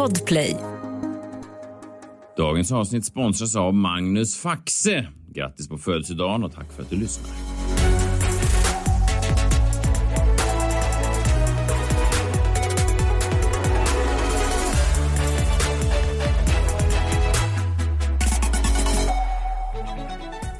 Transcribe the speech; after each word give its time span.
Podplay. 0.00 0.56
Dagens 2.36 2.72
avsnitt 2.72 3.04
sponsras 3.04 3.56
av 3.56 3.74
Magnus 3.74 4.36
Faxe. 4.36 5.06
Grattis 5.34 5.68
på 5.68 5.78
födelsedagen 5.78 6.44
och 6.44 6.54
tack 6.54 6.72
för 6.72 6.82
att 6.82 6.90
du 6.90 6.96
lyssnar. 6.96 7.30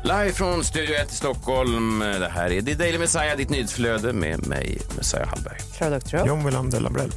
Live 0.02 0.32
från 0.32 0.64
Studio 0.64 0.95
1 0.95 1.12
i 1.12 1.14
Stockholm. 1.14 1.98
Det 1.98 2.30
här 2.34 2.50
är 2.50 2.62
The 2.62 2.75
Daily 2.75 2.98
Messiah, 2.98 3.36
ditt 3.36 3.50
nyhetsflöde 3.50 4.12
med 4.12 4.46
mig, 4.46 4.79
Messiah 4.96 5.29
Hallberg. 5.29 5.59
Klara 5.77 5.91
Doktorow. 5.91 6.27
John 6.27 6.45
Wilander 6.45 6.80
Lambrell. 6.80 7.11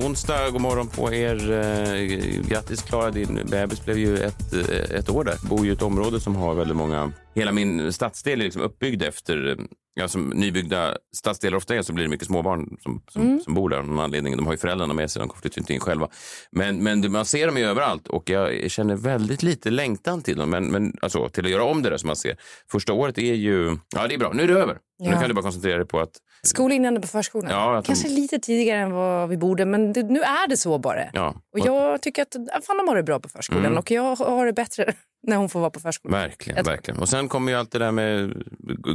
Onsdag, 0.00 0.50
god 0.50 0.60
morgon 0.60 0.88
på 0.88 1.12
er. 1.12 1.52
Eh, 1.52 2.48
grattis 2.48 2.82
Klara, 2.82 3.10
din 3.10 3.40
bebis 3.50 3.84
blev 3.84 3.98
ju 3.98 4.18
ett, 4.18 4.52
eh, 4.52 4.96
ett 4.98 5.10
år 5.10 5.24
där. 5.24 5.48
Bor 5.48 5.64
ju 5.64 5.70
i 5.70 5.74
ett 5.74 5.82
område 5.82 6.20
som 6.20 6.36
har 6.36 6.54
väldigt 6.54 6.76
många... 6.76 7.12
Hela 7.34 7.52
min 7.52 7.92
stadsdel 7.92 8.40
är 8.40 8.44
liksom 8.44 8.62
uppbyggd 8.62 9.02
efter... 9.02 9.48
Eh, 9.50 9.64
Ja, 9.96 10.08
som 10.08 10.28
nybyggda 10.28 10.96
stadsdelar 11.16 11.56
ofta 11.56 11.74
är 11.74 11.82
så 11.82 11.92
blir 11.92 12.04
det 12.04 12.10
mycket 12.10 12.26
småbarn 12.26 12.76
som, 12.80 13.02
som, 13.10 13.40
som 13.40 13.54
bor 13.54 13.68
där 13.68 13.76
av 13.78 13.88
någon 13.88 13.98
anledning. 14.00 14.36
De 14.36 14.46
har 14.46 14.52
ju 14.52 14.58
föräldrarna 14.58 14.94
med 14.94 15.10
sig, 15.10 15.20
de 15.20 15.30
flyttar 15.42 15.58
inte 15.60 15.74
in 15.74 15.80
själva. 15.80 16.08
Men, 16.52 16.82
men 16.82 17.12
man 17.12 17.24
ser 17.24 17.46
dem 17.46 17.56
ju 17.56 17.64
överallt 17.64 18.08
och 18.08 18.30
jag 18.30 18.70
känner 18.70 18.96
väldigt 18.96 19.42
lite 19.42 19.70
längtan 19.70 20.22
till 20.22 20.36
dem. 20.36 20.50
Men, 20.50 20.66
men 20.70 20.92
alltså, 21.02 21.28
till 21.28 21.44
att 21.44 21.50
göra 21.50 21.64
om 21.64 21.82
det 21.82 21.90
där 21.90 21.96
som 21.96 22.06
man 22.06 22.16
ser. 22.16 22.36
Första 22.70 22.92
året 22.92 23.18
är 23.18 23.34
ju... 23.34 23.76
Ja, 23.94 24.06
det 24.08 24.14
är 24.14 24.18
bra. 24.18 24.32
Nu 24.32 24.42
är 24.42 24.48
det 24.48 24.54
över. 24.60 24.78
Nu 24.98 25.10
Ja. 25.10 25.20
kan 25.20 25.28
du 25.28 25.34
bara 25.34 25.42
koncentrera 25.42 25.76
dig 25.78 25.86
på 25.86 26.00
att... 26.00 26.10
Skolinande 26.42 27.00
på 27.00 27.06
förskolan. 27.06 27.50
Ja, 27.50 27.72
de- 27.74 27.82
Kanske 27.82 28.08
lite 28.08 28.38
tidigare 28.38 28.78
än 28.80 28.92
vad 28.92 29.28
vi 29.28 29.36
borde, 29.36 29.64
men 29.66 29.92
det, 29.92 30.02
nu 30.02 30.20
är 30.20 30.48
det 30.48 30.56
så 30.56 30.78
bara. 30.78 31.00
Ja, 31.12 31.34
Och 31.52 31.58
jag 31.58 32.02
tycker 32.02 32.22
att 32.22 32.64
fan, 32.66 32.76
de 32.76 32.88
har 32.88 32.96
det 32.96 33.02
bra 33.02 33.20
på 33.20 33.28
förskolan 33.28 33.64
Mm. 33.64 33.78
och 33.78 33.90
jag 33.90 34.16
har 34.16 34.46
det 34.46 34.52
bättre 34.52 34.92
när 35.26 35.36
hon 35.36 35.48
får 35.48 35.60
vara 35.60 35.70
på 35.70 35.80
förskolan. 35.80 36.20
Verkligen, 36.20 36.64
verkligen. 36.64 37.00
Och 37.00 37.08
sen 37.08 37.28
kommer 37.28 37.52
ju 37.52 37.58
allt 37.58 37.70
det 37.72 37.78
där 37.78 37.90
med 37.92 38.34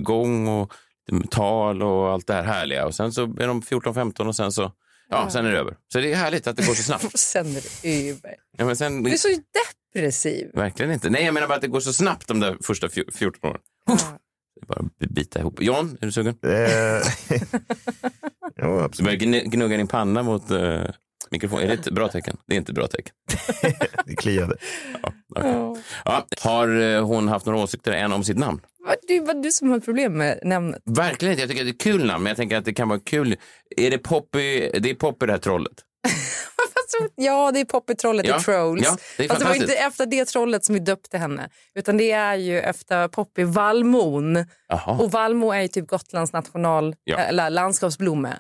gång 0.04 0.48
och 0.48 0.74
tal 1.30 1.84
och 1.84 2.10
allt 2.12 2.28
det 2.28 2.34
här 2.34 2.44
härliga. 2.44 2.86
Och 2.86 2.96
sen 2.96 3.12
så 3.12 3.24
är 3.24 3.48
de 3.48 3.62
14-15 3.62 4.28
och 4.28 4.36
sen 4.36 4.52
så, 4.52 4.72
ja, 5.10 5.30
sen 5.30 5.46
är 5.46 5.52
det 5.52 5.60
över. 5.60 5.76
Så 5.94 6.00
det 6.00 6.12
är 6.12 6.16
härligt 6.16 6.48
att 6.48 6.58
det 6.58 6.68
går 6.68 6.74
så 6.74 6.84
snabbt. 6.84 7.20
Sen 7.20 7.48
är 7.48 7.62
det 7.82 8.10
över. 8.10 8.36
Ja, 8.58 8.66
men 8.66 8.76
sen, 8.76 9.04
Du 9.04 9.12
är 9.12 9.18
så 9.18 9.28
depressiv. 9.94 10.52
verkligen 10.54 10.92
inte. 10.92 11.10
Nej, 11.10 11.26
jag 11.26 11.34
menar 11.34 11.48
bara 11.48 11.56
att 11.56 11.62
det 11.62 11.68
går 11.68 11.80
så 11.80 11.94
snabbt 11.94 12.28
de 12.28 12.40
där 12.40 12.58
första 12.64 12.88
fjo- 12.88 13.12
14 13.14 13.50
åren. 13.50 13.62
Ja. 13.86 13.98
Det 14.56 14.62
är 14.62 14.66
bara 14.66 14.80
att 14.86 15.10
bita 15.10 15.40
ihop. 15.40 15.62
John, 15.62 15.98
är 16.02 16.06
du 16.06 16.12
sugen? 16.12 16.36
Eh, 16.44 17.40
Du 18.56 18.66
absolut. 18.82 19.20
börjar 19.20 19.20
gn- 19.34 19.50
gnugga 19.50 19.78
din 19.78 19.88
panna 19.88 20.24
mot 20.24 20.52
uh, 20.52 20.84
mikrofonen. 21.32 21.64
Är 21.64 21.68
det 21.68 21.74
ett 21.74 21.90
bra 21.94 22.08
tecken? 22.08 22.38
Det 22.48 22.54
är 22.56 22.58
inte 22.58 22.72
ett 22.72 22.76
bra 22.76 22.88
tecken. 22.88 23.14
Det 24.06 24.16
kliade. 24.16 24.56
Ja, 25.04 25.14
okej. 25.36 25.84
ja, 26.06 26.26
har 26.42 26.82
eh, 26.82 27.06
hon 27.06 27.28
haft 27.28 27.46
några 27.46 27.60
åsikter 27.60 27.92
än 27.92 28.14
om 28.14 28.24
sitt 28.24 28.38
namn? 28.38 28.62
Det 29.08 29.20
var 29.20 29.34
du 29.34 29.52
som 29.52 29.70
har 29.70 29.80
problem 29.80 30.14
med 30.18 30.40
namnet. 30.44 30.82
Verkligen 30.86 31.32
inte. 31.32 31.42
Jag 31.42 31.50
tycker 31.50 31.62
att 31.62 31.66
det 31.68 31.72
är 31.72 31.74
ett 31.74 31.82
kul 31.82 32.06
namn, 32.08 32.24
men 32.24 32.30
jag 32.32 32.38
tänker 32.38 32.58
att 32.58 32.66
det 32.66 32.74
kan 32.74 32.90
vara 32.90 33.00
kul. 33.00 33.36
Är 33.78 33.92
det 33.92 33.98
Poppy, 33.98 34.72
det 34.80 34.90
är 34.90 34.94
Poppy 34.96 35.26
det 35.26 35.32
här 35.32 35.40
trollet? 35.40 35.74
Ja, 37.16 37.52
det 37.52 37.60
är 37.60 37.66
Poppy-trollet 37.66 38.28
Ja, 38.28 38.38
i 38.40 38.44
Trolls. 38.44 38.84
ja, 38.86 38.98
det 39.18 39.24
är 39.24 39.28
Fast 39.28 39.40
det 39.40 39.46
var 39.46 39.56
inte 39.56 39.74
efter 39.76 40.06
det 40.06 40.26
trollet 40.26 40.66
som 40.66 40.74
vi 40.74 40.80
döpte 40.80 41.18
henne, 41.18 41.50
utan 41.76 41.98
det 41.98 42.12
är 42.12 42.36
ju 42.36 42.60
efter 42.60 43.08
Poppy 43.08 43.44
Vallmon. 43.44 44.46
Jaha. 44.68 44.98
Och 45.00 45.12
Vallmo 45.12 45.52
är 45.52 45.62
ju 45.62 45.68
typ 45.68 45.88
Gotlands 45.88 46.34
national, 46.34 46.96
Ja. 47.04 47.18
eller 47.18 47.50
landskapsblomme. 47.50 48.34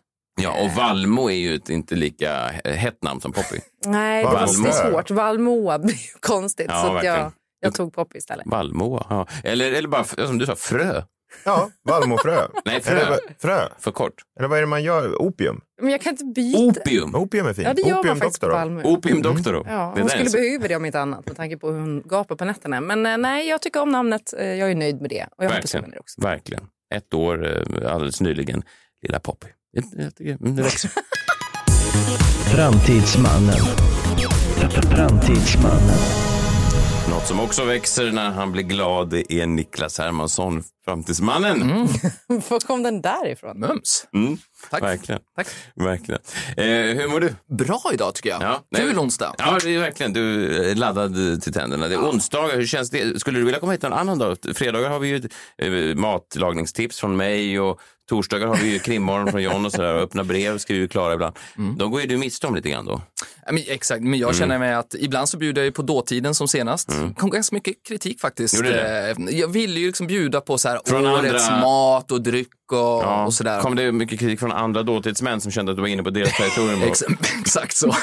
Ja, 0.43 0.63
och 0.63 0.69
Valmo 0.71 1.29
är 1.29 1.35
ju 1.35 1.55
ett 1.55 1.69
inte 1.69 1.95
lika 1.95 2.47
hett 2.65 3.03
namn 3.03 3.21
som 3.21 3.31
Poppy. 3.31 3.59
Nej, 3.85 4.23
det 4.23 4.29
är 4.67 4.91
svårt. 4.91 5.11
Vallmoa 5.11 5.79
blir 5.79 5.93
ju 5.93 6.19
konstigt. 6.19 6.65
Ja, 6.69 6.81
så 6.83 6.95
att 6.95 7.03
jag, 7.03 7.31
jag 7.59 7.73
tog 7.73 7.93
Poppy 7.93 8.17
istället. 8.17 8.45
Valmo, 8.47 9.05
ja. 9.09 9.27
Eller, 9.43 9.71
eller 9.73 9.87
bara, 9.89 10.03
som 10.03 10.37
du 10.37 10.45
sa, 10.45 10.55
frö. 10.55 11.01
Ja, 11.45 11.69
vallmofrö. 11.83 12.47
Nej, 12.65 12.81
frö. 12.81 12.95
Eller, 12.97 13.09
vad- 13.09 13.19
frö. 13.41 13.69
För 13.79 13.91
kort. 13.91 14.13
Eller 14.39 14.47
vad 14.49 14.57
är 14.57 14.61
det 14.61 14.67
man 14.67 14.83
gör? 14.83 15.21
Opium? 15.21 15.61
Men 15.81 15.91
jag 15.91 16.01
kan 16.01 16.11
inte 16.11 16.25
byta. 16.25 16.59
Opium. 16.59 17.15
Opium 17.15 17.47
är 17.47 17.53
fint. 17.53 17.67
Ja, 17.67 17.73
det 17.73 17.81
gör 17.81 17.89
man 17.89 17.99
Opium 17.99 18.17
faktiskt 18.17 18.39
på 18.41 18.45
doktor. 18.47 18.59
Vallmo. 18.59 18.81
Opium 18.97 19.21
Doctoro. 19.21 19.63
Ja, 19.67 19.91
Det 19.95 20.01
hon 20.01 20.09
skulle 20.09 20.29
så- 20.29 20.37
behöva 20.37 20.67
det 20.67 20.75
om 20.75 20.85
inte 20.85 20.99
annat 20.99 21.25
med 21.27 21.35
tanke 21.37 21.57
på 21.57 21.71
hur 21.71 21.79
hon 21.79 22.01
gapar 22.05 22.35
på 22.35 22.45
nätterna. 22.45 22.81
Men 22.81 23.05
eh, 23.05 23.17
nej, 23.17 23.49
jag 23.49 23.61
tycker 23.61 23.81
om 23.81 23.89
namnet. 23.89 24.33
Eh, 24.37 24.45
Jag 24.53 24.71
är 24.71 24.75
nöjd 24.75 25.01
med 25.01 25.09
det. 25.09 25.27
Och 25.37 25.43
jag 25.45 25.49
hoppas 25.49 25.73
hon 25.73 25.79
är 25.79 25.81
Verkligen. 25.81 25.91
det 25.91 25.99
också. 25.99 26.21
Verkligen. 26.21 26.63
Ett 26.95 27.13
år 27.13 27.45
eh, 27.85 27.93
alldeles 27.93 28.21
nyligen. 28.21 28.63
Lilla 29.01 29.19
Poppy. 29.19 29.47
Jag, 29.71 29.83
jag 29.91 30.15
tycker, 30.15 30.37
mm, 30.41 30.55
det 30.55 30.63
växer. 30.63 30.91
Framtidsmannen. 32.55 33.59
Framtidsmannen. 34.95 35.99
Något 37.09 37.27
som 37.27 37.39
också 37.39 37.65
växer 37.65 38.11
när 38.11 38.29
han 38.31 38.51
blir 38.51 38.63
glad 38.63 39.13
är 39.13 39.45
Niklas 39.45 39.97
Hermansson, 39.99 40.63
framtidsmannen. 40.85 41.67
Var 42.27 42.59
kom 42.67 42.83
den 42.83 43.01
där 43.01 43.27
ifrån? 43.27 43.59
Mums. 43.59 44.07
Mm, 44.13 44.37
Tack. 44.69 44.83
Verkligen. 44.83 45.21
Tack. 45.35 45.47
verkligen. 45.75 46.21
Eh, 46.57 46.65
hur 46.97 47.07
mår 47.07 47.19
du? 47.19 47.35
Bra 47.55 47.81
idag 47.93 48.15
tycker 48.15 48.29
jag. 48.29 48.41
Ja, 48.41 48.63
Kul 48.75 48.99
onsdag. 48.99 49.35
Ja, 49.37 49.57
det 49.63 49.75
är 49.75 49.79
verkligen. 49.79 50.13
Du 50.13 50.55
är 50.71 50.75
laddad 50.75 51.41
till 51.41 51.53
tänderna. 51.53 51.87
Det 51.87 51.93
är 51.95 51.99
onsdagar. 52.09 52.55
Hur 52.55 52.65
känns 52.65 52.89
det? 52.89 53.19
Skulle 53.19 53.39
du 53.39 53.45
vilja 53.45 53.59
komma 53.59 53.71
hit 53.71 53.83
en 53.83 53.93
annan 53.93 54.17
dag? 54.19 54.37
Fredagar 54.55 54.89
har 54.89 54.99
vi 54.99 55.07
ju 55.07 55.21
eh, 55.91 55.95
matlagningstips 55.95 56.99
från 56.99 57.17
mig 57.17 57.59
och 57.59 57.79
torsdagar 58.09 58.47
har 58.47 58.55
vi 58.55 58.67
ju 58.73 58.79
krimmorgon 58.79 59.31
från 59.31 59.43
John 59.43 59.65
och 59.65 59.71
sådär. 59.71 59.93
Och 59.95 60.01
öppna 60.01 60.23
brev 60.23 60.57
skriver 60.57 60.81
ju 60.81 60.87
Klara 60.87 61.13
ibland. 61.13 61.35
De 61.77 61.91
går 61.91 62.01
ju 62.01 62.07
du 62.07 62.17
miste 62.17 62.47
om 62.47 62.55
lite 62.55 62.69
grann 62.69 62.85
då. 62.85 63.01
Ja, 63.45 63.51
men, 63.51 63.63
exakt, 63.67 64.01
men 64.03 64.19
jag 64.19 64.27
Mm. 64.29 64.39
känner 64.39 64.59
mig 64.59 64.73
att 64.73 64.95
ibland 64.99 65.29
så 65.29 65.37
bjuder 65.37 65.61
jag 65.61 65.65
ju 65.65 65.71
på 65.71 65.81
dåtiden 65.81 66.35
som 66.35 66.47
senast. 66.47 66.89
Det 66.89 67.13
kom 67.17 67.29
ganska 67.29 67.55
mycket 67.55 67.75
kritik 67.87 68.21
faktiskt. 68.21 68.61
Eh, 68.63 68.69
Jag 69.29 69.47
ville 69.47 69.79
ju 69.79 69.87
liksom 69.87 70.07
bjuda 70.07 70.41
på 70.41 70.57
så 70.57 70.69
här 70.69 70.79
Från 70.85 71.05
årets 71.07 71.49
andra- 71.49 71.61
mat 71.61 72.11
och 72.11 72.21
dryck 72.21 72.47
och, 72.73 73.25
och 73.25 73.33
sådär. 73.33 73.61
Kom 73.61 73.75
det 73.75 73.91
mycket 73.91 74.19
kritik 74.19 74.39
från 74.39 74.51
andra 74.51 74.83
dåtidsmän 74.83 75.41
som 75.41 75.51
kände 75.51 75.71
att 75.71 75.75
du 75.77 75.81
var 75.81 75.87
inne 75.87 76.03
på 76.03 76.09
deras 76.09 76.37
territorium? 76.37 76.81
Ex 76.89 77.03
exakt 77.41 77.75
så. 77.75 77.95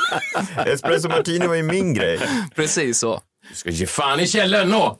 Espresso 0.66 1.08
martini 1.08 1.46
var 1.46 1.54
ju 1.54 1.62
min 1.62 1.94
grej. 1.94 2.20
Precis 2.54 2.98
så. 2.98 3.20
Du 3.48 3.54
ska 3.54 3.70
ge 3.70 3.86
fan 3.86 4.20
i 4.20 4.26
källaren 4.26 4.68
nå! 4.68 4.98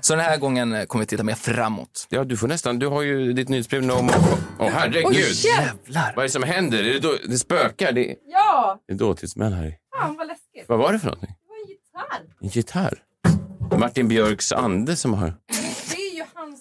Så 0.00 0.14
den 0.14 0.24
här 0.24 0.36
gången 0.38 0.86
kommer 0.86 1.02
vi 1.04 1.06
titta 1.06 1.22
mer 1.22 1.34
framåt. 1.34 2.06
Ja, 2.08 2.24
du 2.24 2.36
får 2.36 2.48
nästan. 2.48 2.78
Du 2.78 2.86
har 2.86 3.02
ju 3.02 3.32
ditt 3.32 3.48
nyhetsbrev 3.48 3.82
more. 3.82 4.14
Åh, 4.58 4.68
herregud. 4.72 5.06
Oj, 5.06 5.32
Jävlar. 5.46 6.12
Vad 6.16 6.18
är 6.18 6.22
det 6.22 6.32
som 6.32 6.42
händer? 6.42 6.78
Är 6.78 6.82
det, 6.92 6.98
då, 6.98 7.16
det 7.28 7.38
spökar. 7.38 7.92
Det, 7.92 8.14
Ja, 8.26 8.78
det 8.88 8.92
är 8.94 8.98
dåtidsmän 8.98 9.52
här. 9.52 9.74
fan 9.98 10.16
vad 10.16 10.26
läskigt. 10.26 10.64
Vad 10.68 10.78
var 10.78 10.92
det 10.92 10.98
för 10.98 11.06
någonting? 11.06 11.30
Det 11.30 11.48
var 11.48 11.56
en 11.62 11.68
gitarr. 11.68 12.36
En 12.42 12.48
gitarr? 12.48 13.78
Martin 13.80 14.08
Björks 14.08 14.52
ande 14.52 14.96
som 14.96 15.14
har... 15.14 15.34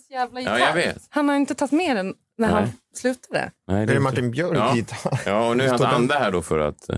Är 0.09 0.14
jävla 0.14 0.42
Ja, 0.42 0.59
jag 0.59 0.74
vet. 0.74 0.97
Han 1.09 1.30
har 1.30 1.36
inte 1.36 1.56
tagit 1.56 1.72
med 1.72 1.96
den 1.96 2.14
när 2.38 2.47
Nej. 2.47 2.50
han 2.52 2.72
slutade. 2.96 3.52
Nej, 3.68 3.81
Är 3.81 3.86
det 3.86 3.92
inte- 3.94 4.00
Martin 4.03 4.31
Björk 4.31 4.58
Ja. 4.58 4.75
gitarr? 4.75 5.20
Ja, 5.25 5.50
och 5.50 5.58
nu 5.58 5.64
är 5.64 5.70
hans 5.70 5.81
ande 5.81 6.14
här 6.20 6.31
då 6.31 6.42
för 6.42 6.59
att... 6.59 6.90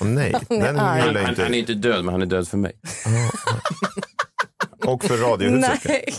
Åh, 0.00 0.06
nej, 0.06 0.32
den 0.32 0.40
vill 0.48 0.60
Han, 0.66 0.76
jag 0.76 1.04
han, 1.04 1.34
han 1.36 1.54
är 1.54 1.58
inte. 1.58 1.74
död, 1.74 2.04
men 2.04 2.12
han 2.14 2.22
är 2.22 2.26
död 2.26 2.48
för 2.48 2.56
mig. 2.58 2.72
Och 4.84 5.04
för 5.04 5.16
Radiohuset. 5.16 5.80
Nej. 5.84 6.14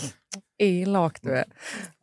Elak 0.81 1.17
du 1.21 1.31
är. 1.37 1.45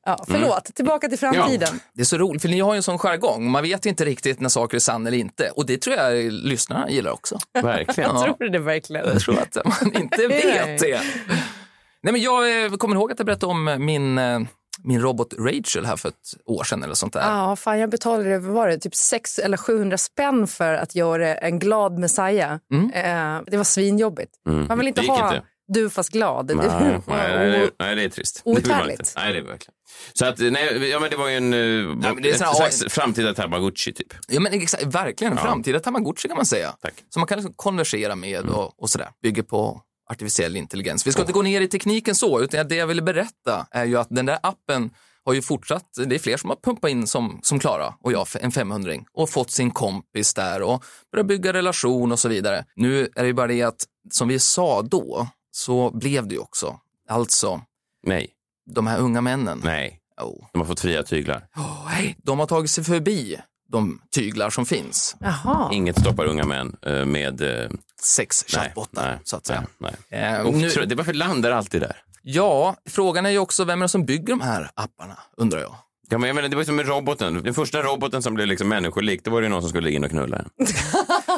Ja, 0.07 0.25
förlåt, 0.29 0.65
tillbaka 0.75 1.09
till 1.09 1.19
framtiden. 1.19 1.81
Det 1.95 2.01
är 2.01 2.05
så 2.05 2.19
roligt, 2.19 2.43
för 2.43 2.49
ni 2.49 2.61
har 2.61 2.75
ju 2.75 2.77
en 2.77 2.83
sån 2.83 2.99
jargong. 2.99 3.51
Man 3.51 3.63
vet 3.63 3.87
inte 3.87 4.05
riktigt 4.05 4.41
när 4.41 4.49
saker 4.49 4.77
är 4.77 4.81
sann 4.81 5.07
eller 5.07 5.19
inte. 5.19 5.51
Och 5.51 5.67
det 5.67 5.79
tror 5.83 5.97
jag 5.97 6.33
lyssnarna 6.33 6.91
gillar 6.91 7.11
också. 7.11 7.39
Verkligen. 7.63 8.11
Ja. 8.15 8.25
Tror 8.25 8.37
du 8.39 8.49
det 8.49 8.59
verkligen? 8.59 9.07
Jag 9.07 9.21
tror 9.21 9.39
att 9.39 9.57
man 9.65 9.95
inte 9.95 10.27
vet 10.29 10.79
det. 10.81 11.01
Nej, 12.03 12.13
men 12.13 12.21
jag 12.23 12.65
eh, 12.65 12.71
kommer 12.73 12.97
ihåg 12.97 13.13
att 13.13 13.19
jag 13.19 13.27
berättade 13.27 13.51
om 13.53 13.77
min, 13.79 14.19
eh, 14.19 14.41
min 14.85 15.01
robot 15.01 15.35
Rachel 15.39 15.87
här 15.87 15.97
för 15.97 16.09
ett 16.09 16.15
år 16.45 16.65
sedan 16.65 16.83
eller 16.83 16.95
sånt 16.95 17.13
där. 17.13 17.21
Ja, 17.21 17.57
fan 17.57 17.79
jag 17.79 17.91
betalade 17.91 18.39
vad 18.39 18.55
var 18.55 18.69
det, 18.69 18.79
typ 18.79 18.95
600 18.95 19.45
eller 19.47 19.57
700 19.57 19.99
spänn 19.99 20.47
för 20.47 20.75
att 20.75 20.95
göra 20.95 21.35
en 21.35 21.59
glad 21.59 21.99
Messiah. 21.99 22.53
Eh, 22.95 23.41
det 23.47 23.57
var 23.57 23.65
svinjobbigt. 23.65 24.33
Man 24.69 24.79
vill 24.79 24.89
inte 24.89 25.01
Mm. 25.01 25.11
Ha 25.17 25.35
inte. 25.35 25.47
du 25.69 25.91
fast 25.91 26.11
glad. 26.13 26.47
Nej, 26.57 26.67
nej, 26.81 27.01
nej, 27.07 27.71
nej, 27.79 27.97
det 27.97 28.03
är 28.05 28.09
trist. 28.09 28.43
Outhärdligt. 28.45 29.13
Nej, 29.17 29.33
det 29.33 29.39
är 29.39 29.43
verkligen. 29.43 29.75
Så 30.13 30.27
att, 30.27 30.39
nej, 30.39 30.89
ja, 30.91 31.01
men 31.01 31.11
det 31.11 31.17
var 31.17 31.29
ju 31.29 31.37
en, 31.37 31.53
ja, 32.03 32.15
men 32.15 32.23
det 32.23 32.29
är 32.29 32.33
ett 32.33 32.39
sån 32.39 32.47
här- 32.47 32.55
slags 32.55 32.85
framtida 32.95 33.35
Tamagotchi 33.35 33.93
typ. 33.93 34.13
Ja, 34.29 34.41
men 34.41 34.53
exakt, 34.53 34.85
verkligen 34.85 35.33
en 35.33 35.39
framtida 35.39 35.81
Tamagotchi 35.81 36.29
kan 36.29 36.37
man 36.37 36.47
säga. 36.47 36.75
Tack. 36.83 36.95
Som 37.11 37.21
man 37.21 37.27
kan 37.27 37.39
liksom 37.39 37.55
konversera 37.57 38.17
med 38.17 38.41
och, 38.49 38.83
och 38.83 38.91
sådär. 38.91 39.09
Bygger 39.23 39.43
på 39.43 39.81
artificiell 40.09 40.57
intelligens. 40.57 41.07
Vi 41.07 41.13
ska 41.13 41.21
inte 41.21 41.33
gå 41.33 41.43
ner 41.43 41.61
i 41.61 41.69
tekniken 41.69 42.15
så, 42.15 42.41
utan 42.41 42.69
det 42.69 42.75
jag 42.75 42.87
ville 42.87 43.03
berätta 43.03 43.67
är 43.71 43.85
ju 43.85 43.97
att 43.99 44.09
den 44.11 44.27
där 44.27 44.39
appen 44.43 44.91
har 45.25 45.33
ju 45.33 45.43
fortsatt, 45.43 45.87
det 46.07 46.15
är 46.15 46.19
fler 46.19 46.37
som 46.37 46.51
har 46.51 46.57
pumpat 46.57 46.91
in 46.91 47.07
som, 47.07 47.41
som 47.43 47.59
Klara 47.59 47.95
och 48.01 48.13
jag, 48.13 48.27
en 48.41 48.53
500 48.53 48.93
och 49.13 49.31
fått 49.31 49.51
sin 49.51 49.71
kompis 49.71 50.35
där 50.35 50.63
och 50.63 50.85
börjat 51.13 51.27
bygga 51.27 51.53
relation 51.53 52.13
och 52.13 52.19
så 52.19 52.29
vidare. 52.29 52.65
Nu 52.77 53.03
är 53.15 53.23
det 53.23 53.27
ju 53.27 53.33
bara 53.33 53.47
det 53.47 53.63
att, 53.63 53.85
som 54.11 54.29
vi 54.29 54.39
sa 54.39 54.83
då, 54.83 55.29
så 55.51 55.91
blev 55.91 56.29
det 56.29 56.35
ju 56.35 56.41
också. 56.41 56.81
Alltså, 57.09 57.61
Nej, 58.07 58.31
de 58.75 58.87
här 58.87 58.99
unga 58.99 59.21
männen. 59.21 59.61
nej. 59.65 60.01
Oh. 60.21 60.47
De 60.53 60.59
har 60.59 60.67
fått 60.67 60.81
fria 60.81 61.03
tyglar. 61.03 61.49
Oh, 61.57 61.87
hej, 61.87 62.17
de 62.19 62.39
har 62.39 62.47
tagit 62.47 62.71
sig 62.71 62.85
förbi 62.85 63.39
de 63.73 64.01
tyglar 64.15 64.51
som 64.51 64.67
finns. 64.67 65.17
Jaha. 65.21 65.71
Inget 65.73 66.01
stoppar 66.01 66.25
unga 66.25 66.45
män 66.45 66.77
eh, 66.87 67.05
med... 67.05 67.41
eh, 67.63 67.71
Sex 68.03 68.45
chattbottar, 68.49 69.09
nej, 69.11 69.19
så 69.25 69.37
att 69.37 69.47
säga. 69.47 69.65
Nej, 69.79 69.95
nej. 70.11 70.23
Eh, 70.35 70.41
Och 70.47 70.55
nu- 70.55 70.69
det 70.87 70.95
varför 70.95 71.13
landar 71.13 71.51
alltid 71.51 71.81
där? 71.81 71.97
Ja, 72.23 72.77
frågan 72.91 73.27
är 73.27 73.31
ju 73.31 73.39
också 73.39 73.65
vem 73.65 73.81
är 73.81 73.85
det 73.85 73.89
som 73.89 74.05
bygger 74.05 74.27
de 74.29 74.41
här 74.41 74.71
apparna, 74.75 75.19
undrar 75.37 75.61
jag. 75.61 75.75
Ja, 76.11 76.19
men 76.19 76.29
jag 76.29 76.35
menar, 76.35 76.49
det 76.49 76.57
var 76.57 76.61
ju 76.63 76.67
som 76.67 76.77
med 76.77 76.89
roboten. 76.89 77.43
Den 77.43 77.55
första 77.55 77.83
roboten 77.83 78.23
som 78.23 78.35
blev 78.35 78.47
liksom 78.47 78.69
människolik, 78.69 79.25
då 79.25 79.31
var 79.31 79.41
det 79.41 79.45
ju 79.45 79.49
någon 79.49 79.63
som 79.63 79.69
skulle 79.71 79.91
in 79.91 80.05
och 80.05 80.11
knulla 80.11 80.37
den. 80.37 80.49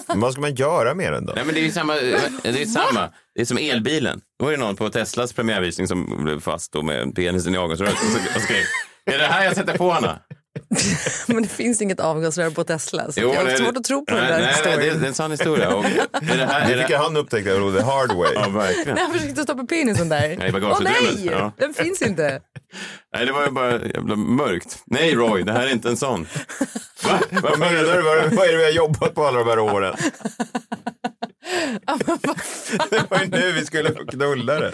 Vad 0.21 0.33
ska 0.33 0.41
man 0.41 0.55
göra 0.55 0.95
med 0.95 1.13
den 1.13 1.27
då? 1.27 1.33
Nej, 1.37 1.45
men 1.45 1.55
det 1.55 1.61
är 1.61 1.65
ju 1.65 1.71
samma. 1.73 1.95
Det 1.95 2.63
är 2.63 2.67
samma. 2.67 3.09
Det 3.35 3.41
är 3.41 3.45
som 3.45 3.59
elbilen. 3.59 4.21
Då 4.39 4.45
var 4.45 4.53
det 4.53 4.59
någon 4.59 4.77
på 4.77 4.89
Teslas 4.91 5.33
premiärvisning 5.33 5.89
som 5.89 6.23
blev 6.25 6.41
fast 6.41 6.73
då 6.73 6.83
med 6.83 7.15
penisen 7.15 7.55
i 7.55 7.59
avgasröret 7.59 7.93
och 7.95 7.99
så- 8.11 8.37
och 8.37 8.43
skrev 8.43 8.63
är 9.07 9.19
det 9.19 9.27
här 9.27 9.45
jag 9.45 9.57
sätter 9.57 9.79
på 9.79 9.93
Anna? 9.93 10.19
Men 11.27 11.43
det 11.43 11.49
finns 11.49 11.83
inget 11.83 12.01
avgasrör 12.01 12.51
på 12.51 12.65
Tesla. 12.65 13.13
Så 13.13 13.21
Jo, 13.21 13.35
jag 13.35 13.45
har 13.45 13.57
svårt 13.57 13.77
att 13.77 13.85
tro 13.85 14.05
på 14.07 14.15
nej, 14.15 14.23
den 14.23 14.31
där 14.31 14.39
nej, 14.41 14.47
nej, 14.47 14.63
det, 14.65 14.71
är, 14.71 14.77
historien. 14.77 15.01
det 15.01 15.07
är 15.07 15.09
en 15.09 15.15
sann 15.15 15.31
historia. 15.31 15.75
Och 15.75 15.85
är 16.13 16.37
det 16.39 16.47
här, 16.47 16.71
är 16.71 16.77
Det 16.77 16.87
fick 16.87 16.97
han 16.97 17.17
upptäcka 17.17 17.51
the 17.51 17.83
hard 17.83 18.13
way. 18.13 18.33
ja, 18.35 18.49
verkligen. 18.49 18.95
Nej, 18.95 19.05
jag 19.05 19.13
försökte 19.13 19.43
stoppa 19.43 19.65
penisen 19.65 20.09
där. 20.09 20.37
Nej, 20.39 20.53
Åh 20.55 20.81
nej, 20.83 21.27
Ja. 21.27 21.53
den 21.59 21.75
finns 21.75 22.03
inte. 22.03 22.41
Nej, 23.17 23.27
det 23.27 23.33
var 23.33 23.45
ju 23.45 23.51
bara 23.51 23.73
jävla 23.73 24.17
mörkt. 24.17 24.79
Nej, 24.87 25.15
Roy, 25.15 25.43
det 25.43 25.53
här 25.53 25.67
är 25.67 25.73
inte 25.73 25.89
en 25.89 25.97
sån. 25.97 26.27
Va? 27.05 27.21
Vad 27.31 27.59
menar 27.59 27.83
du? 27.83 28.03
Vad 28.03 28.35
vad 28.35 28.47
är 28.49 28.53
det 28.53 28.59
vi 28.59 28.65
har 28.65 28.71
jobbat 28.71 29.15
på 29.15 29.27
alla 29.27 29.39
de 29.39 29.49
här 29.49 29.59
åren? 29.59 29.95
Det 32.91 33.11
var 33.11 33.19
ju 33.19 33.27
nu 33.31 33.53
vi 33.53 33.67
skulle 33.67 33.93
få 33.93 34.05
knulla 34.07 34.61
det. 34.61 34.73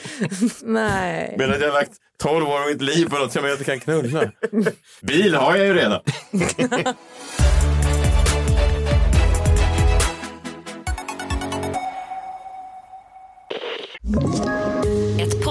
Nej. 0.62 1.34
Men 1.38 1.52
att 1.52 1.60
jag 1.60 1.68
har 1.68 1.74
lagt 1.74 1.92
12 2.22 2.48
år 2.48 2.60
av 2.60 2.66
mitt 2.66 2.82
liv 2.82 3.08
på 3.08 3.16
något 3.18 3.32
som 3.32 3.44
jag 3.44 3.54
inte 3.54 3.64
kan 3.64 3.80
knulla. 3.80 4.30
Bil 5.02 5.34
har 5.34 5.56
jag 5.56 5.66
ju 5.66 5.74
redan. 5.74 6.00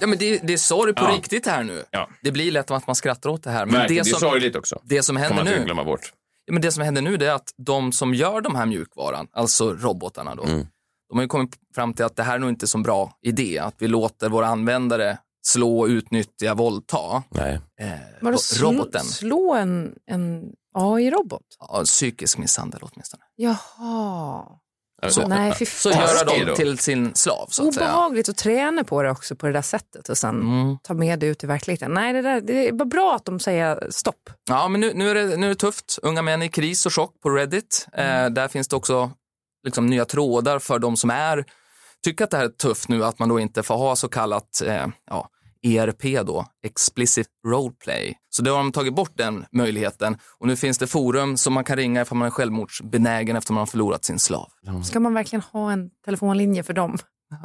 Ja, 0.00 0.06
men 0.06 0.18
det, 0.18 0.38
det 0.46 0.52
är 0.52 0.56
sorg 0.56 0.94
på 0.94 1.04
Ja. 1.04 1.16
riktigt 1.16 1.46
här 1.46 1.64
nu. 1.64 1.84
Ja. 1.90 2.08
Det 2.22 2.32
blir 2.32 2.52
lätt 2.52 2.70
att 2.70 2.86
man 2.86 2.96
skrattar 2.96 3.30
åt 3.30 3.42
det 3.42 3.50
här. 3.50 3.66
Men 3.66 3.74
Verkligen, 3.74 4.04
det 4.04 4.10
det 4.10 4.14
är 4.14 4.18
som, 4.18 4.28
sorgligt 4.30 4.56
också. 4.56 4.80
det 4.84 5.02
som 5.02 5.16
händer 5.16 5.44
nu, 5.44 5.64
glömma 5.64 5.84
bort. 5.84 6.12
Ja, 6.44 6.52
men 6.52 6.62
det 6.62 6.72
som 6.72 6.82
händer 6.82 7.02
nu 7.02 7.14
är 7.14 7.30
att 7.32 7.54
de 7.56 7.92
som 7.92 8.14
gör 8.14 8.40
de 8.40 8.54
här 8.54 8.66
mjukvaran, 8.66 9.28
alltså 9.32 9.72
robotarna 9.74 10.34
då, 10.34 10.42
Mm. 10.44 10.66
de 11.08 11.18
har 11.18 11.22
ju 11.22 11.28
kommit 11.28 11.56
fram 11.74 11.94
till 11.94 12.04
att 12.04 12.16
det 12.16 12.22
här 12.22 12.34
är 12.34 12.38
nog 12.38 12.48
inte 12.50 12.66
så 12.66 12.78
bra 12.78 13.12
idé, 13.22 13.58
att 13.58 13.74
vi 13.78 13.88
låter 13.88 14.28
våra 14.28 14.46
användare 14.46 15.18
slå, 15.42 15.88
utnyttja, 15.88 16.54
våldta 16.54 17.22
Nej. 17.30 17.60
eh, 17.80 17.90
Vadå, 18.20 18.38
slå, 18.38 18.72
roboten. 18.72 19.04
slå 19.04 19.54
en, 19.54 19.94
en 20.06 20.42
AI-robot? 20.74 21.42
Ja, 21.58 21.82
psykisk 21.84 22.38
misshandel 22.38 22.80
åtminstone. 22.82 23.22
Jaha. 23.36 24.44
Så, 25.08 25.28
Nej, 25.28 25.54
fy 25.54 25.66
Så 25.66 25.90
göra 25.90 26.24
dem 26.24 26.54
till 26.56 26.78
sin 26.78 27.14
slav, 27.14 27.46
så 27.50 27.68
att 27.68 27.74
säga. 27.74 27.86
Obehagligt 27.86 28.28
att 28.28 28.36
träna 28.36 28.84
på 28.84 29.02
det 29.02 29.10
också 29.10 29.36
på 29.36 29.46
det 29.46 29.52
där 29.52 29.62
sättet 29.62 30.08
och 30.08 30.18
sen 30.18 30.40
Mm. 30.40 30.78
ta 30.82 30.94
med 30.94 31.18
det 31.18 31.26
ut 31.26 31.44
i 31.44 31.46
verkligheten. 31.46 31.94
Nej, 31.94 32.12
det, 32.12 32.22
där, 32.22 32.40
det 32.40 32.68
är 32.68 32.72
bara 32.72 32.84
bra 32.84 33.14
att 33.16 33.24
de 33.24 33.40
säger 33.40 33.86
stopp. 33.90 34.30
Ja, 34.48 34.68
men 34.68 34.80
nu, 34.80 34.92
nu, 34.94 35.10
är 35.10 35.14
det, 35.14 35.36
nu 35.36 35.46
är 35.46 35.48
det 35.48 35.54
tufft. 35.54 35.98
Unga 36.02 36.22
män 36.22 36.42
i 36.42 36.48
kris 36.48 36.86
och 36.86 36.94
chock 36.94 37.20
på 37.22 37.30
Reddit. 37.30 37.86
Eh, 37.92 38.26
där 38.26 38.48
finns 38.48 38.68
det 38.68 38.76
också 38.76 39.10
liksom, 39.64 39.86
nya 39.86 40.04
trådar 40.04 40.58
för 40.58 40.78
de 40.78 40.96
som 40.96 41.10
är, 41.10 41.44
tycker 42.04 42.24
att 42.24 42.30
det 42.30 42.36
här 42.36 42.44
är 42.44 42.48
tufft 42.48 42.88
nu, 42.88 43.04
att 43.04 43.18
man 43.18 43.28
då 43.28 43.40
inte 43.40 43.62
får 43.62 43.76
ha 43.76 43.96
så 43.96 44.08
kallat 44.08 44.62
eh, 44.66 44.86
ja, 45.10 45.28
ERP 45.62 46.26
då, 46.26 46.46
explicit 46.66 47.28
roleplay. 47.46 48.14
Så 48.30 48.42
då 48.42 48.50
har 48.50 48.58
de 48.58 48.72
tagit 48.72 48.94
bort 48.94 49.12
den 49.14 49.46
möjligheten 49.52 50.18
och 50.38 50.46
nu 50.46 50.56
finns 50.56 50.78
det 50.78 50.86
forum 50.86 51.36
som 51.36 51.52
man 51.52 51.64
kan 51.64 51.76
ringa 51.76 52.02
ifall 52.02 52.18
man 52.18 52.26
är 52.26 52.30
självmordsbenägen 52.30 53.36
efter 53.36 53.52
man 53.52 53.58
har 53.60 53.66
förlorat 53.66 54.04
sin 54.04 54.18
slav. 54.18 54.48
Ska 54.84 55.00
man 55.00 55.14
verkligen 55.14 55.42
ha 55.42 55.72
en 55.72 55.90
telefonlinje 56.04 56.62
för 56.62 56.72
dem? 56.72 56.98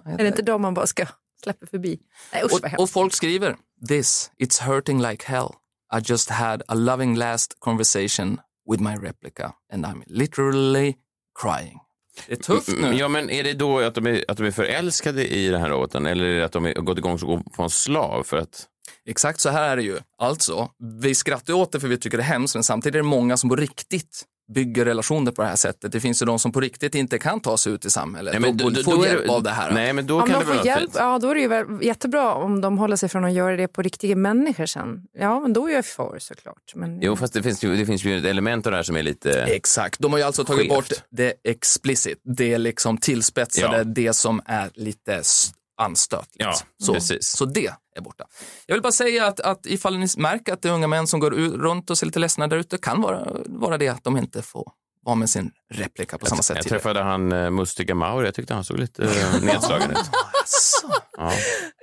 Är 0.06 0.17
det 0.17 0.27
inte 0.27 0.41
dem 0.41 0.62
man 0.62 0.73
bara 0.73 0.88
ska 0.88 1.06
släppa 1.44 1.65
förbi? 1.65 2.00
Nej, 2.33 2.44
usch 2.45 2.53
Och, 2.53 2.79
och 2.79 2.89
folk 2.89 3.13
skriver, 3.13 3.56
this, 3.88 4.31
it's 4.44 4.61
hurting 4.61 5.01
like 5.01 5.25
hell. 5.27 5.50
I 5.94 6.00
just 6.03 6.29
had 6.29 6.61
a 6.68 6.73
loving 6.73 7.15
last 7.15 7.59
conversation 7.59 8.39
with 8.71 8.83
my 8.83 8.95
replica 8.95 9.53
and 9.73 9.85
I'm 9.85 10.03
literally 10.07 10.95
crying. 11.41 11.79
Det 12.27 12.33
är 12.33 12.35
tufft 12.35 12.77
nu. 12.77 12.94
Ja, 12.94 13.07
men 13.07 13.29
är 13.29 13.44
det 13.44 13.53
då 13.53 13.79
att 13.79 13.95
de 13.95 14.07
är, 14.07 14.25
att 14.27 14.38
de 14.38 14.45
är 14.45 14.51
förälskade 14.51 15.27
i 15.27 15.47
den 15.47 15.62
här 15.62 15.69
roboten 15.69 16.06
eller 16.06 16.25
är 16.25 16.39
det 16.39 16.45
att 16.45 16.51
de 16.51 16.65
har 16.65 16.73
gått 16.73 16.97
igång 16.97 17.44
på 17.56 17.63
en 17.63 17.69
slav 17.69 18.23
för 18.23 18.38
att 18.38 18.67
Exakt 19.09 19.39
så 19.39 19.50
här 19.50 19.69
är 19.69 19.75
det 19.75 19.83
ju. 19.83 19.97
Alltså, 20.17 20.69
vi 21.01 21.15
skrattar 21.15 21.53
åt 21.53 21.71
det 21.71 21.79
för 21.79 21.88
vi 21.88 21.97
tycker 21.97 22.17
det 22.17 22.23
är 22.23 22.27
hemskt, 22.27 22.56
men 22.56 22.63
samtidigt 22.63 22.95
är 22.95 23.00
det 23.00 23.03
många 23.03 23.38
som 23.38 23.50
på 23.50 23.56
riktigt 23.56 24.23
bygger 24.53 24.86
relationer 24.86 25.31
på 25.31 25.42
det 25.42 25.47
här 25.47 25.56
sättet. 25.56 25.92
Det 25.92 26.00
finns 26.00 26.21
ju 26.21 26.25
de 26.25 26.39
som 26.39 26.51
på 26.51 26.59
riktigt 26.62 26.95
inte 26.95 27.18
kan 27.19 27.39
ta 27.39 27.57
sig 27.57 27.74
ut 27.74 27.86
i 27.86 27.89
samhället 27.89 28.33
Nej, 28.33 28.42
men 28.42 28.65
och 28.65 28.74
då- 28.74 28.83
får 28.83 29.06
hjälp 29.07 29.30
av 29.30 29.44
det 29.44 29.50
här. 29.50 29.71
Nej, 29.71 29.94
men 29.94 30.07
då 30.07 30.15
Om 30.21 30.27
kan 30.30 30.31
de 30.31 30.39
det 30.39 30.45
vara 30.45 30.57
får 30.57 30.65
hjälp, 30.68 30.80
fint. 30.81 30.95
ja, 30.95 31.19
då 31.19 31.30
är 31.30 31.36
det 31.36 31.42
ju 31.42 31.47
väl 31.47 31.65
jättebra 31.81 32.33
om 32.33 32.62
de 32.62 32.77
håller 32.77 32.95
sig 32.95 33.09
från 33.09 33.25
att 33.25 33.33
göra 33.33 33.56
det 33.56 33.68
på 33.68 33.81
riktiga 33.81 34.15
människor 34.15 34.65
sen. 34.65 35.01
Ja, 35.19 35.39
men 35.39 35.53
då 35.53 35.68
är 35.69 35.74
jag 35.74 35.86
för 35.86 36.15
såklart. 36.19 36.75
Men, 36.75 37.01
Jo, 37.01 37.15
fast 37.15 37.33
det 37.33 37.44
finns, 37.44 37.63
ju, 37.63 37.75
det 37.75 37.86
finns 37.86 38.03
ju 38.03 38.18
ett 38.18 38.25
element 38.25 38.65
av 38.65 38.71
det 38.71 38.77
här 38.77 38.83
som 38.83 38.95
är 38.95 39.03
lite... 39.03 39.31
Exakt, 39.44 40.00
de 40.00 40.12
har 40.12 40.19
ju 40.19 40.25
alltså 40.25 40.44
tagit 40.45 40.62
Skevt. 40.62 40.69
bort 40.75 40.92
det 41.12 41.33
explicit, 41.44 42.21
det 42.24 42.57
liksom 42.57 42.97
tillspetsade, 42.97 43.77
Ja. 43.77 43.83
det 43.83 44.13
som 44.13 44.42
är 44.45 44.69
lite 44.74 45.21
anstötligt. 45.77 46.36
Ja, 46.39 46.56
så, 46.83 46.94
precis. 46.94 47.27
så 47.27 47.45
det 47.45 47.74
är 47.95 48.01
borta. 48.01 48.24
Jag 48.66 48.75
vill 48.75 48.81
bara 48.81 48.92
säga 48.92 49.27
att, 49.27 49.39
att 49.39 49.66
ifall 49.66 49.98
ni 49.98 50.07
märker 50.18 50.54
att 50.54 50.62
det 50.62 50.69
är 50.69 50.74
unga 50.74 50.88
män 50.88 51.07
som 51.07 51.19
går 51.19 51.36
ut, 51.36 51.54
runt 51.54 51.89
och 51.89 51.98
ser 51.98 52.06
lite 52.06 52.19
ledsna 52.19 52.48
där 52.48 52.57
ute, 52.57 52.77
kan 52.77 53.02
vara, 53.02 53.28
vara 53.45 53.78
det 53.78 53.88
att 53.88 54.04
de 54.04 54.18
inte 54.18 54.42
får 54.42 54.71
vara 55.06 55.16
med 55.16 55.30
sin 55.30 55.52
replika 55.73 56.18
på 56.18 56.26
samma 56.26 56.42
sätt. 56.42 56.56
Jag 56.56 56.64
tidigare. 56.64 56.80
träffade 56.80 57.04
han 57.04 57.31
uh, 57.31 57.49
mustiga 57.49 57.95
Mauri, 57.95 58.26
jag 58.26 58.35
tyckte 58.35 58.54
han 58.54 58.64
såg 58.64 58.80
lite 58.80 59.02
uh, 59.02 59.44
nedslagen 59.44 59.92
ut. 59.92 59.97
Asså. 60.44 60.88
Ja. 61.18 61.31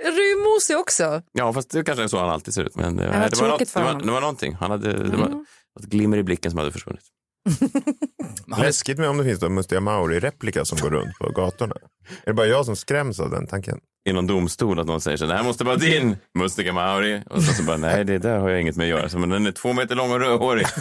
Rymosig 0.05 0.79
också. 0.79 1.23
ja, 1.33 1.53
fast 1.53 1.71
det 1.71 1.85
kanske 1.85 2.05
är 2.05 2.09
så 2.09 2.19
han 2.19 2.31
alltid 2.31 2.55
ser 2.55 2.65
ut. 2.65 2.77
Men 2.77 2.97
det, 2.97 3.07
var 3.07 3.29
det, 3.31 3.41
var, 3.41 3.49
något, 3.49 3.69
för 3.69 3.81
det, 3.81 3.93
var, 3.93 4.01
det 4.01 4.11
var 4.11 4.21
någonting. 4.21 4.55
Han 4.55 4.71
hade, 4.71 4.93
det 4.93 5.17
var 5.17 5.45
ett 5.81 5.87
glimmer 5.87 6.17
i 6.17 6.23
blicken 6.23 6.51
som 6.51 6.59
hade 6.59 6.73
försvunnit. 6.73 7.03
Läskigt 8.59 8.99
med 8.99 9.09
om 9.09 9.19
det 9.19 9.25
finns 9.25 9.41
då 9.41 9.49
mustiga 9.49 9.81
Mauri-replika 9.81 10.65
som 10.65 10.79
går 10.79 10.91
runt 10.91 11.19
på 11.19 11.31
gatorna. 11.31 11.75
Är 12.23 12.27
det 12.27 12.33
bara 12.35 12.47
jag 12.47 12.67
som 12.67 12.77
skräms 12.77 13.21
av 13.21 13.31
den 13.31 13.47
tanken? 13.47 13.79
I 14.09 14.13
någon 14.13 14.27
domstol 14.27 14.81
att 14.81 14.87
någon 14.87 15.01
säger 15.01 15.17
så 15.17 15.25
här, 15.25 15.33
det 15.33 15.37
här 15.39 15.45
måste 15.45 15.65
vara 15.65 15.77
din 15.77 16.17
mustiga 16.39 16.73
Mauri. 16.73 17.23
Och 17.31 17.43
så, 17.43 17.53
så 17.55 17.63
bara, 17.63 17.77
nej 17.77 18.05
det 18.05 18.19
där 18.19 18.39
har 18.39 18.49
jag 18.51 18.61
inget 18.61 18.77
med 18.77 18.85
att 18.85 18.91
göra. 18.91 19.09
Så, 19.09 19.19
men 19.19 19.29
den 19.29 19.47
är 19.47 19.53
två 19.53 19.73
meter 19.73 19.95
lång 19.95 20.13
och 20.13 20.21
rödhårig. 20.21 20.67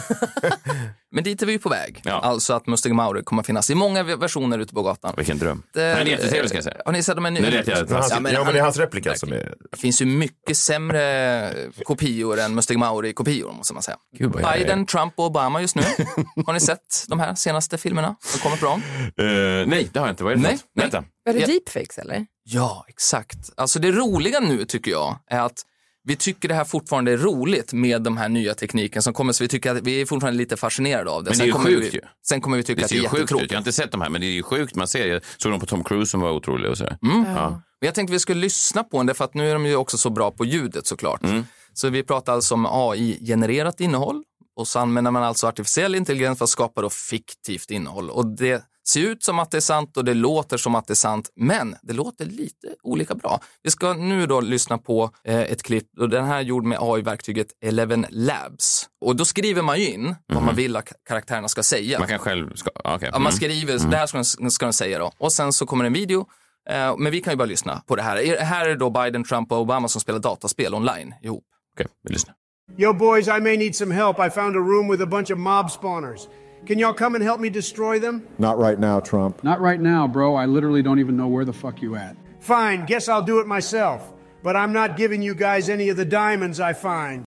Men 1.14 1.24
dit 1.24 1.42
är 1.42 1.46
vi 1.46 1.52
ju 1.52 1.58
på 1.58 1.68
väg. 1.68 2.00
Ja. 2.04 2.12
Alltså 2.20 2.54
att 2.54 2.66
Mustang 2.66 2.94
Mauri 2.96 3.22
kommer 3.24 3.42
att 3.42 3.46
finnas 3.46 3.70
i 3.70 3.74
många 3.74 4.02
versioner 4.02 4.58
ute 4.58 4.74
på 4.74 4.82
gatan. 4.82 5.14
Vilken 5.16 5.38
dröm. 5.38 5.62
Det- 5.74 5.80
Han 5.98 6.06
är 6.06 6.10
jättetrevlig 6.10 6.48
ska 6.48 6.56
jag 6.56 6.64
säga. 6.64 6.76
Har 6.84 6.92
ni 6.92 7.02
sett 7.02 7.14
dem 7.16 7.34
Nu 7.34 7.40
lät 7.40 7.66
jag 7.66 7.88
Men 7.88 7.96
hans, 7.96 8.10
ja, 8.10 8.20
men, 8.20 8.36
han- 8.36 8.46
det 8.52 8.58
är 8.58 8.62
hans 8.62 8.76
replika 8.78 9.14
som 9.14 9.32
är... 9.32 9.54
Det 9.72 9.76
finns 9.78 10.02
ju 10.02 10.06
mycket 10.06 10.56
sämre 10.56 11.52
kopior 11.84 12.38
än 12.40 12.54
Mustang 12.54 12.78
Mauri-kopior, 12.78 13.52
måste 13.52 13.74
man 13.74 13.82
säga. 13.82 13.96
Gud, 14.18 14.30
Biden, 14.32 14.86
Trump 14.86 15.12
och 15.16 15.24
Obama 15.26 15.60
just 15.60 15.76
nu. 15.76 15.82
Har 16.46 16.52
ni 16.52 16.60
sett 16.60 17.04
de 17.08 17.20
här 17.20 17.34
senaste 17.34 17.78
filmerna 17.78 18.16
som 18.20 18.40
kommer 18.40 18.56
på 18.56 18.64
dem? 18.66 18.82
Eh, 19.18 19.66
nej, 19.68 19.88
det 19.92 19.98
har 19.98 20.06
jag 20.06 20.12
inte. 20.12 20.24
Vad 20.24 20.32
är 20.32 20.36
det 20.36 20.42
Nej, 20.42 20.58
nej. 20.74 20.82
Vänta. 20.90 21.04
Är 21.24 21.34
det 21.34 21.40
Ja. 21.40 21.46
deepfakes 21.46 21.98
eller? 21.98 22.26
Ja, 22.44 22.84
exakt. 22.88 23.50
Alltså 23.56 23.78
det 23.78 23.92
roliga 23.92 24.40
nu 24.40 24.64
tycker 24.64 24.90
jag 24.90 25.18
är 25.26 25.40
att 25.40 25.62
vi 26.04 26.16
tycker 26.16 26.48
det 26.48 26.54
här 26.54 26.64
fortfarande 26.64 27.12
är 27.12 27.16
roligt 27.16 27.72
med 27.72 28.02
de 28.02 28.16
här 28.16 28.28
nya 28.28 28.54
tekniken 28.54 29.02
som 29.02 29.14
kommer, 29.14 29.32
så 29.32 29.44
vi 29.44 29.48
tycker 29.48 29.70
att 29.76 29.82
vi 29.82 30.00
är 30.00 30.06
fortfarande 30.06 30.38
lite 30.38 30.56
fascinerade 30.56 31.10
av 31.10 31.24
det. 31.24 31.30
Men 31.30 31.38
det 31.38 31.44
är 31.44 31.46
ju 31.46 31.52
sjukt 31.52 31.94
vi, 31.94 31.96
ju. 31.96 32.00
Sen 32.26 32.40
kommer 32.40 32.56
vi 32.56 32.62
tycka 32.62 32.78
Det 32.78 32.84
att 32.84 32.90
det 32.90 32.96
är 32.96 33.02
jättetråkigt. 33.02 33.50
Jag 33.52 33.56
har 33.56 33.60
inte 33.60 33.72
sett 33.72 33.92
de 33.92 34.00
här, 34.00 34.08
men 34.08 34.20
det 34.20 34.26
är 34.26 34.30
ju 34.30 34.42
sjukt. 34.42 34.76
Man 34.76 34.88
ser, 34.88 35.06
jag 35.06 35.22
såg 35.36 35.52
dem 35.52 35.60
på 35.60 35.66
Tom 35.66 35.84
Cruise 35.84 36.10
som 36.10 36.20
var 36.20 36.30
otrolig 36.30 36.70
och 36.70 36.78
sådär. 36.78 36.98
Mm. 37.02 37.24
Ja. 37.36 37.50
Men 37.50 37.86
jag 37.86 37.94
tänkte 37.94 38.12
vi 38.12 38.18
skulle 38.18 38.40
lyssna 38.40 38.84
på 38.84 39.02
den, 39.02 39.14
för 39.14 39.24
att 39.24 39.34
nu 39.34 39.50
är 39.50 39.54
de 39.54 39.66
ju 39.66 39.76
också 39.76 39.98
så 39.98 40.10
bra 40.10 40.30
på 40.30 40.44
ljudet 40.44 40.86
såklart. 40.86 41.22
Mm. 41.22 41.46
Så 41.72 41.88
vi 41.88 42.02
pratar 42.02 42.32
alltså 42.32 42.54
om 42.54 42.66
AI-genererat 42.66 43.80
innehåll 43.80 44.24
och 44.56 44.68
så 44.68 44.78
använder 44.78 45.10
man 45.10 45.22
alltså 45.22 45.46
artificiell 45.46 45.94
intelligens 45.94 46.38
för 46.38 46.44
att 46.44 46.50
skapa 46.50 46.82
då 46.82 46.90
fiktivt 46.90 47.70
innehåll. 47.70 48.10
Och 48.10 48.26
det 48.26 48.64
ser 48.88 49.00
ut 49.00 49.22
som 49.22 49.38
att 49.38 49.50
det 49.50 49.56
är 49.56 49.60
sant 49.60 49.96
och 49.96 50.04
det 50.04 50.14
låter 50.14 50.56
som 50.56 50.74
att 50.74 50.86
det 50.86 50.92
är 50.92 50.94
sant, 50.94 51.30
men 51.36 51.76
det 51.82 51.92
låter 51.92 52.24
lite 52.24 52.68
olika 52.82 53.14
bra. 53.14 53.40
Vi 53.62 53.70
ska 53.70 53.92
nu 53.92 54.26
då 54.26 54.40
lyssna 54.40 54.78
på 54.78 55.10
eh, 55.24 55.40
ett 55.40 55.62
klipp 55.62 55.86
och 55.98 56.08
den 56.08 56.24
här 56.24 56.36
är 56.36 56.40
gjord 56.40 56.64
med 56.64 56.78
AI-verktyget 56.80 57.46
Eleven 57.64 58.06
Labs. 58.10 58.88
Och 59.00 59.16
då 59.16 59.24
skriver 59.24 59.62
man 59.62 59.80
ju 59.80 59.88
in 59.88 60.14
vad 60.26 60.42
man 60.42 60.54
vill 60.54 60.76
att 60.76 60.92
karaktärerna 61.08 61.48
ska 61.48 61.62
säga. 61.62 61.98
Man 61.98 62.08
kan 62.08 62.18
själv... 62.18 62.54
Ska, 62.54 62.70
okay. 62.94 63.10
Ja, 63.12 63.18
man 63.18 63.32
skriver, 63.32 63.90
det 63.90 63.96
här 63.96 64.06
ska 64.06 64.18
den, 64.18 64.50
ska 64.50 64.66
den 64.66 64.72
säga 64.72 64.98
då. 64.98 65.12
Och 65.18 65.32
sen 65.32 65.52
så 65.52 65.66
kommer 65.66 65.84
en 65.84 65.92
video. 65.92 66.26
Eh, 66.70 66.96
men 66.98 67.12
vi 67.12 67.20
kan 67.20 67.32
ju 67.32 67.36
bara 67.36 67.44
lyssna 67.44 67.82
på 67.86 67.96
det 67.96 68.02
här. 68.02 68.36
Här 68.40 68.68
är 68.68 68.76
då 68.76 68.90
Biden, 68.90 69.24
Trump 69.24 69.52
och 69.52 69.58
Obama 69.58 69.88
som 69.88 70.00
spelar 70.00 70.18
dataspel 70.18 70.74
online 70.74 71.14
ihop. 71.22 71.44
Okej, 71.74 71.86
vi 72.02 72.12
lyssnar. 72.12 72.34
Yo, 72.78 72.92
boys, 72.92 73.28
I 73.28 73.40
may 73.40 73.56
need 73.56 73.74
some 73.74 73.94
help. 73.94 74.18
I 74.18 74.30
found 74.30 74.56
a 74.56 74.60
room 74.60 74.88
with 74.88 75.02
a 75.02 75.06
bunch 75.06 75.30
of 75.30 75.38
mob 75.38 75.70
spawners. 75.70 76.28
Can 76.66 76.78
y'all 76.78 76.94
come 76.94 77.16
and 77.16 77.24
help 77.24 77.40
me 77.40 77.50
destroy 77.50 77.98
them? 77.98 78.22
Not 78.38 78.58
right 78.58 78.78
now, 78.78 79.00
Trump. 79.00 79.42
Not 79.42 79.60
right 79.60 79.80
now, 79.80 80.06
bro. 80.06 80.36
I 80.36 80.46
literally 80.46 80.82
don't 80.82 81.00
even 81.00 81.16
know 81.16 81.26
where 81.26 81.44
the 81.44 81.52
fuck 81.52 81.82
you 81.82 81.96
at. 81.96 82.16
Fine, 82.40 82.86
guess 82.86 83.08
I'll 83.08 83.26
do 83.26 83.40
it 83.40 83.46
myself. 83.46 84.00
But 84.44 84.56
I'm 84.56 84.72
not 84.72 84.96
giving 84.96 85.22
you 85.22 85.34
guys 85.34 85.68
any 85.68 85.90
of 85.90 85.96
the 85.96 86.04
diamonds 86.04 86.60
I 86.60 86.72
find. 86.72 87.24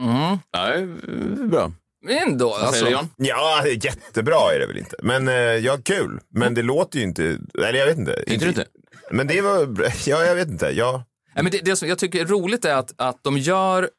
Mm. 0.00 0.38
Är 0.52 1.46
bra. 1.46 1.72
Men 2.04 2.18
ändå, 2.18 2.54
alltså. 2.54 2.86
Ja, 3.16 3.66
jättebra 3.66 4.54
är 4.54 4.58
det 4.58 4.66
väl 4.66 4.78
inte. 4.78 4.96
Men 5.02 5.28
eh, 5.28 5.34
ja, 5.34 5.78
kul. 5.84 6.20
Men 6.28 6.54
det 6.54 6.62
låter 6.62 6.98
ju 6.98 7.04
inte... 7.04 7.38
Eller 7.58 7.78
jag 7.78 7.86
vet 7.86 7.98
inte. 7.98 8.24
Tyckte 8.26 8.44
du 8.44 8.48
inte? 8.48 8.66
Men 9.10 9.26
det 9.26 9.40
var... 9.40 9.68
Ja, 10.06 10.24
jag 10.24 10.34
vet 10.34 10.48
inte. 10.48 10.66
Ja. 10.66 11.04
Nej, 11.34 11.42
men 11.42 11.52
det, 11.52 11.58
det 11.64 11.76
som 11.76 11.88
jag 11.88 11.98
tycker 11.98 12.20
är 12.20 12.24
roligt 12.24 12.64
är 12.64 12.74
att, 12.74 12.92
att 12.96 13.18
de 13.22 13.38
gör 13.38 13.90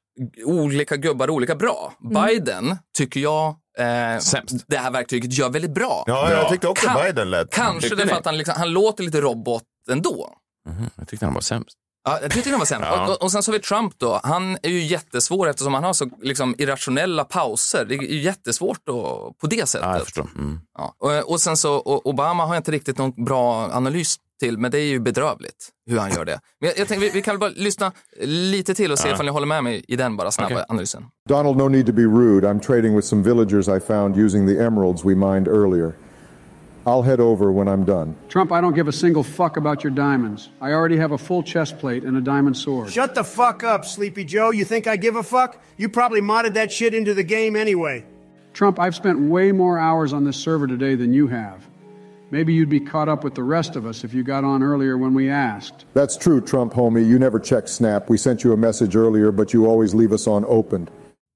olika 0.45 0.95
gubbar 0.97 1.29
olika 1.29 1.55
bra. 1.55 1.93
Biden 1.99 2.77
tycker 2.97 3.19
jag 3.19 3.47
eh, 3.77 4.19
Sämst. 4.19 4.55
det 4.67 4.77
här 4.77 4.91
verktyget 4.91 5.37
gör 5.37 5.49
väldigt 5.49 5.73
bra. 5.73 6.03
Ja, 6.07 6.31
jag 6.31 6.49
tyckte 6.49 6.67
också 6.67 6.87
Kan- 6.87 7.01
Biden 7.03 7.29
lät... 7.29 7.51
Kanske 7.53 7.95
därför 7.95 8.15
att 8.15 8.25
han, 8.25 8.37
liksom, 8.37 8.55
han 8.57 8.69
låter 8.69 9.03
lite 9.03 9.21
robot 9.21 9.63
ändå. 9.91 10.29
Mhm, 10.69 10.89
Jag 10.95 11.07
tyckte 11.07 11.25
han 11.25 11.33
var 11.33 11.41
sämst. 11.41 11.77
Ja, 12.03 12.19
jag 12.21 12.31
tyckte 12.31 12.49
den 12.49 12.59
var 12.59 12.65
sämst. 12.65 12.87
Ja. 12.91 13.03
Och, 13.03 13.09
och, 13.09 13.21
och 13.23 13.31
sen 13.31 13.43
så 13.43 13.51
har 13.51 13.57
vi 13.57 13.63
Trump 13.63 13.93
då. 13.99 14.19
Han 14.23 14.57
är 14.63 14.69
ju 14.69 14.81
jättesvår 14.83 15.49
eftersom 15.49 15.73
han 15.73 15.83
har 15.83 15.93
så 15.93 16.09
liksom, 16.21 16.55
irrationella 16.57 17.23
pauser. 17.23 17.85
Det 17.85 17.95
är 17.95 18.01
ju 18.01 18.21
jättesvårt 18.21 18.79
då, 18.83 19.33
på 19.41 19.47
det 19.47 19.69
sättet. 19.69 19.87
Ja, 19.87 19.93
jag 19.97 20.03
förstår. 20.03 20.27
Mm. 20.35 20.59
Ja. 20.77 20.95
Och, 20.99 21.31
och 21.31 21.41
sen 21.41 21.57
så, 21.57 21.73
och 21.75 22.05
Obama 22.07 22.45
har 22.45 22.53
jag 22.55 22.59
inte 22.59 22.71
riktigt 22.71 22.97
någon 22.97 23.25
bra 23.25 23.69
analys 23.71 24.17
till, 24.37 24.57
men 24.57 24.71
det 24.71 24.79
är 24.79 24.87
ju 24.87 24.99
bedrövligt 24.99 25.69
hur 25.89 25.97
han 25.99 26.11
gör 26.11 26.25
det. 26.25 26.39
Men 26.61 26.67
jag, 26.69 26.79
jag 26.79 26.87
tänker, 26.87 27.05
vi, 27.05 27.11
vi 27.13 27.21
kan 27.21 27.33
väl 27.33 27.39
bara 27.39 27.51
lyssna 27.55 27.91
lite 28.21 28.73
till 28.75 28.91
och 28.91 28.99
se 28.99 29.09
ifall 29.09 29.25
ni 29.25 29.31
håller 29.31 29.47
med 29.47 29.63
mig 29.63 29.85
i 29.87 29.95
den 29.95 30.17
bara 30.17 30.31
snabba 30.31 30.53
Okej. 30.53 30.65
analysen. 30.69 31.05
Donald, 31.29 31.57
no 31.57 31.67
need 31.67 31.85
to 31.85 31.93
be 31.93 32.01
rude. 32.01 32.47
I'm 32.47 32.59
trading 32.59 32.95
with 32.95 33.07
some 33.07 33.23
villagers 33.23 33.67
I 33.67 33.79
found 33.79 34.17
using 34.17 34.47
the 34.47 34.63
emeralds 34.63 35.05
we 35.05 35.15
mined 35.15 35.47
earlier. 35.47 35.93
I'll 36.87 37.01
head 37.01 37.19
over 37.19 37.51
when 37.51 37.67
I'm 37.67 37.83
done. 37.85 38.15
Trump, 38.29 38.51
I 38.51 38.61
don't 38.61 38.73
give 38.75 38.87
a 38.87 38.93
single 38.93 39.23
fuck 39.23 39.57
about 39.57 39.83
your 39.83 39.91
diamonds. 39.91 40.49
I 40.61 40.71
already 40.71 40.95
have 40.97 41.11
a 41.11 41.17
full 41.17 41.43
chest 41.43 41.79
plate 41.79 42.05
and 42.05 42.15
a 42.15 42.21
diamond 42.21 42.55
sword. 42.55 42.89
Shut 42.89 43.13
the 43.13 43.25
fuck 43.25 43.61
up, 43.63 43.83
Sleepy 43.83 44.23
Joe. 44.23 44.51
You 44.51 44.63
think 44.63 44.87
I 44.87 44.95
give 44.95 45.17
a 45.17 45.23
fuck? 45.23 45.61
You 45.75 45.89
probably 45.89 46.21
modded 46.21 46.53
that 46.53 46.71
shit 46.71 46.93
into 46.93 47.13
the 47.13 47.23
game 47.23 47.57
anyway. 47.57 48.05
Trump, 48.53 48.79
I've 48.79 48.95
spent 48.95 49.19
way 49.19 49.51
more 49.51 49.77
hours 49.77 50.13
on 50.13 50.23
this 50.23 50.37
server 50.37 50.65
today 50.65 50.95
than 50.95 51.13
you 51.13 51.27
have. 51.27 51.67
Maybe 52.31 52.53
you'd 52.53 52.69
be 52.69 52.79
caught 52.79 53.07
up 53.07 53.23
with 53.23 53.35
the 53.35 53.43
rest 53.43 53.75
of 53.75 53.85
us 53.85 54.03
if 54.03 54.13
you 54.13 54.23
got 54.23 54.43
on 54.43 54.61
earlier 54.61 54.97
when 54.97 55.13
we 55.13 55.29
asked. 55.29 55.85
That's 55.93 56.17
true, 56.17 56.41
Trump 56.41 56.73
homie. 56.73 57.07
You 57.07 57.17
never 57.19 57.39
check 57.39 57.67
Snap. 57.67 58.09
We 58.09 58.17
sent 58.17 58.43
you 58.43 58.53
a 58.53 58.57
message 58.57 58.95
earlier, 58.97 59.31
but 59.31 59.53
you 59.53 59.65
always 59.65 59.93
leave 59.93 60.11
us 60.13 60.27
on 60.27 60.45
opened. 60.45 60.89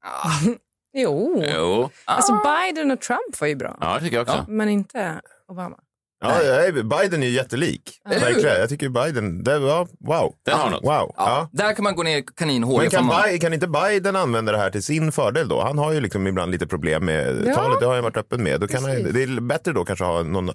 Ah. 0.03 0.41
Jo. 0.93 1.43
Jo, 1.53 1.89
Alltså 2.05 2.33
ah. 2.33 2.41
Biden 2.67 2.91
och 2.91 2.99
Trump 3.01 3.41
var 3.41 3.47
ju 3.47 3.55
bra. 3.55 3.77
ja, 3.81 3.93
det 3.95 3.99
tycker 4.01 4.17
jag 4.17 4.21
också. 4.29 4.45
Men 4.47 4.69
inte 4.69 5.21
Obama. 5.47 5.77
Ja, 6.21 6.41
jag 6.43 6.73
Biden 6.89 7.23
är 7.23 7.27
ju 7.27 7.33
jättelik. 7.33 7.81
Verkligen. 8.09 8.59
Jag 8.59 8.69
tycker 8.69 8.89
Biden, 8.89 9.43
det 9.43 9.59
var 9.59 9.87
wow. 9.99 10.33
Den 10.45 10.59
har 10.59 10.69
något. 10.69 10.83
Wow. 10.83 11.13
Ja. 11.17 11.49
Där 11.51 11.73
kan 11.73 11.83
man 11.83 11.95
gå 11.95 12.03
ner 12.03 12.17
i 12.17 12.23
kaninhål. 12.35 12.81
Men 12.81 12.89
kan, 12.89 13.05
man... 13.05 13.39
Kan 13.39 13.53
inte 13.53 13.67
Biden 13.67 14.15
använda 14.15 14.51
det 14.51 14.57
här 14.57 14.69
till 14.69 14.83
sin 14.83 15.11
fördel 15.11 15.47
då? 15.47 15.61
Han 15.61 15.77
har 15.77 15.91
ju 15.93 16.01
liksom 16.01 16.27
ibland 16.27 16.51
lite 16.51 16.67
problem 16.67 17.05
med 17.05 17.43
Ja. 17.45 17.55
talet, 17.55 17.79
det 17.79 17.85
har 17.85 17.95
jag 17.95 18.01
varit 18.01 18.17
öppen 18.17 18.43
med. 18.43 18.59
Då 18.59 18.67
kan 18.67 18.83
han, 18.83 18.91
det 19.13 19.23
är 19.23 19.41
bättre 19.41 19.71
då 19.71 19.85
kanske 19.85 20.05
ha 20.05 20.23
någon 20.23 20.49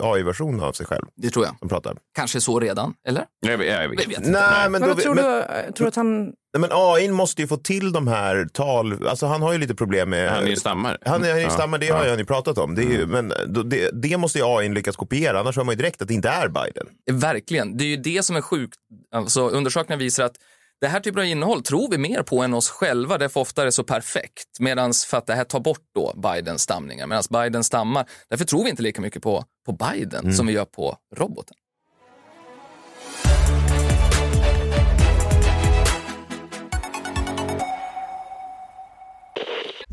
AI-version 0.00 0.60
av 0.60 0.72
sig 0.72 0.86
själv 0.86 1.04
Det 1.16 1.30
tror 1.30 1.44
jag. 1.44 1.58
som 1.58 1.68
pratar. 1.68 1.96
Kanske 2.16 2.40
så 2.40 2.60
redan, 2.60 2.94
eller? 3.08 3.24
Jag, 3.46 3.58
vet- 3.58 3.66
jag, 3.68 3.82
Jag 3.84 3.88
vet. 3.88 4.26
Nej, 4.26 4.70
men, 4.70 4.72
Men 4.72 4.82
då, 4.90 4.94
tror 4.94 5.14
men, 5.14 5.24
du? 5.24 5.38
eh, 5.40 5.72
Tror 5.72 5.84
du 5.84 5.88
att 5.88 5.96
han... 5.96 6.32
nej, 6.60 6.68
men 6.70 6.70
AI 6.72 7.08
måste 7.08 7.42
ju 7.42 7.48
få 7.48 7.56
till 7.56 7.92
de 7.92 8.08
här 8.08 8.48
tal, 8.52 9.06
alltså 9.08 9.26
han 9.26 9.42
har 9.42 9.52
ju 9.52 9.58
lite 9.58 9.74
problem 9.74 10.10
med... 10.10 10.30
Han 10.30 10.44
är 10.44 10.48
ju 10.48 10.56
stammare. 10.56 10.98
Han 11.04 11.24
är 11.24 11.28
han 11.28 11.36
är 11.36 11.40
ju 11.40 11.42
Ja. 11.44 11.50
stammar, 11.50 11.78
det 11.78 11.86
Ja. 11.86 11.96
har 11.96 12.08
han 12.08 12.18
ju 12.18 12.24
pratat 12.24 12.58
om. 12.58 12.74
Det 12.74 12.82
ju, 12.82 13.06
men 13.06 13.32
då, 13.46 13.62
det, 13.62 13.90
det 14.02 14.16
måste 14.16 14.38
ju 14.38 14.44
AI 14.46 14.68
lyckas 14.68 14.96
kopiera, 14.96 15.40
annars 15.40 15.56
hör 15.56 15.64
man 15.64 15.72
ju 15.72 15.76
direkt 15.76 16.02
att 16.02 16.08
det 16.08 16.14
inte 16.14 16.28
är 16.28 16.48
Biden. 16.48 16.86
Verkligen. 17.20 17.76
Det 17.76 17.84
är 17.84 17.88
ju 17.88 17.96
det 17.96 18.24
som 18.24 18.36
är 18.36 18.40
sjukt. 18.40 18.74
Alltså, 19.14 19.48
undersökningar 19.48 19.98
visar 19.98 20.24
att 20.24 20.36
det 20.80 20.86
här 20.86 21.00
typen 21.00 21.20
av 21.20 21.26
innehåll 21.26 21.62
tror 21.62 21.90
vi 21.90 21.98
mer 21.98 22.22
på 22.22 22.42
än 22.42 22.54
oss 22.54 22.68
själva, 22.70 23.18
därför 23.18 23.40
ofta 23.40 23.62
är 23.62 23.66
det 23.66 23.72
så 23.72 23.84
perfekt. 23.84 24.60
Medan 24.60 24.92
för 25.10 25.16
att 25.18 25.26
det 25.26 25.34
här 25.34 25.44
tar 25.44 25.60
bort 25.60 25.82
då 25.94 26.14
Bidens 26.16 26.62
stamningar, 26.62 27.06
medan 27.06 27.22
Biden 27.30 27.64
stammar. 27.64 28.06
Därför 28.30 28.44
tror 28.44 28.64
vi 28.64 28.70
inte 28.70 28.82
lika 28.82 29.00
mycket 29.00 29.22
på, 29.22 29.44
på 29.66 29.72
Biden 29.72 30.34
som 30.34 30.46
vi 30.46 30.52
gör 30.52 30.64
på 30.64 30.96
roboten. 31.16 31.56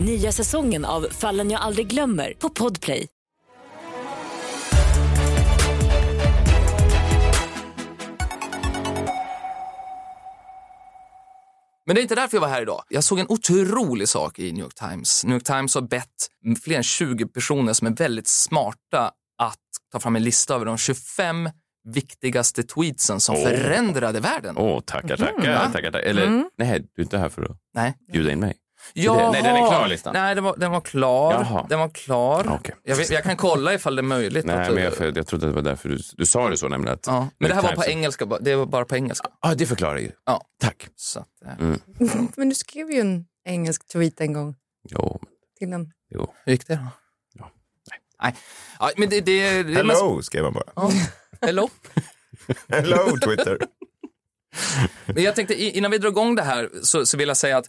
Nya 0.00 0.32
säsongen 0.32 0.84
av 0.84 1.06
Fallen 1.10 1.50
jag 1.50 1.60
aldrig 1.60 1.86
glömmer 1.86 2.32
på 2.38 2.48
Podplay. 2.48 3.06
Men 11.86 11.94
det 11.94 12.00
är 12.00 12.02
inte 12.02 12.14
därför 12.14 12.36
jag 12.36 12.40
var 12.40 12.48
här 12.48 12.62
idag. 12.62 12.82
Jag 12.88 13.04
såg 13.04 13.18
en 13.18 13.26
otrolig 13.28 14.08
sak 14.08 14.38
i 14.38 14.52
New 14.52 14.62
York 14.64 14.74
Times. 14.74 15.24
New 15.24 15.34
York 15.34 15.44
Times 15.44 15.74
har 15.74 15.82
bett 15.82 16.08
fler 16.64 16.76
än 16.76 16.82
20 16.82 17.26
personer 17.26 17.72
som 17.72 17.86
är 17.86 17.90
väldigt 17.90 18.28
smarta 18.28 19.10
att 19.38 19.58
ta 19.92 20.00
fram 20.00 20.16
en 20.16 20.22
lista 20.22 20.54
över 20.54 20.64
de 20.66 20.78
25 20.78 21.50
viktigaste 21.88 22.62
tweetsen 22.62 23.20
som 23.20 23.34
Åh. 23.34 23.42
förändrade 23.42 24.20
världen. 24.20 24.56
Åh, 24.58 24.80
tackar, 24.80 25.16
tackar, 25.16 25.52
Va? 25.54 25.70
tackar, 25.72 25.90
tackar. 25.92 25.98
Eller, 25.98 26.26
Mm. 26.26 26.50
nej, 26.58 26.80
du 26.94 27.02
är 27.02 27.04
inte 27.04 27.18
här 27.18 27.28
för 27.28 27.42
att 27.42 27.56
Nej. 27.74 27.94
bjuda 28.12 28.32
in 28.32 28.40
mig. 28.40 28.54
Jaha. 28.94 29.30
Nej, 29.32 29.42
den 29.42 29.56
är 29.56 29.68
klar, 29.68 29.88
listan. 29.88 30.12
Nej, 30.12 30.34
den 30.34 30.44
var, 30.44 30.56
den 30.56 30.70
var 30.70 30.80
klar. 30.80 31.32
Jaha. 31.32 31.66
Den 31.68 31.78
var 31.78 31.88
klar. 31.88 32.46
Okej. 32.60 32.74
Jag, 32.82 32.96
vet, 32.96 33.10
jag 33.10 33.22
kan 33.22 33.36
kolla 33.36 33.74
ifall 33.74 33.96
det 33.96 34.00
är 34.00 34.02
möjligt. 34.02 34.46
Nej, 34.46 34.70
men 34.72 34.82
jag, 34.84 34.94
för, 34.94 35.12
jag 35.16 35.26
trodde 35.26 35.46
att 35.46 35.52
det 35.52 35.56
var 35.56 35.62
därför 35.62 35.88
du, 35.88 35.98
du 36.16 36.26
sa 36.26 36.48
det 36.50 36.56
så, 36.56 36.68
nämligen 36.68 36.94
att... 36.94 37.06
ja. 37.06 37.28
Men 37.38 37.48
det 37.48 37.54
här 37.54 37.62
var 37.62 37.72
på 37.72 37.84
engelska. 37.84 38.26
Det 38.40 38.56
var 38.56 38.66
bara 38.66 38.84
på 38.84 38.96
engelska. 38.96 39.28
Ja, 39.42 39.54
det 39.54 39.66
förklarar 39.66 39.98
ju. 39.98 40.10
Ja. 40.26 40.42
Tack. 40.60 40.88
Så 40.96 41.20
att, 41.20 41.26
eh, 41.46 41.52
Mm. 41.60 41.80
Men 42.36 42.48
du 42.48 42.54
skrev 42.54 42.90
ju 42.90 43.00
en 43.00 43.24
engelsk 43.48 43.88
tweet 43.92 44.20
en 44.20 44.32
gång 44.32 44.54
Jo, 44.88 45.20
till 45.58 45.72
en... 45.72 45.92
jo. 46.10 46.34
Hur 46.44 46.52
gick 46.52 46.66
det 46.66 46.74
då? 46.76 46.86
Ja. 47.34 47.50
Nej. 48.22 48.34
Ja, 48.78 48.90
men 48.96 49.08
det, 49.08 49.20
det, 49.20 49.62
det 49.62 49.74
Hello, 49.74 50.22
skrev 50.22 50.44
han 50.44 50.52
bara. 50.52 50.64
Ja. 50.76 50.90
Hello. 51.40 51.68
Hello, 52.68 53.16
Twitter. 53.24 53.58
Men 55.06 55.22
jag 55.22 55.34
tänkte 55.34 55.54
innan 55.54 55.90
vi 55.90 55.98
drar 55.98 56.08
igång 56.08 56.34
det 56.34 56.42
här 56.42 56.70
så, 56.82 57.06
så 57.06 57.16
vill 57.16 57.28
jag 57.28 57.36
säga 57.36 57.58
att 57.58 57.66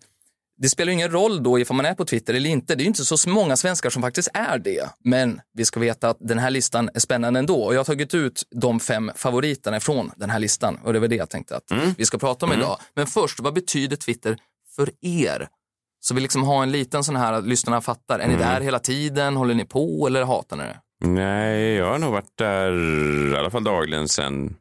det 0.58 0.70
spelar 0.70 0.92
ingen 0.92 1.12
roll 1.12 1.44
då 1.44 1.60
ifall 1.60 1.78
man 1.78 1.86
är 1.86 1.94
på 1.94 2.06
Twitter 2.06 2.34
eller 2.34 2.50
inte. 2.50 2.76
Det 2.76 2.82
är 2.82 2.84
ju 2.84 2.88
inte 2.88 3.06
så 3.06 3.30
många 3.30 3.56
svenskar 3.58 3.90
som 3.90 4.02
faktiskt 4.02 4.30
är 4.34 4.58
det. 4.58 4.90
Men 5.04 5.42
vi 5.54 5.66
ska 5.66 5.80
veta 5.80 6.10
att 6.10 6.18
den 6.20 6.40
här 6.40 6.50
listan 6.50 6.90
är 6.94 7.00
spännande 7.00 7.40
ändå. 7.40 7.64
Och 7.64 7.74
jag 7.74 7.80
har 7.80 7.86
tagit 7.86 8.14
ut 8.14 8.44
de 8.56 8.80
fem 8.80 9.12
favoriterna 9.16 9.80
från 9.80 10.12
den 10.16 10.30
här 10.30 10.40
listan. 10.40 10.80
Och 10.84 10.94
det 10.94 11.00
var 11.00 11.08
det 11.08 11.16
jag 11.16 11.30
tänkte 11.30 11.56
att 11.58 11.64
vi 11.98 12.06
ska 12.06 12.18
prata 12.18 12.46
om 12.46 12.54
idag. 12.54 12.78
Men 12.96 13.08
först, 13.08 13.40
vad 13.40 13.54
betyder 13.54 13.96
Twitter 13.96 14.38
för 14.76 14.90
er? 15.02 15.48
Så 16.00 16.14
vi 16.14 16.22
liksom 16.22 16.44
har 16.44 16.64
en 16.64 16.72
liten 16.72 17.04
sån 17.04 17.16
här 17.16 17.34
att 17.34 17.48
lyssnarna 17.48 17.82
fattar. 17.82 18.20
Är 18.20 18.28
ni 18.28 18.36
där 18.36 18.62
hela 18.62 18.80
tiden? 18.80 19.36
Håller 19.36 19.54
ni 19.54 19.66
på 19.66 20.08
eller 20.08 20.24
hatar 20.24 20.58
ni 20.58 20.64
det? 20.64 20.80
Nej, 21.06 21.74
jag 21.74 21.86
har 21.92 22.00
nog 22.00 22.12
varit 22.12 22.38
där 22.38 22.72
i 23.34 23.38
alla 23.38 23.50
fall 23.50 23.64
dagligen 23.64 24.08
sedan 24.08 24.56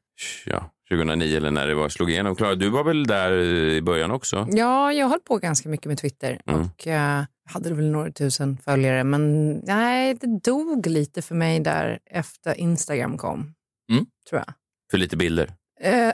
ja, 0.46 0.70
2009 0.90 1.36
eller 1.36 1.50
när 1.50 1.66
det 1.66 1.74
var, 1.74 1.88
slog 1.88 2.10
igenom. 2.10 2.36
Klara, 2.36 2.54
du 2.54 2.68
var 2.70 2.84
väl 2.84 3.06
där 3.06 3.32
i 3.70 3.82
början 3.82 4.10
också? 4.10 4.48
Ja, 4.50 4.92
jag 4.92 5.08
höll 5.08 5.20
på 5.20 5.36
ganska 5.38 5.68
mycket 5.68 5.86
med 5.86 5.98
Twitter 5.98 6.40
Mm. 6.46 6.60
och 6.60 6.86
uh, 6.86 7.24
hade 7.52 7.74
väl 7.74 7.90
några 7.90 8.12
tusen 8.12 8.58
följare. 8.64 9.04
Men 9.04 9.52
nej, 9.52 10.14
det 10.14 10.26
dog 10.44 10.86
lite 10.86 11.22
för 11.22 11.34
mig 11.34 11.60
där 11.60 11.98
efter 12.10 12.60
Instagram 12.60 13.18
kom. 13.18 13.54
Mm. 13.90 14.06
Tror 14.30 14.42
jag. 14.46 14.54
För 14.90 14.98
lite 14.98 15.16
bilder. 15.16 15.52
Eh, 15.80 16.12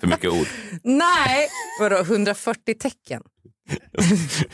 För 0.00 0.06
mycket 0.06 0.30
ord. 0.30 0.46
nej, 0.82 1.48
vadå 1.80 1.96
140 1.98 2.74
tecken? 2.74 3.22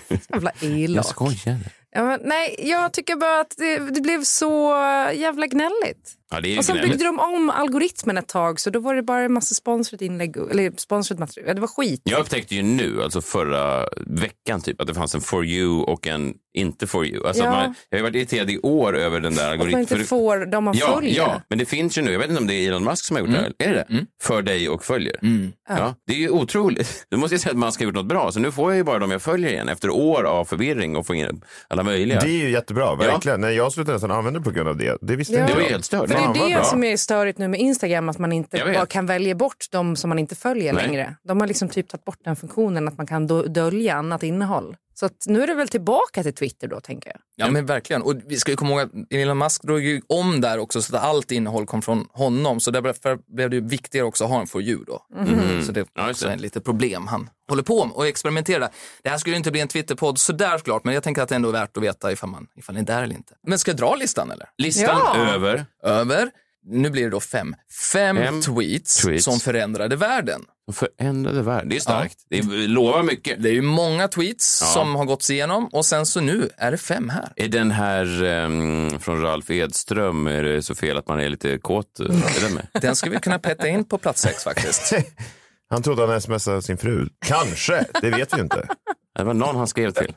Jävla 0.28 0.52
elak. 0.60 0.96
Jag 0.96 1.04
skojar. 1.06 1.58
Ja, 1.90 2.04
men, 2.04 2.20
nej, 2.24 2.56
jag 2.58 2.92
tycker 2.92 3.16
bara 3.16 3.40
att 3.40 3.54
det, 3.58 3.78
det 3.78 4.00
blev 4.00 4.22
så 4.24 4.70
jävla 5.14 5.46
gnälligt. 5.46 6.12
Ja, 6.30 6.40
det 6.40 6.54
är 6.54 6.58
Och 6.58 6.64
sen 6.64 6.76
byggde 6.76 7.04
de 7.04 7.18
om 7.20 7.50
algoritmen 7.50 8.18
ett 8.18 8.28
tag 8.28 8.60
så 8.60 8.70
då 8.70 8.80
var 8.80 8.94
det 8.94 9.02
bara 9.02 9.20
en 9.22 9.32
massa 9.32 9.54
sponsrat 9.54 10.02
inlägg, 10.02 10.36
eller 10.36 10.72
sponsrat 10.76 11.18
material. 11.18 11.48
Ja, 11.48 11.54
Det 11.54 11.60
var 11.60 11.68
skit. 11.68 12.00
Jag 12.04 12.20
upptäckte 12.20 12.54
ju 12.54 12.62
nu, 12.62 13.02
alltså 13.02 13.20
förra 13.20 13.88
veckan, 14.06 14.60
typ, 14.60 14.80
att 14.80 14.86
det 14.86 14.94
fanns 14.94 15.14
en 15.14 15.20
for 15.20 15.44
you 15.44 15.82
och 15.82 16.06
en 16.06 16.34
inte 16.56 16.86
for 16.86 17.06
you. 17.06 17.26
Alltså 17.26 17.44
Ja. 17.44 17.50
man, 17.50 17.74
jag 17.90 17.98
har 17.98 18.02
varit 18.02 18.14
irriterad 18.16 18.50
i 18.50 18.58
år 18.58 18.96
över 18.96 19.20
den 19.20 19.34
där 19.34 19.42
Att 19.42 19.58
man 19.58 19.66
algoritmen. 19.66 19.80
inte 19.80 19.98
får 20.08 20.46
de 20.46 20.64
man 20.64 20.74
ja, 20.78 20.94
följer. 20.94 21.16
ja, 21.16 21.40
men 21.48 21.58
det 21.58 21.64
finns 21.64 21.98
ju 21.98 22.02
nu, 22.02 22.12
jag 22.12 22.18
vet 22.18 22.28
inte 22.28 22.40
om 22.40 22.46
det 22.46 22.54
är 22.54 22.68
Elon 22.68 22.84
Musk 22.84 23.04
som 23.04 23.16
har 23.16 23.20
gjort 23.20 23.28
Mm. 23.28 23.52
det 23.58 23.64
här. 23.64 23.70
Är 23.70 23.74
det 23.74 23.86
det? 23.88 24.06
För 24.22 24.42
dig 24.42 24.68
och 24.68 24.84
följer. 24.84 25.16
Ja. 25.68 25.94
det 26.06 26.12
är 26.12 26.18
ju 26.18 26.30
otroligt. 26.30 27.06
Då 27.10 27.16
måste 27.16 27.34
jag 27.34 27.40
säga 27.40 27.50
att 27.52 27.58
man 27.58 27.72
ska 27.72 27.84
ha 27.84 27.86
gjort 27.86 27.94
något 27.94 28.06
bra. 28.06 28.32
Så 28.32 28.40
nu 28.40 28.52
får 28.52 28.70
jag 28.72 28.76
ju 28.76 28.84
bara 28.84 28.98
de 28.98 29.10
jag 29.10 29.22
följer 29.22 29.50
igen 29.52 29.68
efter 29.68 29.90
år 29.90 30.24
av 30.24 30.44
förvirring 30.44 30.96
och 30.96 31.06
få 31.06 31.14
in 31.14 31.42
alla 31.68 31.82
möjliga. 31.82 32.20
Det 32.20 32.26
är 32.28 32.44
ju 32.44 32.50
jättebra, 32.50 32.94
verkligen. 32.94 33.40
Nej, 33.40 33.54
jag 33.54 33.72
slutade 33.72 33.92
nästan 33.92 34.10
använda 34.10 34.38
det 34.38 34.44
på 34.44 34.50
grund 34.50 34.68
av 34.68 34.76
det. 34.76 34.98
Det 35.00 35.16
visste 35.16 35.34
Ja. 35.34 35.40
inte 35.40 35.52
Det 35.52 35.56
var 35.56 35.62
jag. 35.62 35.70
helt 35.70 35.84
stört. 35.84 36.10
För 36.14 36.34
det 36.34 36.40
är 36.40 36.48
det 36.48 36.54
bra. 36.54 36.64
som 36.64 36.84
är 36.84 36.96
störigt 36.96 37.38
nu 37.38 37.48
med 37.48 37.60
Instagram, 37.60 38.08
att 38.08 38.18
man 38.18 38.32
inte 38.32 38.58
bara 38.74 38.86
kan 38.86 39.06
välja 39.06 39.34
bort 39.34 39.66
de 39.70 39.96
som 39.96 40.08
man 40.08 40.18
inte 40.18 40.34
följer 40.34 40.72
Nej. 40.72 40.86
längre. 40.86 41.16
De 41.22 41.40
har 41.40 41.46
liksom 41.48 41.68
typ 41.68 41.88
tagit 41.88 42.04
bort 42.04 42.18
den 42.24 42.36
funktionen 42.36 42.88
att 42.88 42.98
man 42.98 43.06
kan 43.06 43.26
dölja 43.26 43.94
annat 43.94 44.22
innehåll. 44.22 44.76
Så 44.94 45.06
att 45.06 45.24
nu 45.26 45.42
är 45.42 45.46
det 45.46 45.54
väl 45.54 45.68
tillbaka 45.68 46.22
till 46.22 46.34
Twitter 46.34 46.68
då, 46.68 46.80
tänker 46.80 47.10
jag. 47.10 47.18
Ja 47.36 47.50
men 47.50 47.66
verkligen. 47.66 48.02
Och 48.02 48.14
vi 48.26 48.36
ska 48.36 48.50
ju 48.52 48.56
komma 48.56 48.70
ihåg 48.70 48.80
att 48.80 48.90
Elon 49.10 49.38
Musk 49.38 49.62
drog 49.62 49.80
ju 49.80 50.00
om 50.08 50.40
där 50.40 50.58
också 50.58 50.82
så 50.82 50.96
att 50.96 51.02
allt 51.02 51.30
innehåll 51.30 51.66
kom 51.66 51.82
från 51.82 52.08
honom. 52.12 52.60
Så 52.60 52.70
därför 52.70 53.34
blev 53.34 53.50
det 53.50 53.56
ju 53.56 53.68
viktigare 53.68 54.06
också 54.06 54.24
att 54.24 54.30
ha 54.30 54.40
en 54.40 54.46
for 54.46 54.62
you 54.62 54.84
då. 54.84 55.02
Så 55.66 55.72
det 55.72 55.80
är 55.80 55.86
Ja, 55.94 56.10
också 56.10 56.28
ett 56.30 56.40
litet 56.40 56.64
problem 56.64 57.06
han 57.06 57.30
håller 57.48 57.62
på 57.62 57.84
med 57.84 57.94
och 57.94 58.06
experimenterar. 58.06 58.68
Det 59.02 59.08
här 59.08 59.18
skulle 59.18 59.34
ju 59.34 59.38
inte 59.38 59.50
bli 59.50 59.60
en 59.60 59.68
Twitterpodd 59.68 60.18
sådär 60.18 60.58
såklart, 60.58 60.84
men 60.84 60.94
jag 60.94 61.02
tänker 61.02 61.22
att 61.22 61.28
det 61.28 61.34
ändå 61.34 61.48
är 61.48 61.52
värt 61.52 61.76
att 61.76 61.82
veta 61.82 62.12
ifall 62.12 62.30
man 62.30 62.46
ifall 62.56 62.74
ni 62.74 62.80
är 62.80 62.84
där 62.84 63.02
eller 63.02 63.14
inte. 63.14 63.34
Men 63.46 63.58
ska 63.58 63.70
jag 63.70 63.78
dra 63.78 63.94
listan 63.94 64.30
eller? 64.30 64.48
Listan 64.58 64.84
Ja. 65.14 65.16
över 65.16 65.66
Över. 65.82 66.30
Nu 66.66 66.90
blir 66.90 67.04
det 67.04 67.10
då 67.10 67.20
fem. 67.20 67.56
Fem, 67.92 68.16
Fem 68.16 68.42
tweets, 68.42 69.02
tweets. 69.02 69.24
som 69.24 69.40
förändrade 69.40 69.96
världen. 69.96 70.44
De 70.66 70.72
förändrade 70.72 71.42
världen. 71.42 71.68
Det 71.68 71.76
är 71.76 71.80
starkt. 71.80 72.18
Det 72.30 72.42
lovar 72.68 73.02
mycket. 73.02 73.42
Det 73.42 73.48
är 73.48 73.52
ju 73.52 73.62
många 73.62 74.08
tweets 74.08 74.58
Ja. 74.62 74.66
som 74.66 74.94
har 74.94 75.04
gåtts 75.04 75.30
igenom 75.30 75.66
och 75.72 75.86
sen 75.86 76.06
så 76.06 76.20
nu 76.20 76.48
är 76.56 76.70
det 76.70 76.76
fem 76.78 77.08
här. 77.08 77.32
Är 77.36 77.48
den 77.48 77.70
här 77.70 78.22
ehm, 78.24 78.98
från 79.00 79.22
Ralf 79.22 79.50
Edström, 79.50 80.26
är 80.26 80.42
det 80.42 80.62
så 80.62 80.74
fel 80.74 80.96
att 80.98 81.08
man 81.08 81.20
är 81.20 81.28
lite 81.28 81.58
kåt? 81.58 82.00
eh, 82.00 82.06
Är 82.06 82.40
den 82.40 82.54
med? 82.54 82.66
Den 82.82 82.96
ska 82.96 83.10
vi 83.10 83.16
kunna 83.16 83.38
petta 83.38 83.68
in 83.68 83.84
på 83.84 83.98
plats 83.98 84.22
sex 84.22 84.44
faktiskt. 84.44 84.92
Han 85.70 85.82
trodde 85.82 86.06
han 86.06 86.20
smsade 86.20 86.62
sin 86.62 86.78
fru. 86.78 87.08
Kanske, 87.26 87.84
det 88.02 88.10
vet 88.10 88.36
vi 88.36 88.40
inte. 88.40 88.68
Det 89.18 89.24
var 89.24 89.34
någon 89.34 89.56
han 89.56 89.66
skrev 89.66 89.90
till. 89.90 90.14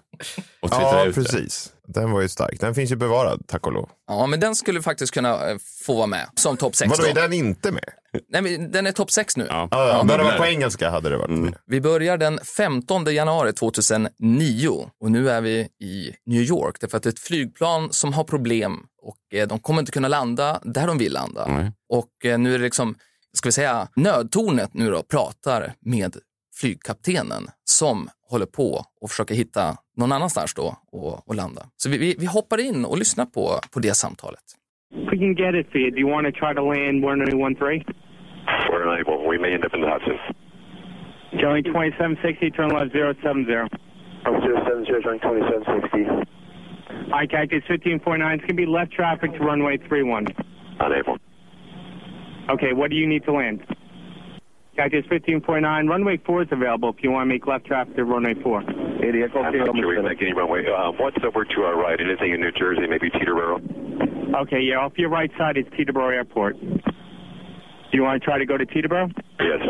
Och 0.62 0.70
Ja, 0.72 1.06
ut 1.06 1.16
det. 1.16 1.72
Den 1.88 2.12
var 2.12 2.22
ju 2.22 2.29
stark. 2.29 2.60
Den 2.60 2.75
finns 2.75 2.91
ju 2.91 2.96
bevarad, 2.96 3.44
tack 3.48 3.67
och 3.67 3.74
lov. 3.74 3.89
Ja, 4.08 4.25
men 4.27 4.39
den 4.39 4.56
skulle 4.56 4.82
faktiskt 4.82 5.13
kunna 5.13 5.50
eh, 5.50 5.58
få 5.86 5.96
vara 5.96 6.08
med 6.08 6.29
som 6.36 6.58
topp 6.58 6.75
6. 6.75 6.89
Vadå, 6.89 7.10
är 7.10 7.13
den 7.13 7.34
inte 7.34 7.72
med? 7.72 7.84
Nej, 8.29 8.41
men 8.41 8.72
den 8.72 8.88
är 8.88 8.91
topp 8.91 9.12
6 9.12 9.38
nu. 9.38 9.46
Ja. 9.50 9.67
Ja, 9.72 9.88
ja, 9.88 10.03
men 10.03 10.17
det 10.17 10.24
var 10.24 10.38
på 10.38 10.46
engelska 10.46 10.89
hade 10.89 11.10
det 11.10 11.17
varit 11.17 11.29
Mm. 11.29 11.41
med. 11.44 11.56
Vi 11.65 11.82
börjar 11.82 12.17
den 12.17 12.39
15 12.58 13.06
januari 13.13 13.53
2009 13.53 14.89
och 15.00 15.12
nu 15.12 15.29
är 15.29 15.41
vi 15.41 15.60
i 15.82 16.15
New 16.25 16.41
York 16.41 16.75
därför 16.79 16.98
att 16.98 17.03
det 17.03 17.10
är 17.10 17.12
ett 17.12 17.20
flygplan 17.20 17.94
som 17.94 18.13
har 18.13 18.24
problem 18.24 18.79
och 19.01 19.17
eh, 19.39 19.48
de 19.48 19.60
kommer 19.60 19.79
inte 19.79 19.91
kunna 19.91 20.08
landa 20.08 20.60
där 20.63 20.88
de 20.88 20.98
vill 20.98 21.13
landa. 21.13 21.48
Nej. 21.48 21.72
Och 21.89 22.25
eh, 22.25 22.38
nu 22.38 22.53
är 22.53 22.58
det 22.58 22.63
liksom, 22.63 22.96
ska 23.34 23.48
vi 23.48 23.51
säga, 23.51 23.88
nödtornet 23.96 24.74
nu 24.74 24.91
då 24.91 25.03
pratar 25.03 25.74
med 25.79 26.15
flygkaptenen 26.56 27.48
som 27.82 27.98
håller 28.32 28.50
på 28.60 28.70
och 29.02 29.10
försöker 29.12 29.36
hitta 29.36 29.64
någon 30.00 30.12
annanstans 30.12 30.54
då 30.54 30.68
och, 30.98 31.14
och 31.28 31.36
landa. 31.42 31.62
Så 31.82 31.90
vi, 31.92 31.98
vi, 31.98 32.16
vi 32.24 32.28
hoppar 32.38 32.60
in 32.70 32.86
och 32.86 32.98
lyssnar 32.98 33.26
på, 33.36 33.44
på 33.74 33.80
det 33.80 33.96
samtalet. 34.04 34.46
We 35.12 35.16
can 35.24 35.34
get 35.44 35.54
it 35.62 35.68
for 35.72 35.80
you. 35.82 35.90
Do 35.92 36.00
you 36.04 36.10
want 36.16 36.26
to 36.30 36.34
try 36.42 36.52
to 36.60 36.64
land 36.74 36.96
1013? 37.04 37.84
We're 38.70 38.84
unable. 38.90 39.16
We 39.32 39.38
may 39.44 39.52
end 39.56 39.66
up 39.68 39.74
in 39.76 39.82
the 39.86 39.90
Hudson. 39.94 40.18
Showing 41.42 41.63
2760, 41.63 42.52
turn 42.58 42.70
left 42.78 42.92
070. 42.94 43.68
070, 44.24 45.04
showing 45.04 45.20
2760. 45.20 46.28
Hi, 47.12 47.24
Cactus 47.28 47.63
1549. 47.68 48.36
It's 48.36 48.42
going 48.48 48.58
to 48.58 48.63
be 48.66 48.70
left 48.80 48.92
traffic 48.92 49.30
to 49.38 49.40
runway 49.50 49.78
31. 49.78 50.28
Unable. 50.80 51.18
Okay, 52.50 52.72
what 52.74 52.90
do 52.92 52.96
you 52.96 53.08
need 53.08 53.24
to 53.26 53.34
land? 53.34 53.60
Cactus 54.78 55.06
1549, 55.10 55.88
runway 55.88 56.18
4 56.18 56.44
is 56.44 56.48
available 56.52 56.90
if 56.96 57.02
you 57.04 57.10
want 57.10 57.26
to 57.28 57.34
make 57.34 57.48
left 57.48 57.66
traffic 57.66 57.96
to 57.96 58.04
runway 58.06 58.36
4. 58.44 58.62
Idiot. 59.02 59.32
I'm 59.34 59.58
not 59.58 59.76
sure 59.76 59.88
we 59.90 60.02
make 60.04 60.22
any 60.22 60.34
runway. 60.34 60.68
Um, 60.70 60.94
what's 61.00 61.18
over 61.26 61.44
to 61.46 61.62
our 61.63 61.76
right? 61.76 62.00
Anything 62.00 62.34
in 62.34 62.40
New 62.42 62.52
Jersey, 62.52 62.86
maybe 62.88 63.10
Teterboro? 63.10 63.58
Okay, 64.44 64.62
yeah, 64.62 64.78
off 64.78 64.94
your 64.98 65.10
right 65.10 65.32
side 65.38 65.58
is 65.58 65.66
Teterboro 65.74 66.13
Airport. 66.13 66.60
Do 66.60 67.94
you 67.94 68.04
want 68.04 68.22
to 68.22 68.26
try 68.26 68.38
to 68.38 68.46
go 68.46 68.56
to 68.58 68.66
Teterboro? 68.66 69.10
Yes. 69.40 69.62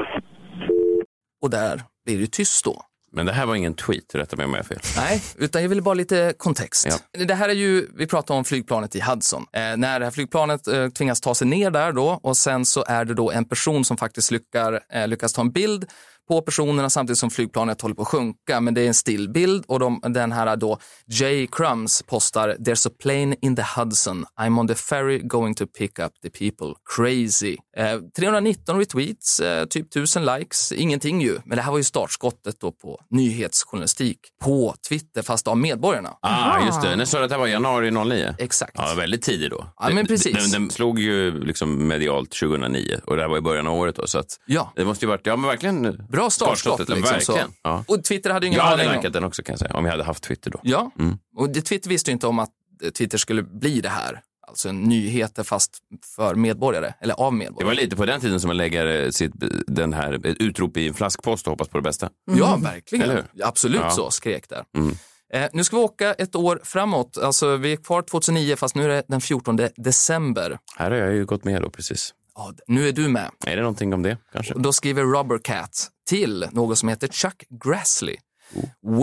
Och 1.41 1.50
där 1.50 1.82
blir 2.06 2.20
det 2.20 2.32
tyst 2.32 2.65
då. 2.65 2.82
Men 3.12 3.26
det 3.26 3.32
här 3.32 3.46
var 3.46 3.56
ingen 3.56 3.74
tweet, 3.74 4.15
rätta 4.15 4.36
mig 4.36 4.46
om 4.46 4.52
jag 4.52 4.60
har 4.60 4.63
fel. 4.63 4.80
Nej, 4.96 5.24
utan 5.38 5.62
jag 5.62 5.70
vill 5.70 5.82
bara 5.82 5.93
lite 5.93 6.34
kontext. 6.38 6.88
Det 7.12 7.34
här 7.34 7.50
är 7.50 7.54
ju, 7.54 7.88
vi 7.96 8.08
pratar 8.08 8.36
om 8.36 8.46
flygplanet 8.46 8.96
i 8.96 9.02
Hudson. 9.02 9.46
Eh, 9.54 9.78
när 9.78 10.00
det 10.00 10.06
här 10.06 10.12
flygplanet 10.12 10.67
eh, 10.67 10.89
tvingas 10.89 11.22
ta 11.22 11.36
sig 11.36 11.48
ner 11.48 11.72
där 11.72 11.91
då 11.91 12.20
och 12.24 12.38
sen 12.38 12.65
så 12.65 12.86
är 12.88 13.06
det 13.06 13.13
då 13.13 13.32
en 13.32 13.46
person 13.46 13.86
som 13.86 13.98
faktiskt 13.98 14.32
lyckar, 14.32 14.80
eh, 14.93 15.08
lyckas 15.08 15.34
ta 15.34 15.41
en 15.41 15.52
bild 15.52 15.86
på 16.28 16.42
personerna 16.42 16.90
samtidigt 16.90 17.20
som 17.20 17.30
flygplanet 17.30 17.82
håller 17.82 17.96
på 17.96 18.02
att 18.02 18.08
sjunka. 18.08 18.62
Men 18.62 18.74
det 18.74 18.82
är 18.82 18.88
en 18.88 18.94
stillbild 18.94 19.63
och 19.68 19.80
de, 19.80 20.00
den 20.04 20.32
här 20.32 20.56
då 20.56 20.78
Jay 21.08 21.48
Crumbs 21.52 22.04
postar 22.08 22.50
“There's 22.60 22.88
a 22.88 22.92
plane 23.04 23.36
in 23.42 23.56
the 23.56 23.63
Hudson. 23.76 24.26
I'm 24.42 24.60
on 24.60 24.68
the 24.68 24.76
ferry 24.76 25.20
going 25.20 25.56
to 25.56 25.66
pick 25.78 26.00
up 26.00 26.12
the 26.24 26.30
people. 26.30 26.74
Crazy”. 26.96 27.58
Eh, 27.78 28.00
319 28.18 28.80
retweets, 28.80 29.40
eh, 29.40 29.66
typ 29.66 29.86
1000 29.96 30.26
likes, 30.26 30.72
ingenting 30.72 31.22
ju. 31.22 31.38
Men 31.46 31.56
det 31.56 31.62
här 31.62 31.72
var 31.72 31.78
ju 31.78 31.84
startskottet 31.84 32.56
då 32.60 32.72
på 32.72 33.00
nyhetsjournalistik 33.10 34.20
på 34.44 34.76
Twitter, 34.90 35.22
fast 35.22 35.48
av 35.48 35.58
medborgarna. 35.58 36.13
Ah, 36.22 36.66
just 36.66 36.82
det. 36.82 36.96
När 36.96 37.06
sa 37.06 37.18
du 37.18 37.24
att 37.24 37.30
det 37.30 37.36
här 37.36 37.40
var 37.40 37.48
januari 37.48 37.92
09? 37.92 38.36
Exakt. 38.40 38.72
Ja, 38.76 38.94
väldigt 38.98 39.22
tidigt 39.22 39.52
då. 39.52 39.66
Ja, 39.80 39.90
men 39.90 40.08
precis. 40.08 40.52
Den, 40.52 40.62
den 40.62 40.70
slog 40.72 41.00
ju 41.00 41.40
liksom 41.44 41.88
medialt 41.88 42.32
2009 42.32 43.00
och 43.06 43.16
det 43.16 43.22
här 43.22 43.30
var 43.30 43.38
i 43.38 43.42
början 43.42 43.68
av 43.68 43.74
året 43.76 43.96
då. 43.96 44.08
Så 44.08 44.20
att 44.20 44.28
Ja. 44.46 44.72
det 44.76 44.86
måste 44.86 45.06
ju 45.06 45.10
varit, 45.10 45.26
ja 45.26 45.36
men 45.36 45.48
verkligen. 45.48 46.06
Bra 46.21 46.30
startskott. 46.30 46.80
Liksom, 46.80 47.01
verkligen. 47.01 47.51
Ja. 47.63 47.84
Och 47.88 48.03
Twitter 48.03 48.30
hade 48.30 48.45
ju 48.45 48.47
ingen 48.47 48.58
Jag 48.58 48.63
hade 48.65 48.75
aning 48.84 48.89
om- 48.89 48.95
likat 48.95 49.13
den 49.13 49.23
också 49.23 49.43
kan 49.43 49.53
jag 49.53 49.60
säga, 49.60 49.73
om 49.73 49.86
jag 49.86 49.91
hade 49.91 50.03
haft 50.03 50.23
Twitter 50.23 50.51
då. 50.51 50.60
Ja, 50.63 50.91
Mm. 50.99 51.17
och 51.38 51.49
det, 51.49 51.62
Twitter 51.62 51.89
visste 51.89 52.12
ju 52.12 52.13
inte 52.13 52.27
om 52.27 52.39
att 52.39 52.49
eh, 52.84 52.89
Twitter 52.89 53.17
skulle 53.17 53.43
bli 53.43 53.82
det 53.82 53.89
här. 53.89 54.21
Alltså 54.47 54.71
nyheter 54.71 55.43
fast 55.43 55.77
för 56.15 56.36
medborgare, 56.36 56.93
eller 57.01 57.13
av 57.13 57.32
Det 57.32 57.38
medborgare. 57.38 57.67
var 57.75 57.82
lite 57.84 57.95
på 57.95 58.06
den 58.06 58.21
tiden 58.21 58.39
som 58.39 58.47
man 58.47 58.58
lägger 58.58 59.03
eh, 59.03 59.10
sitt, 59.10 59.32
den 59.67 59.93
här, 59.93 60.19
utrop 60.41 60.77
i 60.77 60.88
en 60.88 60.93
flaskpost 60.93 61.47
och 61.47 61.51
hoppas 61.51 61.67
på 61.67 61.77
det 61.77 61.82
bästa. 61.82 62.10
Ja, 62.38 62.56
verkligen. 62.63 63.23
Absolut 63.43 63.82
Ja. 63.82 63.89
så, 63.91 64.12
skrek 64.12 64.49
där. 64.49 64.63
Mm. 64.77 64.95
Eh, 65.34 65.49
nu 65.53 65.63
ska 65.63 65.75
vi 65.77 65.84
åka 65.84 66.13
ett 66.13 66.36
år 66.36 66.62
framåt. 66.63 67.17
Alltså, 67.17 67.56
vi 67.58 67.71
är 67.73 67.77
kvar 67.77 68.01
2009, 68.01 68.56
fast 68.56 68.75
nu 68.75 68.84
är 68.84 68.88
det 68.89 69.03
den 69.08 69.21
14 69.21 69.60
december. 69.77 70.58
Här 70.77 70.91
har 70.91 70.97
jag 70.97 71.13
ju 71.13 71.25
gått 71.25 71.43
med 71.43 71.62
då 71.62 71.69
precis. 71.69 72.13
Ja, 72.38 72.54
nu 72.67 72.88
är 72.88 72.91
du 72.91 73.08
med. 73.08 73.32
Är 73.45 73.56
det 73.56 73.62
någonting 73.62 73.93
om 73.93 74.02
det 74.02 74.17
kanske? 74.32 74.54
Och 74.54 74.62
då 74.62 74.73
skriver 74.73 75.04
Rubber 75.04 75.38
Cat 75.38 75.89
till 76.10 76.45
något 76.52 76.78
som 76.78 76.89
heter 76.89 77.08
Chuck 77.08 77.43
Grassley. 77.63 78.17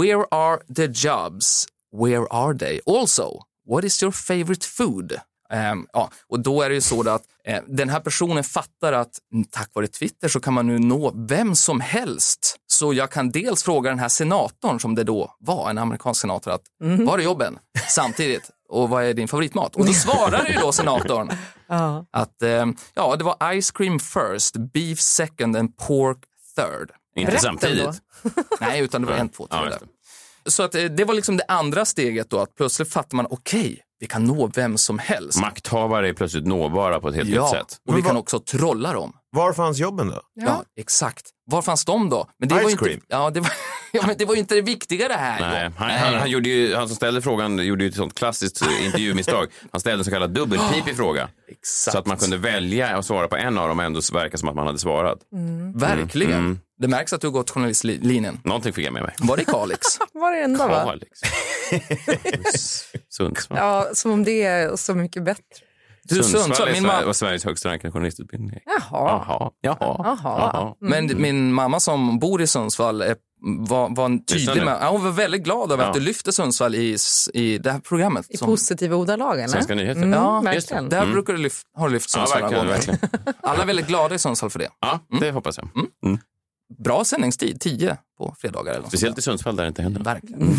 Where 0.00 0.24
are 0.30 0.58
the 0.76 1.08
jobs? 1.08 1.66
Where 2.02 2.26
are 2.30 2.58
they? 2.58 2.80
Also, 2.86 3.38
what 3.68 3.84
is 3.84 4.02
your 4.02 4.12
favorite 4.12 4.66
food? 4.66 5.12
Ehm, 5.52 5.86
ja, 5.92 6.10
och 6.28 6.40
då 6.40 6.62
är 6.62 6.68
det 6.68 6.74
ju 6.74 6.80
så 6.80 7.10
att 7.10 7.22
eh, 7.44 7.62
den 7.68 7.88
här 7.88 8.00
personen 8.00 8.44
fattar 8.44 8.92
att 8.92 9.18
mm, 9.32 9.44
tack 9.50 9.70
vare 9.74 9.86
Twitter 9.86 10.28
så 10.28 10.40
kan 10.40 10.54
man 10.54 10.66
nu 10.66 10.78
nå 10.78 11.12
vem 11.28 11.54
som 11.54 11.80
helst. 11.80 12.56
Så 12.66 12.94
jag 12.94 13.10
kan 13.10 13.30
dels 13.30 13.62
fråga 13.62 13.90
den 13.90 13.98
här 13.98 14.08
senatorn 14.08 14.80
som 14.80 14.94
det 14.94 15.04
då 15.04 15.34
var, 15.38 15.70
en 15.70 15.78
amerikansk 15.78 16.20
senator, 16.20 16.50
att 16.50 16.62
var 17.06 17.18
är 17.18 17.22
jobben? 17.22 17.58
Samtidigt, 17.88 18.50
och 18.68 18.88
vad 18.88 19.04
är 19.04 19.14
din 19.14 19.28
favoritmat? 19.28 19.76
Och 19.76 19.86
då 19.86 19.92
svarar 19.92 20.46
ju 20.48 20.54
då 20.60 20.72
senatorn 20.72 21.30
Ja. 21.66 22.06
att 22.10 22.42
eh, 22.42 22.66
ja, 22.94 23.16
det 23.16 23.24
var 23.24 23.60
ice 23.60 23.70
cream 23.70 23.98
first, 24.00 24.56
beef 24.56 25.00
second 25.00 25.56
and 25.56 25.76
pork 25.76 26.18
third. 26.56 26.90
Inte 27.16 27.30
Rätten 27.32 27.40
samtidigt. 27.42 28.02
Nej, 28.60 28.80
utan 28.80 29.02
det 29.02 29.08
var 29.08 29.14
en, 29.14 29.28
två, 29.28 29.46
tre 29.46 29.58
Ja. 29.70 29.78
Så 30.46 30.62
att, 30.62 30.74
eh, 30.74 30.84
det 30.84 31.04
var 31.04 31.14
liksom 31.14 31.36
det 31.36 31.44
andra 31.48 31.84
steget 31.84 32.30
då, 32.30 32.40
att 32.40 32.54
plötsligt 32.54 32.92
fattar 32.92 33.16
man, 33.16 33.26
okej, 33.30 33.80
vi 34.00 34.06
kan 34.06 34.24
nå 34.24 34.46
vem 34.46 34.78
som 34.78 34.98
helst. 34.98 35.40
Makthavare 35.40 36.08
är 36.08 36.12
plötsligt 36.12 36.46
nåbara 36.46 37.00
på 37.00 37.08
ett 37.08 37.14
helt 37.14 37.28
ja, 37.28 37.42
nytt 37.42 37.50
sätt. 37.50 37.78
och 37.88 37.98
vi 37.98 38.02
kan 38.02 38.16
också 38.16 38.38
trolla 38.40 38.92
dem. 38.92 39.12
Var 39.34 39.52
fanns 39.52 39.78
jobben 39.78 40.08
då? 40.08 40.20
Ja, 40.34 40.64
exakt. 40.80 41.30
Var 41.50 41.62
fanns 41.62 41.84
de 41.84 42.10
då? 42.10 42.28
Men 42.38 42.48
det 42.48 42.54
Ice 42.54 42.62
var 42.62 42.70
ju 42.70 42.76
cream. 42.76 42.92
Inte, 42.92 43.06
ja, 43.08 43.30
det 43.30 43.40
var, 43.40 43.50
ja, 43.92 44.06
men 44.06 44.16
det 44.18 44.24
var 44.24 44.34
ju 44.34 44.40
inte 44.40 44.54
det 44.54 44.62
viktiga 44.62 45.08
det 45.08 45.14
här. 45.14 45.40
Nej, 45.40 45.70
han, 45.76 45.90
han, 45.90 46.14
han, 46.14 46.30
gjorde 46.30 46.48
ju, 46.48 46.74
han 46.74 46.88
som 46.88 46.96
ställde 46.96 47.22
frågan 47.22 47.58
gjorde 47.66 47.84
ju 47.84 47.88
ett 47.88 47.96
sånt 47.96 48.14
klassiskt 48.14 48.62
eh, 48.62 48.86
intervjumisstag. 48.86 49.46
Han 49.72 49.80
ställde 49.80 50.00
en 50.00 50.04
så 50.04 50.10
kallad 50.10 50.30
dubbelpipig 50.30 50.96
fråga. 50.96 51.28
Så 51.62 51.98
att 51.98 52.06
man 52.06 52.16
kunde 52.16 52.36
välja 52.36 52.96
att 52.96 53.06
svara 53.06 53.28
på 53.28 53.36
en 53.36 53.58
av 53.58 53.68
dem 53.68 53.78
och 53.78 53.84
ändå 53.84 54.00
verka 54.12 54.36
som 54.36 54.48
att 54.48 54.54
man 54.54 54.66
hade 54.66 54.78
svarat. 54.78 55.18
Verkligen. 55.74 56.32
Mm. 56.32 56.58
Det 56.78 56.88
märks 56.88 57.12
att 57.12 57.20
du 57.20 57.26
har 57.26 57.32
gått 57.32 57.50
journalistlinjen. 57.50 58.40
Någonting 58.44 58.72
fick 58.72 58.86
jag 58.86 58.92
med 58.92 59.02
mig. 59.02 59.14
Var 59.18 59.36
det 59.36 59.44
Kalix? 59.44 59.80
Varenda 60.14 60.68
va? 60.68 60.84
Kalix. 60.84 61.20
Sundsvall. 63.08 63.58
Ja, 63.58 63.88
som 63.94 64.10
om 64.10 64.24
det 64.24 64.42
är 64.42 64.76
så 64.76 64.94
mycket 64.94 65.24
bättre. 65.24 65.63
Du, 66.04 66.22
Sundsvall, 66.22 66.68
är 66.68 66.72
min 66.72 66.82
var 66.86 67.12
Sveriges 67.12 67.44
högsta 67.44 67.68
rankade 67.68 67.92
journalistutbildning. 67.92 68.50
Jaha. 68.64 69.24
Jaha. 69.26 69.50
Jaha. 69.60 70.16
Jaha. 70.22 70.74
Men 70.80 71.22
min 71.22 71.52
mamma 71.52 71.80
som 71.80 72.18
bor 72.18 72.42
i 72.42 72.46
Sundsvall 72.46 73.02
är, 73.02 73.16
var, 73.58 73.96
var 73.96 74.04
en 74.04 74.12
Lyssnar 74.16 74.36
tydlig 74.38 74.56
nu. 74.56 74.64
med, 74.64 74.78
ja, 74.80 74.88
hon 74.90 75.04
var 75.04 75.10
väldigt 75.10 75.42
glad 75.44 75.72
över 75.72 75.82
Ja. 75.82 75.88
att 75.88 75.94
du 75.94 76.00
lyfter 76.00 76.32
Sundsvall 76.32 76.74
i, 76.74 76.94
s- 76.94 77.30
i 77.34 77.58
det 77.58 77.72
här 77.72 77.78
programmet. 77.78 78.26
I 78.28 78.36
som- 78.36 78.46
positiva 78.46 78.96
ordalag 78.96 79.34
eller? 79.38 79.48
Svenska 79.48 79.74
nyheter. 79.74 80.02
Mm, 80.02 80.12
Ja, 80.12 80.36
just 80.54 80.68
det. 80.68 80.74
verkligen. 80.74 80.88
Där 80.88 80.98
Mm. 81.02 81.12
brukar 81.12 81.32
du 81.32 81.38
lyft, 81.38 81.66
har 81.76 81.88
du 81.88 81.94
lyft 81.94 82.10
Ja, 82.16 82.26
Sundsvall 82.26 82.52
några 82.52 82.64
verkligen, 82.64 82.96
gånger. 82.96 83.08
verkligen. 83.10 83.34
Alla 83.42 83.62
är 83.62 83.66
väldigt 83.66 83.86
glada 83.86 84.14
i 84.14 84.18
Sundsvall 84.18 84.50
för 84.50 84.58
det. 84.58 84.68
Ja, 84.80 85.00
det 85.20 85.30
hoppas 85.30 85.58
jag. 85.58 85.68
Mm. 86.06 86.18
Bra 86.84 87.04
sändningstid, 87.04 87.60
10 87.60 87.96
på 88.18 88.34
fredagar. 88.40 88.72
Eller 88.74 88.88
Speciellt 88.88 89.18
i 89.18 89.22
Sundsvall 89.22 89.56
där 89.56 89.64
det 89.64 89.68
inte 89.68 89.82
händer. 89.82 90.04
Verkligen. 90.04 90.56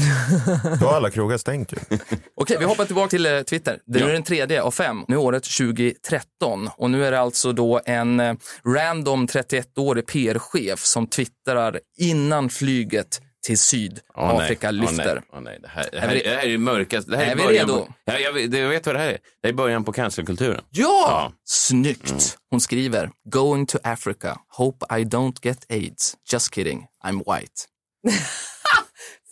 Då 0.80 0.86
har 0.86 0.94
alla 0.94 1.10
krogar 1.10 1.38
stängt 1.38 1.74
ju. 1.74 1.78
Okej, 2.36 2.58
vi 2.60 2.66
hoppar 2.66 2.86
tillbaka 2.86 3.10
till 3.10 3.26
eh, 3.26 3.42
Twitter. 3.42 3.80
Det 3.86 4.00
är 4.00 4.08
Ja. 4.08 4.14
den 4.14 4.24
tredje 4.24 4.62
av 4.62 4.72
fem. 4.72 5.06
Nu 5.08 5.16
är 5.16 5.20
året 5.20 5.44
2013 5.44 6.70
och 6.78 6.90
nu 6.90 7.06
är 7.06 7.12
det 7.12 7.20
alltså 7.20 7.52
då 7.54 7.82
en 7.86 8.20
eh, 8.20 8.34
random 8.66 9.28
31-årig 9.28 10.06
PR-chef 10.08 10.80
som 10.86 11.08
twittrar 11.08 11.80
innan 11.98 12.50
flyget 12.50 13.22
till 13.46 13.60
Sydafrika 13.60 14.68
Åh, 14.70 14.74
nej. 14.74 14.82
lyfter. 14.82 15.22
Åh, 15.34 15.40
nej. 15.42 15.42
Åh, 15.42 15.42
nej. 15.42 15.60
Det, 15.62 15.68
här, 15.68 15.88
det, 15.92 15.98
Är 15.98 16.02
här, 16.02 16.14
vi- 16.16 16.22
det 16.24 16.30
här 16.30 16.44
är 16.46 16.52
det 16.52 16.58
mörkaste. 16.58 17.12
Det 17.12 17.18
här 17.18 17.24
är, 17.26 17.32
Är 17.32 17.36
vi 17.36 17.44
början 17.44 17.68
redo? 17.68 17.86
På, 17.86 17.94
ja, 18.06 18.18
jag, 18.20 18.34
vet- 18.34 18.54
jag 18.58 18.70
vet 18.70 18.86
vad 18.86 18.96
det 18.96 19.00
här 19.00 19.08
är. 19.10 19.18
Det 19.44 19.50
är 19.50 19.54
början 19.54 19.84
på 19.84 19.92
cancelkulturen. 19.92 20.62
Ja! 20.70 21.32
Snyggt! 21.46 22.38
Hon 22.52 22.62
skriver 22.62 23.10
“Going 23.30 23.66
to 23.66 23.78
Africa. 23.84 24.38
Hope 24.58 24.86
I 25.00 25.04
don't 25.04 25.36
get 25.42 25.66
AIDS. 25.70 26.16
Just 26.34 26.56
kidding. 26.56 26.86
I'm 27.06 27.18
white.” 27.18 27.66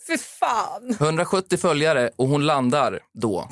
Fy 0.06 0.18
fan. 0.18 0.90
170 1.00 1.56
följare 1.58 2.10
och 2.16 2.28
hon 2.28 2.46
landar 2.46 3.00
då. 3.22 3.48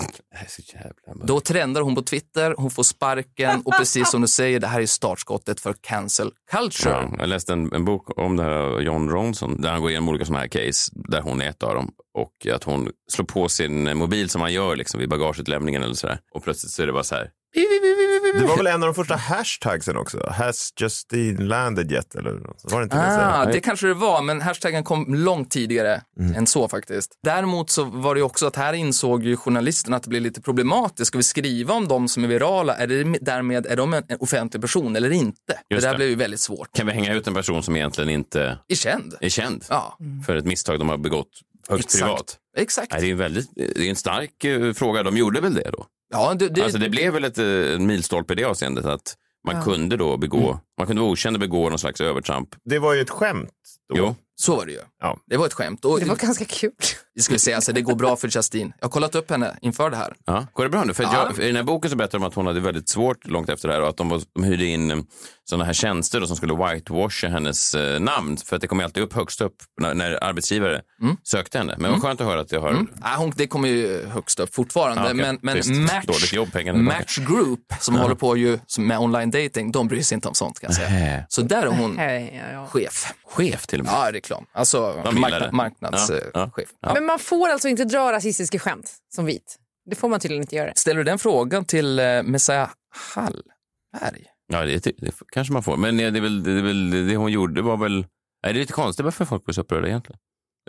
Då 1.24 1.40
trendar 1.40 1.80
hon 1.80 1.94
på 1.94 2.02
Twitter, 2.02 2.54
hon 2.58 2.70
får 2.70 2.82
sparken 2.82 3.62
och 3.64 3.72
precis 3.78 4.10
som 4.10 4.20
du 4.22 4.28
säger, 4.28 4.60
det 4.60 4.66
här 4.66 4.80
är 4.80 4.86
startskottet 4.86 5.60
för 5.60 5.74
cancel 5.80 6.30
culture. 6.50 7.08
Ja, 7.10 7.16
jag 7.18 7.28
läste 7.28 7.52
en, 7.52 7.72
en 7.72 7.84
bok 7.84 8.18
om 8.18 8.36
det 8.36 8.42
här 8.42 8.50
av 8.50 8.82
John 8.82 9.10
Ronson 9.10 9.60
där 9.60 9.70
han 9.70 9.80
går 9.80 9.90
igenom 9.90 10.08
olika 10.08 10.24
sådana 10.24 10.40
här 10.40 10.48
case 10.48 10.92
där 10.94 11.20
hon 11.20 11.42
är 11.42 11.48
ett 11.48 11.62
av 11.62 11.74
dem 11.74 11.90
och 12.18 12.46
att 12.54 12.64
hon 12.64 12.90
slår 13.12 13.26
på 13.26 13.48
sin 13.48 13.98
mobil 13.98 14.28
som 14.28 14.40
man 14.40 14.52
gör 14.52 14.76
liksom 14.76 15.00
vid 15.00 15.08
bagageutlämningen 15.08 15.82
eller 15.82 15.94
sådär 15.94 16.18
och 16.34 16.44
plötsligt 16.44 16.72
så 16.72 16.82
är 16.82 16.86
det 16.86 16.92
bara 16.92 17.04
så 17.04 17.14
här. 17.14 17.30
Det 17.54 18.46
var 18.48 18.56
väl 18.56 18.66
en 18.66 18.74
av 18.74 18.80
de 18.80 18.94
första 18.94 19.16
hashtagsen 19.16 19.96
också? 19.96 20.26
Has 20.30 20.72
Justine 20.80 21.44
landed 21.44 21.92
yet? 21.92 22.14
Eller 22.14 22.32
något. 22.32 22.60
Var 22.72 22.80
det 22.80 22.84
inte 22.84 22.96
det? 22.96 23.26
Ah, 23.26 23.44
det 23.44 23.60
kanske 23.60 23.86
det 23.86 23.94
var, 23.94 24.22
men 24.22 24.40
hashtaggen 24.40 24.84
kom 24.84 25.14
långt 25.14 25.50
tidigare 25.50 26.02
än 26.36 26.46
så 26.46 26.68
faktiskt. 26.68 27.10
Däremot 27.22 27.70
så 27.70 27.84
var 27.84 28.14
det 28.14 28.22
också 28.22 28.46
att 28.46 28.56
här 28.56 28.72
insåg 28.72 29.24
ju 29.24 29.36
journalisterna 29.36 29.96
att 29.96 30.02
det 30.02 30.08
blir 30.08 30.20
lite 30.20 30.40
problematiskt. 30.40 31.06
Ska 31.08 31.18
vi 31.18 31.24
skriva 31.24 31.74
om 31.74 31.88
de 31.88 32.08
som 32.08 32.24
är 32.24 32.28
virala? 32.28 32.74
Är 32.74 32.86
det 32.86 33.18
därmed, 33.20 33.66
är 33.66 33.76
de 33.76 33.94
en 33.94 34.02
en 34.08 34.16
offentlig 34.20 34.60
person 34.60 34.96
eller 34.96 35.10
inte? 35.10 35.34
det 35.46 35.74
Just 35.74 35.84
där 35.86 35.90
det. 35.92 35.96
blev 35.96 36.08
ju 36.08 36.14
väldigt 36.14 36.40
svårt. 36.40 36.68
Kan 36.76 36.86
vi 36.86 36.92
hänga 36.92 37.14
ut 37.14 37.26
en 37.26 37.34
person 37.34 37.62
som 37.62 37.76
egentligen 37.76 38.10
inte 38.10 38.58
Är 38.68 38.74
känd. 38.74 39.14
är 39.20 39.28
känd 39.28 39.64
Ja, 39.68 39.98
för 40.26 40.36
ett 40.36 40.44
misstag 40.44 40.78
de 40.78 40.88
har 40.88 40.96
begått 40.98 41.28
högst 41.68 41.84
Exakt. 41.84 42.02
privat? 42.04 42.36
exakt. 42.58 42.92
Nej, 42.92 43.00
det 43.00 43.06
är 43.06 43.12
en 43.12 43.18
väldigt 43.18 43.50
det 43.54 43.86
är 43.86 43.90
en 43.90 43.96
stark 43.96 44.44
eh, 44.44 44.72
fråga. 44.72 45.02
De 45.02 45.16
gjorde 45.16 45.40
väl 45.40 45.54
det 45.54 45.70
då? 45.72 45.86
Ja, 46.12 46.34
det, 46.34 46.48
det, 46.48 46.62
alltså 46.62 46.78
det 46.78 46.88
blev 46.88 47.12
väl 47.12 47.24
ett, 47.24 47.38
eh, 47.38 47.46
en 47.74 47.86
milstolpe 47.86 48.32
i 48.32 48.36
det 48.36 48.44
avseendet 48.44 48.84
att 48.84 49.14
man 49.46 49.56
Ja. 49.56 49.62
kunde 49.62 49.96
då 49.96 50.16
begå, 50.16 50.60
man 50.82 50.86
kunde 50.86 51.02
vara 51.02 51.12
okänd 51.12 51.36
och 51.36 51.40
begå 51.40 51.68
någon 51.68 51.78
slags 51.78 52.00
övertramp. 52.00 52.48
Det 52.64 52.78
var 52.78 52.94
ju 52.94 53.00
ett 53.00 53.10
skämt. 53.10 53.50
Då. 53.88 53.98
Jo, 53.98 54.14
Så 54.36 54.56
var 54.56 54.66
det 54.66 54.72
ju. 54.72 54.78
Ja. 55.00 55.18
Det 55.26 55.36
var 55.36 55.46
ett 55.46 55.52
skämt. 55.52 55.84
Och, 55.84 56.00
Det 56.00 56.06
var 56.06 56.16
ganska 56.16 56.44
kul. 56.44 56.70
jag 57.14 57.24
skulle 57.24 57.38
säga, 57.38 57.56
alltså, 57.56 57.72
det 57.72 57.80
går 57.80 57.94
bra 57.94 58.16
för 58.16 58.28
Justine. 58.36 58.72
Jag 58.80 58.86
har 58.86 58.90
kollat 58.90 59.14
upp 59.14 59.30
henne 59.30 59.56
inför 59.62 59.90
det 59.90 59.96
här. 59.96 60.14
Ja, 60.26 60.46
går 60.52 60.64
det 60.64 60.70
bra 60.70 60.84
nu? 60.84 60.94
För 60.94 61.02
Ja. 61.02 61.30
jag, 61.36 61.44
I 61.44 61.46
den 61.46 61.56
här 61.56 61.62
boken 61.62 61.90
så 61.90 61.96
berättar 61.96 62.18
de 62.18 62.26
att 62.26 62.34
hon 62.34 62.46
hade 62.46 62.60
väldigt 62.60 62.88
svårt 62.88 63.26
långt 63.26 63.48
efter 63.48 63.68
det 63.68 63.74
här 63.74 63.80
och 63.82 63.88
att 63.88 63.96
de, 63.96 64.08
var, 64.08 64.22
de 64.34 64.44
hyrde 64.44 64.64
in 64.64 65.06
sådana 65.44 65.64
här 65.64 65.72
tjänster 65.72 66.20
då, 66.20 66.26
som 66.26 66.36
skulle 66.36 66.54
whitewasha 66.54 67.28
hennes 67.28 67.74
eh, 67.74 68.00
namn. 68.00 68.36
För 68.36 68.56
att 68.56 68.62
det 68.62 68.68
kom 68.68 68.78
ju 68.78 68.84
alltid 68.84 69.02
upp 69.02 69.12
högst 69.12 69.40
upp 69.40 69.56
när, 69.80 69.94
när 69.94 70.24
arbetsgivare 70.24 70.82
Mm. 71.02 71.16
sökte 71.22 71.58
henne. 71.58 71.76
Men 71.78 71.90
vad 71.92 72.02
skönt 72.02 72.20
att 72.20 72.26
höra 72.26 72.40
att 72.40 72.52
jag 72.52 72.60
har... 72.60 72.70
Mm. 72.70 72.88
Ah, 73.02 73.16
hon, 73.16 73.32
det 73.36 73.46
kommer 73.46 73.68
ju 73.68 74.06
högst 74.06 74.40
upp 74.40 74.54
fortfarande. 74.54 75.02
Ja, 75.02 75.06
okej. 75.06 75.16
Men, 75.16 75.38
men 75.42 75.54
Visst. 75.56 75.70
Match, 75.70 76.32
jobb. 76.32 76.48
Match 76.74 77.18
Group, 77.18 77.60
som 77.80 77.94
håller 77.94 78.14
på 78.14 78.36
ju 78.36 78.58
med 78.78 78.98
online 78.98 79.30
dating, 79.30 79.72
de 79.72 79.88
bryr 79.88 80.02
sig 80.02 80.14
inte 80.14 80.28
om 80.28 80.34
sånt 80.34 80.60
kan 80.60 80.71
jag 80.80 80.88
säga. 80.88 81.00
Nähä. 81.00 81.26
Så 81.28 81.42
där 81.42 81.62
är 81.62 81.66
hon 81.66 81.98
Hej, 81.98 82.42
ja, 82.46 82.52
ja. 82.52 82.66
chef. 82.66 83.14
Chef 83.24 83.66
till 83.66 83.80
och 83.80 83.86
med. 83.86 83.94
Ja, 83.94 84.12
reklam. 84.12 84.46
Alltså 84.52 85.02
det. 85.04 85.12
marknad, 85.12 85.52
marknadschef. 85.52 86.24
Ja, 86.34 86.50
ja. 86.56 86.62
Ja. 86.80 86.94
Men 86.94 87.04
man 87.04 87.18
får 87.18 87.48
alltså 87.48 87.68
inte 87.68 87.84
dra 87.84 88.12
rasistiska 88.12 88.58
skämt 88.58 88.92
som 89.14 89.24
vit. 89.24 89.58
Det 89.90 89.96
får 89.96 90.08
man 90.08 90.20
tydligen 90.20 90.42
inte 90.42 90.56
göra. 90.56 90.72
Ställer 90.74 90.98
du 90.98 91.04
den 91.04 91.18
frågan 91.18 91.64
till 91.64 91.98
eh, 91.98 92.22
Messiah 92.22 92.70
Hallberg? 93.14 94.26
Ja, 94.52 94.62
det, 94.62 94.84
det 94.84 95.14
kanske 95.32 95.52
man 95.52 95.62
får. 95.62 95.76
Men 95.76 95.96
det, 95.96 96.04
är 96.04 96.20
väl, 96.20 96.42
det, 96.42 96.50
är 96.50 96.62
väl, 96.62 97.08
det 97.08 97.16
hon 97.16 97.32
gjorde 97.32 97.62
var 97.62 97.76
väl... 97.76 98.06
Nej, 98.44 98.52
det 98.52 98.58
är 98.58 98.60
lite 98.60 98.72
konstigt 98.72 99.04
varför 99.04 99.24
folk 99.24 99.44
blir 99.44 99.52
så 99.52 99.60
upprörda 99.60 99.88
egentligen. 99.88 100.18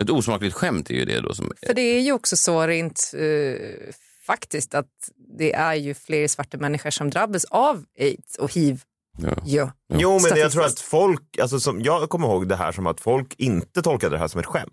Ett 0.02 0.10
osmakligt 0.10 0.54
skämt 0.54 0.90
är 0.90 0.94
ju 0.94 1.04
det 1.04 1.20
då 1.20 1.34
som... 1.34 1.52
För 1.66 1.74
det 1.74 1.82
är 1.82 2.00
ju 2.00 2.12
också 2.12 2.36
så 2.36 2.66
rent 2.66 3.14
eh, 3.14 3.94
faktiskt 4.26 4.74
att 4.74 4.90
det 5.38 5.52
är 5.52 5.74
ju 5.74 5.94
fler 5.94 6.28
svarta 6.28 6.58
människor 6.58 6.90
som 6.90 7.10
drabbas 7.10 7.44
av 7.44 7.84
aids 7.98 8.36
och 8.38 8.52
hiv. 8.52 8.82
Ja. 9.16 9.30
Ja. 9.44 9.70
Jo, 9.94 10.18
men 10.22 10.38
jag 10.38 10.52
tror 10.52 10.64
att 10.64 10.80
folk, 10.80 11.38
alltså 11.42 11.60
som, 11.60 11.82
jag 11.82 12.08
kommer 12.08 12.28
ihåg 12.28 12.48
det 12.48 12.56
här 12.56 12.72
som 12.72 12.86
att 12.86 13.00
folk 13.00 13.34
inte 13.38 13.82
tolkade 13.82 14.14
det 14.14 14.18
här 14.18 14.28
som 14.28 14.40
ett 14.40 14.46
skämt. 14.46 14.72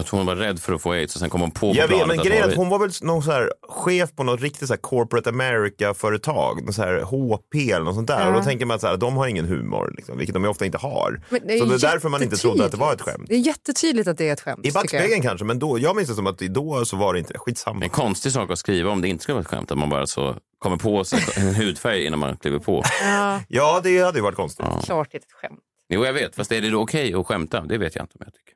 Att 0.00 0.08
hon 0.08 0.26
var 0.26 0.36
rädd 0.36 0.60
för 0.60 0.72
att 0.72 0.82
få 0.82 0.92
aids 0.92 1.14
och 1.14 1.20
sen 1.20 1.30
kom 1.30 1.40
hon 1.40 1.50
på 1.50 1.72
Jag 1.74 1.88
vet, 1.88 2.06
men 2.06 2.18
att 2.18 2.26
grejen 2.26 2.50
att 2.50 2.56
hon 2.56 2.68
var 2.68 2.78
väl 2.78 2.90
någon 3.02 3.22
så 3.22 3.30
här 3.30 3.52
chef 3.68 4.14
på 4.16 4.22
något 4.22 4.40
riktigt 4.40 4.68
så 4.68 4.74
här 4.74 4.80
corporate 4.80 5.30
America-företag, 5.30 6.62
någon 6.62 6.72
så 6.72 6.82
här 6.82 7.02
HP 7.02 7.54
eller 7.54 7.84
något 7.84 7.94
sånt 7.94 8.08
där. 8.08 8.20
Ja. 8.20 8.26
Och 8.26 8.32
då 8.34 8.42
tänker 8.42 8.66
man 8.66 8.74
att 8.74 8.80
så 8.80 8.86
här, 8.86 8.96
de 8.96 9.16
har 9.16 9.26
ingen 9.26 9.44
humor, 9.44 9.94
liksom, 9.96 10.18
vilket 10.18 10.34
de 10.34 10.42
ju 10.42 10.48
ofta 10.48 10.64
inte 10.64 10.78
har. 10.78 11.20
Det 11.30 11.36
är 11.36 11.58
så 11.58 11.64
det 11.64 11.74
är 11.74 11.78
därför 11.78 12.08
man 12.08 12.22
inte 12.22 12.36
trodde 12.36 12.64
att 12.64 12.70
det 12.70 12.76
var 12.76 12.92
ett 12.92 13.00
skämt. 13.00 13.24
Det 13.28 13.34
är 13.34 13.38
jättetydligt 13.38 14.08
att 14.08 14.18
det 14.18 14.28
är 14.28 14.32
ett 14.32 14.40
skämt. 14.40 14.60
I 14.66 14.68
jag. 14.68 14.74
backspegeln 14.74 15.22
kanske, 15.22 15.44
men 15.44 15.58
då, 15.58 15.78
jag 15.78 15.96
minns 15.96 16.08
det 16.08 16.14
som 16.14 16.26
att 16.26 16.38
då 16.38 16.84
så 16.84 16.96
var 16.96 17.12
det 17.12 17.18
inte 17.18 17.32
det. 17.32 17.38
Skitsamma. 17.38 17.84
En 17.84 17.90
konstig 17.90 18.32
sak 18.32 18.50
att 18.50 18.58
skriva 18.58 18.90
om 18.90 19.00
det 19.00 19.08
inte 19.08 19.22
skulle 19.22 19.34
vara 19.34 19.42
ett 19.42 19.48
skämt. 19.48 19.70
Att 19.70 19.78
man 19.78 19.90
bara 19.90 20.06
så 20.06 20.36
kommer 20.62 20.76
på 20.76 21.04
sig 21.04 21.20
en 21.36 21.54
hudfärg 21.54 22.04
innan 22.06 22.18
man 22.18 22.36
kliver 22.36 22.58
på. 22.58 22.82
Ja, 23.02 23.40
Ja, 23.48 23.80
det 23.84 23.98
hade 23.98 24.18
ju 24.18 24.22
varit 24.22 24.36
konstigt. 24.36 24.66
klart 24.84 25.08
det 25.10 25.16
är 25.16 25.20
ett 25.20 25.32
skämt. 25.32 25.60
Jo, 25.88 26.04
jag 26.06 26.12
vet. 26.12 26.36
Fast 26.36 26.52
är 26.52 26.60
det 26.60 26.70
då 26.70 26.80
okej 26.80 27.14
att 27.14 27.26
skämta? 27.26 27.60
Det 27.60 27.78
vet 27.78 27.94
jag 27.94 28.02
inte 28.04 28.14
om 28.18 28.24
jag 28.24 28.34
tycker. 28.34 28.54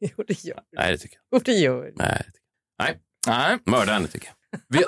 Jo, 0.16 0.24
det 0.28 0.44
gör 0.44 0.54
det. 0.54 0.62
Nej, 0.76 0.92
det 0.92 0.98
tycker 0.98 1.16
jag. 1.30 1.38
Jo, 1.40 1.42
det 1.44 1.52
gör 1.52 1.84
det. 1.84 1.92
Nej, 1.96 2.14
det 2.18 2.24
tycker 2.24 2.40
jag. 2.78 2.86
Nej. 2.86 2.98
Nej. 3.26 3.58
Mörda 3.66 3.92
henne 3.92 4.08
tycker 4.08 4.28
jag. 4.50 4.60
Vi, 4.68 4.84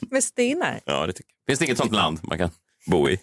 Med 0.10 0.24
stenar. 0.24 0.80
Ja, 0.84 1.06
det 1.06 1.12
tycker 1.12 1.30
jag. 1.30 1.50
Finns 1.50 1.58
det 1.58 1.64
inget 1.64 1.78
sånt 1.78 1.92
land 1.92 2.18
man 2.22 2.38
kan 2.38 2.50
bo 2.86 3.08
i? 3.10 3.20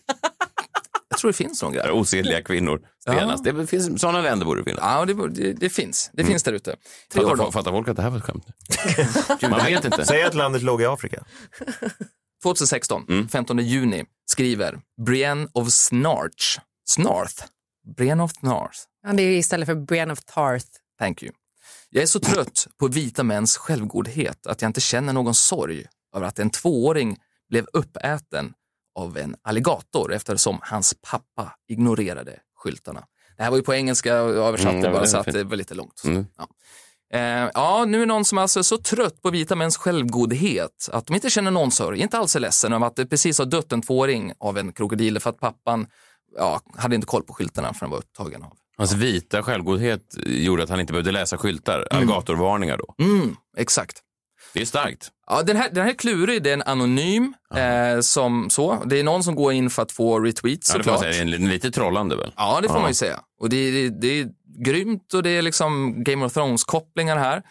jag 1.10 1.20
tror 1.20 1.32
det 1.32 1.38
finns 1.38 1.64
några. 1.64 1.84
Där 1.84 1.92
osedliga 1.92 2.42
kvinnor 2.44 2.82
stenas. 3.02 3.42
Det 3.44 3.68
finns, 3.68 4.02
sådana 4.02 4.22
länder 4.22 4.46
borde 4.46 4.62
det 4.62 4.66
finnas. 4.66 4.84
Ja, 4.84 5.06
det, 5.06 5.30
det, 5.30 5.54
det 5.54 5.70
finns. 5.70 6.10
Det 6.14 6.24
finns 6.24 6.44
där 6.44 6.54
ute. 6.54 6.76
Fattar, 7.14 7.52
fattar 7.52 7.72
folk 7.72 7.88
att 7.88 7.96
det 7.96 8.02
här 8.02 8.10
var 8.10 8.18
ett 8.18 8.24
skämt? 8.24 8.46
Man 9.52 9.66
vet 9.66 9.86
inte. 9.86 10.06
Säg 10.06 10.24
att 10.24 10.34
landet 10.36 10.62
låg 10.62 10.82
i 10.82 10.86
Afrika. 10.86 11.24
2016, 12.44 13.06
Mm. 13.10 13.28
15 13.30 13.60
juni, 13.60 14.06
skriver 14.26 14.80
Brienne 15.06 15.48
of 15.54 15.70
Snarch. 15.72 16.60
Snarth? 16.86 17.44
Brienne 17.98 18.24
of 18.24 18.32
Snarth. 18.40 18.78
Ja, 19.08 19.14
det 19.14 19.24
är 19.24 19.38
istället 19.38 19.66
för 19.66 19.76
Brienne 19.76 20.14
of 20.14 20.20
Tarth. 20.26 20.66
Thank 21.00 21.24
you. 21.24 21.32
Jag 21.90 22.04
är 22.04 22.08
så 22.08 22.20
trött 22.20 22.68
på 22.80 22.88
vita 22.88 23.24
mäns 23.24 23.58
självgodhet 23.58 24.48
att 24.48 24.62
jag 24.62 24.70
inte 24.70 24.82
känner 24.82 25.14
någon 25.14 25.36
sorg 25.36 25.86
över 26.16 26.28
att 26.28 26.40
en 26.40 26.50
tvååring 26.50 27.18
blev 27.50 27.66
uppäten 27.74 28.54
av 28.96 29.18
en 29.18 29.36
alligator 29.42 30.14
eftersom 30.14 30.60
hans 30.62 30.96
pappa 31.02 31.56
ignorerade 31.68 32.40
skyltarna. 32.56 33.06
Det 33.38 33.44
här 33.44 33.50
var 33.50 33.58
ju 33.58 33.64
på 33.64 33.74
engelska 33.74 34.22
och 34.22 34.30
jag 34.30 34.48
översatte 34.48 34.78
Mm, 34.78 34.92
bara 34.92 35.08
så 35.08 35.18
att 35.18 35.26
det 35.26 35.44
var 35.44 35.56
lite 35.56 35.74
långt. 35.74 36.02
Mm. 36.06 36.26
Ja. 36.38 36.48
Eh, 37.14 37.50
ja, 37.54 37.86
nu 37.88 38.02
är 38.02 38.06
någon 38.06 38.26
som 38.26 38.38
alltså 38.38 38.60
är 38.60 38.64
så 38.64 38.78
trött 38.78 39.22
på 39.22 39.30
vita 39.30 39.56
mäns 39.56 39.78
självgodhet 39.78 40.90
att 40.92 41.06
de 41.06 41.14
inte 41.16 41.30
känner 41.30 41.52
någon 41.52 41.72
sorg, 41.72 42.00
inte 42.00 42.18
alls 42.18 42.36
är 42.36 42.40
ledsen 42.40 42.74
över 42.74 42.88
att 42.88 42.96
det 42.96 43.06
precis 43.06 43.40
har 43.40 43.46
dött 43.46 43.72
en 43.72 43.82
tvååring 43.82 44.34
av 44.40 44.58
en 44.58 44.74
krokodil 44.74 45.20
för 45.20 45.30
att 45.30 45.40
pappan 45.40 45.88
ja, 46.38 46.62
hade 46.78 46.96
inte 46.96 47.08
koll 47.08 47.24
på 47.24 47.34
skyltarna 47.34 47.74
för 47.74 47.82
han 47.82 47.90
var 47.90 47.98
upptagen 47.98 48.44
av. 48.44 48.54
Hans 48.78 48.94
vita 48.94 49.44
självgodhet 49.44 50.02
gjorde 50.26 50.64
att 50.64 50.70
han 50.70 50.80
inte 50.80 50.94
behövde 50.94 51.12
läsa 51.12 51.38
skyltar. 51.38 51.88
Alligatorvarningar 51.92 52.78
då. 52.78 53.06
Mm, 53.06 53.36
exakt. 53.58 53.98
Det 54.54 54.62
är 54.62 54.66
starkt. 54.66 55.08
Ja, 55.28 55.44
den 55.44 55.58
här, 55.58 55.70
den 55.72 55.84
här 55.84 55.90
är 55.92 55.96
klurig, 55.96 56.44
det 56.44 56.50
är 56.50 56.54
en 56.54 56.62
anonym 56.62 57.34
eh, 57.56 58.00
som 58.02 58.50
så. 58.50 58.84
Det 58.86 59.00
är 59.00 59.04
någon 59.04 59.24
som 59.24 59.36
går 59.36 59.54
in 59.54 59.70
för 59.70 59.82
att 59.82 59.92
få 59.92 60.20
retweets 60.20 60.72
Ja, 60.72 60.78
det 60.78 60.84
får 60.84 60.92
man 60.92 60.98
såklart. 61.00 61.14
säga. 61.16 61.26
Det 61.26 61.32
är 61.32 61.36
en- 61.36 61.50
lite 61.50 61.72
trollande 61.72 62.16
väl? 62.16 62.34
Ja, 62.38 62.60
det 62.62 62.68
får 62.68 62.80
man 62.80 62.88
ju 62.90 62.94
säga. 62.94 63.20
Och 63.42 63.50
det, 63.50 63.72
det, 63.72 63.90
det 64.02 64.20
är 64.20 64.28
grymt 64.66 65.14
och 65.14 65.24
det 65.24 65.30
är 65.30 65.42
liksom 65.42 66.04
Game 66.04 66.26
of 66.26 66.34
Thrones-kopplingar 66.34 67.18
här. 67.18 67.44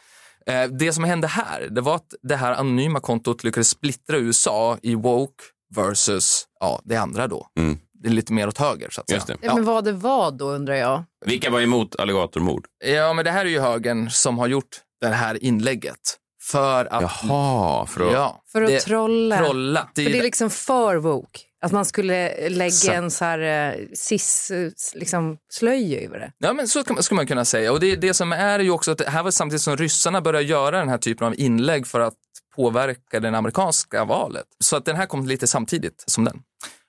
Eh, 0.46 0.70
det 0.70 0.92
som 0.92 1.04
hände 1.04 1.26
här, 1.26 1.68
det 1.70 1.80
var 1.80 1.94
att 1.96 2.14
det 2.22 2.37
här 2.37 2.52
anonyma 2.52 3.00
kontot 3.00 3.44
lyckades 3.44 3.68
splittra 3.68 4.16
USA 4.16 4.78
i 4.82 4.94
woke 4.94 5.44
versus 5.74 6.46
ja, 6.61 6.80
det 6.84 6.96
andra 6.96 7.26
då. 7.26 7.46
Mm. 7.58 7.78
Det 8.02 8.08
är 8.08 8.12
lite 8.12 8.32
mer 8.32 8.48
åt 8.48 8.58
höger 8.58 8.88
så 8.90 9.00
att 9.00 9.08
säga. 9.11 9.22
Det. 9.26 9.37
Ja, 9.40 9.54
men 9.54 9.64
vad 9.64 9.84
det 9.84 9.92
var 9.92 10.30
då 10.30 10.50
undrar 10.50 10.74
jag. 10.74 11.04
Vilka 11.26 11.50
var 11.50 11.61
emot 11.61 11.96
alligatormord? 12.00 12.66
Ja, 12.84 13.12
men 13.12 13.24
det 13.24 13.30
här 13.30 13.44
är 13.44 13.50
ju 13.50 13.61
högern 13.61 14.11
som 14.11 14.38
har 14.38 14.46
gjort 14.46 14.68
det 15.00 15.08
här 15.08 15.44
inlägget. 15.44 16.16
För 16.50 16.84
att... 16.94 17.02
Jaha, 17.02 17.87
för 17.87 18.06
att... 18.06 18.12
Ja, 18.12 18.42
För 18.52 18.62
att 18.62 18.68
det- 18.68 18.80
trolla. 18.80 19.38
trolla. 19.38 19.88
För 19.94 20.02
det 20.02 20.18
är 20.18 20.22
liksom 20.22 20.50
för 20.50 20.96
woke. 20.96 21.40
Att 21.62 21.72
man 21.72 21.84
skulle 21.84 22.48
lägga 22.48 22.70
Så- 22.70 22.92
en 22.92 23.11
så 23.11 23.24
här 23.24 23.38
eh, 23.72 23.84
cis 23.94 24.52
liksom, 24.94 25.38
slöja 25.52 26.00
över 26.00 26.18
det. 26.18 26.32
Ja, 26.38 26.52
men 26.52 26.68
så 26.68 26.84
skulle 26.84 27.16
man 27.16 27.26
kunna 27.26 27.44
säga. 27.44 27.72
Och 27.72 27.80
det, 27.80 27.96
det 27.96 28.14
som 28.14 28.32
är 28.32 28.58
ju 28.58 28.70
också 28.70 28.90
att 28.90 28.98
det 28.98 29.11
här 29.11 29.22
var 29.22 29.30
samtidigt 29.30 29.62
som 29.62 29.76
ryssarna 29.76 30.20
började 30.20 30.44
göra 30.46 30.78
den 30.78 30.88
här 30.88 30.98
typen 30.98 31.26
av 31.26 31.34
inlägg 31.40 31.87
för 31.87 32.00
att 32.00 32.14
påverka 32.56 33.20
det 33.20 33.28
amerikanska 33.38 34.04
valet. 34.04 34.44
Så 34.64 34.76
att 34.76 34.84
den 34.84 34.96
här 34.96 35.06
kom 35.06 35.26
lite 35.26 35.46
samtidigt 35.46 36.04
som 36.06 36.24
den. 36.24 36.38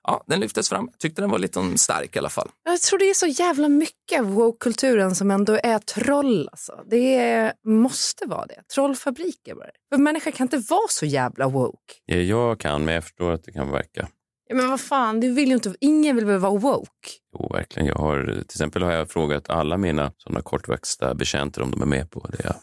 Ja, 0.08 0.24
den 0.28 0.40
lyftes 0.40 0.70
fram. 0.70 0.90
Tyckte 1.00 1.22
den 1.22 1.30
var 1.30 1.40
lite 1.40 1.78
stark 1.78 2.16
i 2.16 2.20
alla 2.20 2.30
fall. 2.30 2.50
Jag 2.64 2.82
tror 2.82 3.00
det 3.00 3.10
är 3.10 3.14
så 3.14 3.28
jävla 3.28 3.70
mycket 3.70 4.20
av 4.20 4.26
woke-kulturen 4.26 5.16
som 5.16 5.32
ändå 5.32 5.60
är 5.64 5.80
troll. 5.80 6.50
Alltså. 6.52 6.84
Det 6.90 7.16
är, 7.16 7.54
måste 7.66 8.26
vara 8.26 8.46
det. 8.46 8.62
Trollfabriker 8.76 9.56
bara. 9.56 9.70
För 9.94 9.98
människor 10.02 10.32
kan 10.32 10.46
inte 10.46 10.58
vara 10.58 10.88
så 10.90 11.06
jävla 11.06 11.48
woke. 11.48 11.94
Ja, 12.06 12.16
Jag 12.16 12.60
kan, 12.60 12.86
men 12.86 12.94
jag 12.94 13.04
förstår 13.04 13.32
att 13.32 13.44
det 13.44 13.52
kan 13.52 13.72
verka. 13.72 14.08
Ja, 14.48 14.56
men 14.56 14.70
vad 14.70 14.82
fan, 14.82 15.20
du 15.20 15.34
vill 15.34 15.48
ju 15.50 15.54
inte, 15.54 15.76
ingen 15.80 16.16
vill 16.16 16.26
väl 16.26 16.40
vara 16.40 16.58
woke? 16.58 16.90
Jo, 17.34 17.50
verkligen. 17.54 17.88
Jag 17.88 17.96
har, 17.96 18.26
till 18.26 18.40
exempel 18.42 18.84
har 18.84 18.92
jag 18.92 19.10
frågat 19.10 19.50
alla 19.50 19.78
mina 19.78 20.12
sådana 20.18 20.42
kortväxta 20.42 21.14
betjänter 21.16 21.62
om 21.62 21.72
de 21.72 21.82
är 21.82 21.86
med 21.86 22.12
på 22.12 22.28
det 22.28 22.44
jag, 22.44 22.56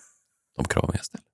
de 0.57 0.65
kraven 0.65 0.91
jag 0.97 1.05
ställer. 1.05 1.27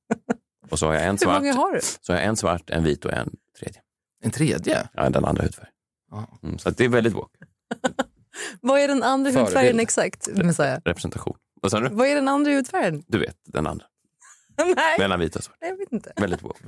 Och 0.71 0.79
så 0.79 0.87
har 0.87 0.95
jag 0.95 1.03
en 1.05 1.11
Hur 1.11 1.17
svart, 1.19 1.43
många 1.43 1.53
har 1.55 1.73
du? 1.73 1.81
så 2.01 2.12
har 2.12 2.21
jag 2.21 2.29
en 2.29 2.37
svart, 2.37 2.71
en 2.71 2.85
vit 2.85 3.05
och 3.05 3.12
en 3.12 3.31
tredje. 3.61 3.81
En 4.25 4.31
tredje? 4.31 4.88
Ja, 4.95 5.11
den 5.11 5.25
andra 5.25 5.43
hudfärg. 5.43 5.69
Mm, 6.42 6.59
så 6.59 6.68
att 6.68 6.77
det 6.77 6.85
är 6.85 6.88
väldigt 6.88 7.12
woke. 7.14 7.38
Vad 8.61 8.81
är 8.81 8.88
den 8.88 9.03
andra 9.03 9.31
Förebild. 9.33 9.48
hudfärgen 9.48 9.81
exakt? 9.81 10.29
Messiah? 10.29 10.81
Representation. 10.85 11.37
Vad 11.62 11.70
sa 11.70 11.81
du? 11.81 11.88
Vad 11.88 12.07
är 12.07 12.14
den 12.14 12.29
andra 12.29 12.53
hudfärgen? 12.53 13.03
Du 13.07 13.18
vet, 13.18 13.37
den 13.44 13.66
andra. 13.66 13.85
Nej, 14.77 14.98
Mellan 14.98 15.20
vit 15.20 15.37
och 15.37 15.44
svart. 15.44 15.57
jag 15.61 15.77
vet 15.77 15.92
inte. 15.92 16.12
Väldigt 16.16 16.42
woke. 16.42 16.64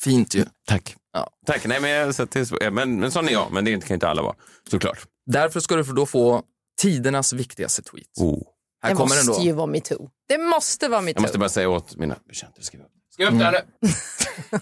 Fint 0.00 0.34
ju. 0.34 0.44
Tack. 0.66 0.96
Ja. 1.12 1.30
Tack. 1.46 1.66
Nej, 1.66 1.80
men, 1.80 1.90
jag, 1.90 2.14
så 2.14 2.22
att 2.22 2.30
det 2.30 2.40
är, 2.40 2.44
så- 2.44 2.58
men, 2.72 3.00
men 3.00 3.10
sån 3.10 3.28
är 3.28 3.32
jag, 3.32 3.52
men 3.52 3.64
det 3.64 3.86
kan 3.86 3.94
inte 3.94 4.08
alla 4.08 4.22
vara. 4.22 4.34
Såklart. 4.70 5.06
Därför 5.26 5.60
ska 5.60 5.76
du 5.76 5.82
då 5.82 6.06
få 6.06 6.42
tidernas 6.80 7.32
viktigaste 7.32 7.82
tweet. 7.82 8.06
Oh. 8.20 8.42
Här 8.82 8.90
det 8.90 8.96
kommer 8.96 9.16
den 9.16 9.26
måste 9.26 9.42
då. 9.42 9.46
ju 9.46 9.52
vara 9.52 9.66
metoo. 9.66 10.10
Det 10.28 10.38
måste 10.38 10.88
vara 10.88 11.00
metoo. 11.00 11.16
Jag 11.18 11.22
måste 11.22 11.38
bara 11.38 11.48
säga 11.48 11.68
åt 11.68 11.96
mina 11.96 12.16
betjänter, 12.28 12.62
skriv 12.62 12.80
upp. 12.80 12.90
Skriv 13.12 13.26
upp 13.28 13.38
det 13.38 13.44
här 13.44 13.62
nu. 13.80 13.88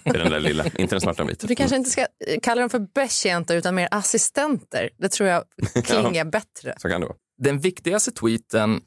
Det 0.03 0.09
är 0.09 0.23
den 0.23 0.31
där 0.31 0.39
lilla, 0.39 0.65
inte 0.65 0.95
den 0.95 1.01
svarta 1.01 1.23
vita. 1.23 1.47
Du 1.47 1.55
kanske 1.55 1.75
inte 1.75 1.89
ska 1.89 2.01
eh, 2.01 2.39
kalla 2.41 2.61
dem 2.61 2.69
för 2.69 2.79
betjänter 2.79 3.55
utan 3.55 3.75
mer 3.75 3.87
assistenter. 3.91 4.89
Det 4.97 5.09
tror 5.09 5.29
jag 5.29 5.43
klingar 5.83 6.25
bättre. 6.31 6.75
Så 6.77 6.89
kan 6.89 7.01
det 7.01 7.07
vara. 7.07 7.17
Den 7.37 7.59
viktigaste 7.59 8.11
tweeten, 8.11 8.81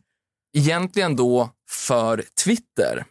egentligen 0.56 1.16
då 1.16 1.50
för 1.70 2.24
Twitter, 2.44 3.04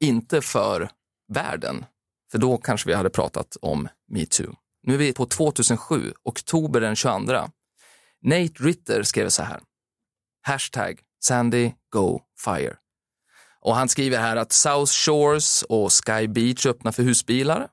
inte 0.00 0.42
för 0.42 0.90
världen. 1.32 1.84
För 2.32 2.38
då 2.38 2.56
kanske 2.56 2.88
vi 2.88 2.94
hade 2.94 3.10
pratat 3.10 3.56
om 3.60 3.88
metoo. 4.08 4.54
Nu 4.82 4.94
är 4.94 4.98
vi 4.98 5.12
på 5.12 5.26
2007, 5.26 6.12
oktober 6.22 6.80
den 6.80 6.96
22. 6.96 7.32
Nate 8.22 8.52
Ritter 8.60 9.02
skrev 9.02 9.28
så 9.28 9.42
här. 9.42 9.60
Hashtag 10.42 11.00
Sandy 11.24 11.72
Go 11.92 12.20
Fire. 12.44 12.76
Och 13.64 13.74
han 13.76 13.88
skriver 13.88 14.18
här 14.18 14.36
att 14.36 14.52
South 14.52 14.92
Shores 14.92 15.62
och 15.62 15.90
Sky 15.92 16.28
Beach 16.28 16.66
öppnar 16.66 16.92
för 16.92 17.02
husbilar. 17.02 17.66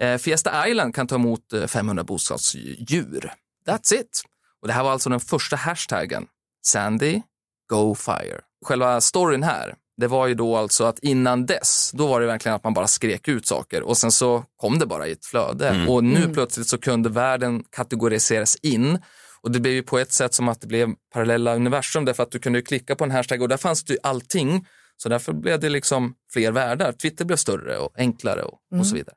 Eh, 0.00 0.18
Fiesta 0.18 0.68
Island 0.68 0.94
kan 0.94 1.06
ta 1.06 1.14
emot 1.14 1.52
eh, 1.52 1.66
500 1.66 2.04
bostadsdjur. 2.04 3.32
That's 3.66 3.94
it. 3.94 4.22
Och 4.62 4.68
det 4.68 4.74
här 4.74 4.82
var 4.84 4.90
alltså 4.92 5.10
den 5.10 5.20
första 5.20 5.56
hashtaggen. 5.56 6.26
Sandy 6.66 7.22
Go 7.70 7.94
Fire. 7.94 8.40
Själva 8.66 9.00
storyn 9.00 9.42
här, 9.42 9.74
det 10.00 10.06
var 10.06 10.26
ju 10.26 10.34
då 10.34 10.56
alltså 10.56 10.84
att 10.84 10.98
innan 10.98 11.46
dess, 11.46 11.90
då 11.94 12.06
var 12.06 12.20
det 12.20 12.26
verkligen 12.26 12.56
att 12.56 12.64
man 12.64 12.74
bara 12.74 12.86
skrek 12.86 13.28
ut 13.28 13.46
saker 13.46 13.82
och 13.82 13.96
sen 13.96 14.12
så 14.12 14.44
kom 14.56 14.78
det 14.78 14.86
bara 14.86 15.06
i 15.06 15.12
ett 15.12 15.24
flöde. 15.24 15.68
Mm. 15.68 15.88
Och 15.88 16.04
nu 16.04 16.16
Mm. 16.16 16.32
plötsligt 16.34 16.66
så 16.66 16.78
kunde 16.78 17.08
världen 17.08 17.64
kategoriseras 17.76 18.56
in 18.56 18.98
och 19.42 19.50
det 19.50 19.60
blev 19.60 19.74
ju 19.74 19.82
på 19.82 19.98
ett 19.98 20.12
sätt 20.12 20.34
som 20.34 20.48
att 20.48 20.60
det 20.60 20.66
blev 20.66 20.88
parallella 21.12 21.54
universum 21.54 22.04
därför 22.04 22.22
att 22.22 22.30
du 22.30 22.38
kunde 22.38 22.58
ju 22.58 22.64
klicka 22.64 22.94
på 22.96 23.04
en 23.04 23.10
hashtag 23.10 23.42
och 23.42 23.48
där 23.48 23.56
fanns 23.56 23.84
det 23.84 23.92
ju 23.92 23.98
allting. 24.02 24.66
Så 24.96 25.08
därför 25.08 25.32
blev 25.32 25.60
det 25.60 25.68
liksom 25.68 26.14
fler 26.32 26.52
världar. 26.52 26.92
Twitter 26.92 27.24
blev 27.24 27.36
större 27.36 27.78
och 27.78 27.98
enklare 27.98 28.42
och, 28.42 28.58
och 28.78 28.86
så 28.86 28.94
vidare. 28.94 29.14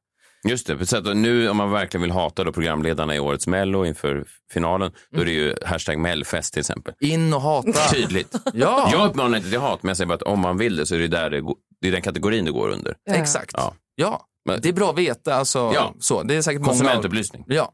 Just 0.47 0.67
det, 0.67 0.85
så 0.85 1.01
nu 1.13 1.49
om 1.49 1.57
man 1.57 1.71
verkligen 1.71 2.01
vill 2.01 2.11
hata 2.11 2.43
då 2.43 2.51
programledarna 2.53 3.15
i 3.15 3.19
årets 3.19 3.47
Mello 3.47 3.85
inför 3.85 4.25
finalen, 4.53 4.91
då 5.11 5.21
är 5.21 5.25
det 5.25 5.31
ju 5.31 5.55
hashtag 5.65 5.99
Mellfest 5.99 6.53
till 6.53 6.59
exempel. 6.59 6.93
In 6.99 7.33
och 7.33 7.41
hata. 7.41 7.71
Tydligt. 7.93 8.35
Ja. 8.53 8.89
Jag 8.91 9.09
uppmanar 9.09 9.37
inte 9.37 9.49
till 9.49 9.59
hat, 9.59 9.83
men 9.83 9.87
jag 9.89 9.97
säger 9.97 10.07
bara 10.07 10.15
att 10.15 10.21
om 10.21 10.39
man 10.39 10.57
vill 10.57 10.75
det 10.75 10.85
så 10.85 10.95
är 10.95 10.99
det, 10.99 11.07
där 11.07 11.29
det, 11.29 11.41
går, 11.41 11.55
det 11.81 11.87
är 11.87 11.91
den 11.91 12.01
kategorin 12.01 12.45
det 12.45 12.51
går 12.51 12.69
under. 12.69 12.95
Exakt. 13.09 13.51
Ja. 13.53 13.73
Ja, 13.95 14.27
det 14.61 14.69
är 14.69 14.73
bra 14.73 14.89
att 14.89 14.97
veta. 14.97 15.35
Alltså, 15.35 15.59
Ja. 15.73 15.93
så, 15.99 16.23
det 16.23 16.35
är 16.35 16.41
säkert 16.41 16.59
många- 16.61 16.69
Konsumentupplysning. 16.69 17.43
Ja. 17.47 17.73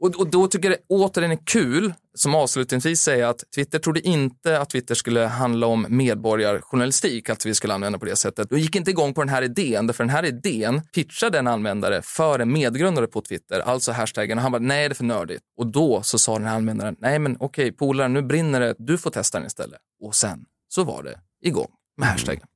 Och, 0.00 0.16
och 0.16 0.30
då 0.30 0.46
tycker 0.46 0.70
jag 0.70 0.78
det 0.78 0.84
återigen 0.94 1.30
är 1.30 1.38
kul, 1.44 1.92
som 2.14 2.34
avslutningsvis 2.34 3.00
säga 3.00 3.28
att 3.28 3.44
Twitter 3.54 3.78
trodde 3.78 4.00
inte 4.00 4.60
att 4.60 4.70
Twitter 4.70 4.94
skulle 4.94 5.20
handla 5.20 5.66
om 5.66 5.86
medborgarjournalistik, 5.88 7.30
att 7.30 7.46
vi 7.46 7.54
skulle 7.54 7.74
använda 7.74 7.98
på 7.98 8.04
det 8.04 8.16
sättet. 8.16 8.52
Och 8.52 8.58
gick 8.58 8.76
inte 8.76 8.90
igång 8.90 9.14
på 9.14 9.20
den 9.20 9.28
här 9.28 9.42
idén, 9.42 9.86
därför 9.86 10.04
den 10.04 10.10
här 10.10 10.24
idén 10.24 10.82
pitchade 10.94 11.38
en 11.38 11.46
användare 11.46 12.02
för 12.02 12.38
en 12.38 12.52
medgrundare 12.52 13.06
på 13.06 13.20
Twitter, 13.20 13.60
alltså 13.60 13.92
hashtaggen, 13.92 14.38
och 14.38 14.42
han 14.42 14.52
bara 14.52 14.62
nej 14.62 14.88
det 14.88 14.92
är 14.92 14.94
för 14.94 15.04
nördigt. 15.04 15.42
Och 15.56 15.66
då 15.66 16.02
så 16.02 16.18
sa 16.18 16.38
den 16.38 16.46
här 16.46 16.56
användaren, 16.56 16.96
nej 16.98 17.18
men 17.18 17.36
okej 17.40 17.72
polaren, 17.72 18.12
nu 18.12 18.22
brinner 18.22 18.60
det, 18.60 18.74
du 18.78 18.98
får 18.98 19.10
testa 19.10 19.38
den 19.38 19.46
istället. 19.46 19.78
Och 20.02 20.14
sen 20.14 20.44
så 20.68 20.84
var 20.84 21.02
det 21.02 21.18
igång 21.42 21.68
med 21.96 22.08
hashtaggen. 22.08 22.46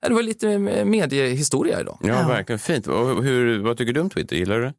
Ja, 0.00 0.08
Det 0.08 0.14
var 0.14 0.22
lite 0.22 0.58
mediehistoria 0.84 1.80
idag. 1.80 1.98
Ja, 2.02 2.28
verkligen 2.28 2.58
fint. 2.58 2.86
Och 2.86 3.24
hur, 3.24 3.58
vad 3.58 3.76
tycker 3.76 3.92
du 3.92 4.00
om 4.00 4.10
Twitter? 4.10 4.36
Gillar 4.36 4.56
du 4.58 4.64
det? 4.64 4.74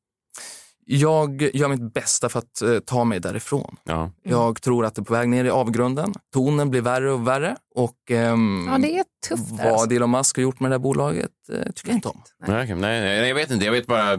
Jag 0.91 1.41
gör 1.54 1.67
mitt 1.67 1.93
bästa 1.93 2.30
för 2.30 2.39
att 2.39 2.62
eh, 2.62 2.80
ta 2.80 3.04
mig 3.04 3.19
därifrån. 3.19 3.75
Ja. 3.84 4.12
Jag 4.23 4.62
tror 4.62 4.86
att 4.86 4.95
det 4.95 5.02
är 5.02 5.04
på 5.04 5.13
väg 5.13 5.30
ner 5.30 5.45
i 5.45 5.49
avgrunden. 5.49 6.13
Tonen 6.34 6.69
blir 6.69 6.82
värre 6.82 7.12
och 7.12 7.28
värre. 7.28 7.56
Och 7.75 8.12
ehm, 8.12 8.67
Ja, 8.71 8.78
det 8.78 8.99
är 8.99 9.04
tufft 9.28 9.52
vad 9.52 9.68
alltså. 9.68 9.96
Elon 9.96 10.12
Musk 10.12 10.36
har 10.38 10.44
gjort 10.44 10.60
med 10.60 10.72
det 10.72 10.76
här 10.76 10.80
bolaget 10.80 11.32
eh, 11.54 11.56
tycker 11.76 11.90
jag 11.90 11.96
inte 11.98 12.08
om. 12.08 12.22
Nej, 12.48 12.68
nej, 12.68 13.02
nej, 13.02 13.28
jag 13.28 13.36
vet 13.36 13.52
inte. 13.52 13.66
Jag 13.66 13.72
vet 13.72 13.88
bara, 13.88 14.18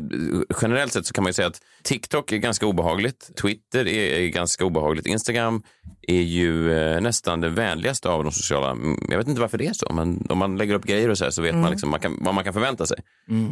generellt 0.62 0.92
sett 0.92 1.06
så 1.06 1.12
kan 1.12 1.24
man 1.24 1.28
ju 1.28 1.32
säga 1.34 1.48
att 1.48 1.60
TikTok 1.82 2.32
är 2.32 2.36
ganska 2.36 2.66
obehagligt. 2.66 3.30
Twitter 3.42 3.88
är, 3.88 4.18
är 4.20 4.28
ganska 4.28 4.64
obehagligt. 4.64 5.06
Instagram 5.06 5.62
är 6.08 6.20
ju 6.22 6.72
eh, 6.72 7.00
nästan 7.00 7.40
det 7.40 7.48
vänligaste 7.48 8.08
av 8.08 8.24
de 8.24 8.32
sociala. 8.32 8.70
mm, 8.70 8.98
Jag 9.10 9.18
vet 9.18 9.28
inte 9.28 9.40
varför 9.40 9.58
det 9.58 9.66
är 9.66 9.72
så, 9.72 9.92
men 9.92 10.26
om 10.28 10.38
man 10.38 10.56
lägger 10.56 10.74
upp 10.74 10.84
grejer 10.84 11.08
och 11.08 11.18
så 11.18 11.24
här 11.24 11.30
så 11.30 11.42
vet 11.42 11.50
Mm. 11.50 11.60
man, 11.62 11.70
liksom, 11.70 11.90
man 11.90 12.00
kan, 12.00 12.18
vad 12.20 12.34
man 12.34 12.44
kan 12.44 12.52
förvänta 12.52 12.86
sig. 12.86 12.98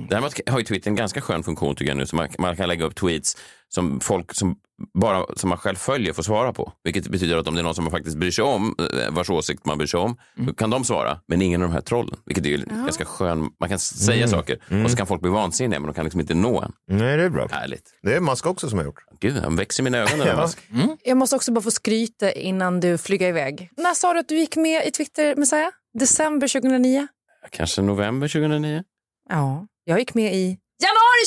Däremot 0.08 0.40
har 0.50 0.58
ju 0.58 0.64
Twitter 0.64 0.90
en 0.90 0.96
ganska 0.96 1.20
skön 1.20 1.42
funktion 1.42 1.74
tycker 1.76 1.90
jag 1.90 1.96
nu, 1.98 2.06
så 2.06 2.16
man, 2.16 2.28
man 2.38 2.56
kan 2.56 2.68
lägga 2.68 2.84
upp 2.84 2.94
tweets 2.94 3.36
som 3.68 4.00
folk 4.00 4.34
som 4.34 4.56
bara 4.98 5.26
som 5.36 5.48
man 5.48 5.58
själv 5.58 5.76
följer 5.76 6.12
får 6.12 6.22
svara 6.22 6.52
på. 6.52 6.72
Vilket 6.84 7.08
betyder 7.08 7.36
att 7.36 7.48
om 7.48 7.54
det 7.54 7.60
är 7.60 7.62
någon 7.62 7.74
som 7.74 7.84
man 7.84 7.90
faktiskt 7.90 8.16
bryr 8.16 8.30
sig 8.30 8.44
om, 8.44 8.74
eh, 8.78 9.10
vars 9.14 9.30
åsikt 9.30 9.66
man 9.66 9.78
bryr 9.78 9.86
sig 9.86 10.00
om, 10.00 10.16
då 10.36 10.54
kan 10.54 10.70
de 10.70 10.84
svara. 10.84 11.20
Men 11.28 11.42
ingen 11.42 11.62
av 11.62 11.68
de 11.68 11.74
här 11.74 11.80
trollen. 11.80 12.16
Vilket 12.26 12.44
är 12.44 12.48
ju 12.48 12.56
ganska 12.64 13.04
skön, 13.04 13.50
man 13.60 13.68
kan 13.68 13.78
säga 13.78 14.16
Mm. 14.16 14.28
saker 14.28 14.84
och 14.84 14.90
så 14.90 14.96
kan 14.96 15.06
folk 15.06 15.20
bli 15.22 15.30
vansinniga 15.30 15.80
men 15.80 15.86
de 15.86 15.94
kan 15.94 16.04
liksom 16.04 16.20
inte 16.20 16.34
nå 16.34 16.62
en. 16.62 16.72
Nej, 16.98 17.16
det 17.16 17.22
är 17.24 17.30
bra. 17.30 17.48
Härligt. 17.50 17.84
Det 18.02 18.14
är 18.14 18.20
Musk 18.20 18.46
också 18.46 18.68
som 18.68 18.78
har 18.78 18.86
gjort. 18.86 19.04
Gud, 19.20 19.36
han 19.36 19.56
växer 19.56 19.82
i 19.82 19.84
mina 19.84 19.98
ögon 19.98 20.26
Ja. 20.26 20.36
Musk. 20.42 20.58
Jag 21.04 21.16
måste 21.16 21.36
också 21.36 21.52
bara 21.52 21.60
få 21.62 21.70
skryta 21.70 22.32
innan 22.32 22.80
du 22.80 22.98
flyger 22.98 23.28
iväg. 23.28 23.70
När 23.76 23.94
sa 23.94 24.12
du 24.12 24.20
att 24.20 24.28
du 24.28 24.38
gick 24.38 24.56
med 24.56 24.86
i 24.86 24.90
Twitter, 24.90 25.36
Messiah? 25.36 25.68
December 25.98 26.48
2009? 26.48 27.06
Kanske 27.50 27.82
november 27.82 28.28
2009? 28.28 28.82
Ja, 29.28 29.66
jag 29.84 29.98
gick 29.98 30.14
med 30.14 30.34
i 30.34 30.58
januari 30.82 31.24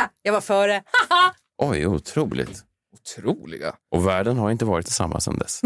2009! 0.00 0.10
Jag 0.22 0.32
var 0.32 0.40
före. 0.40 0.82
Haha! 1.08 1.34
Oj, 1.58 1.86
otroligt. 1.86 2.64
Otroliga. 2.92 3.74
Och 3.90 4.06
världen 4.06 4.36
har 4.36 4.50
inte 4.50 4.64
varit 4.64 4.86
detsamma 4.86 5.20
sedan 5.20 5.38
dess. 5.38 5.60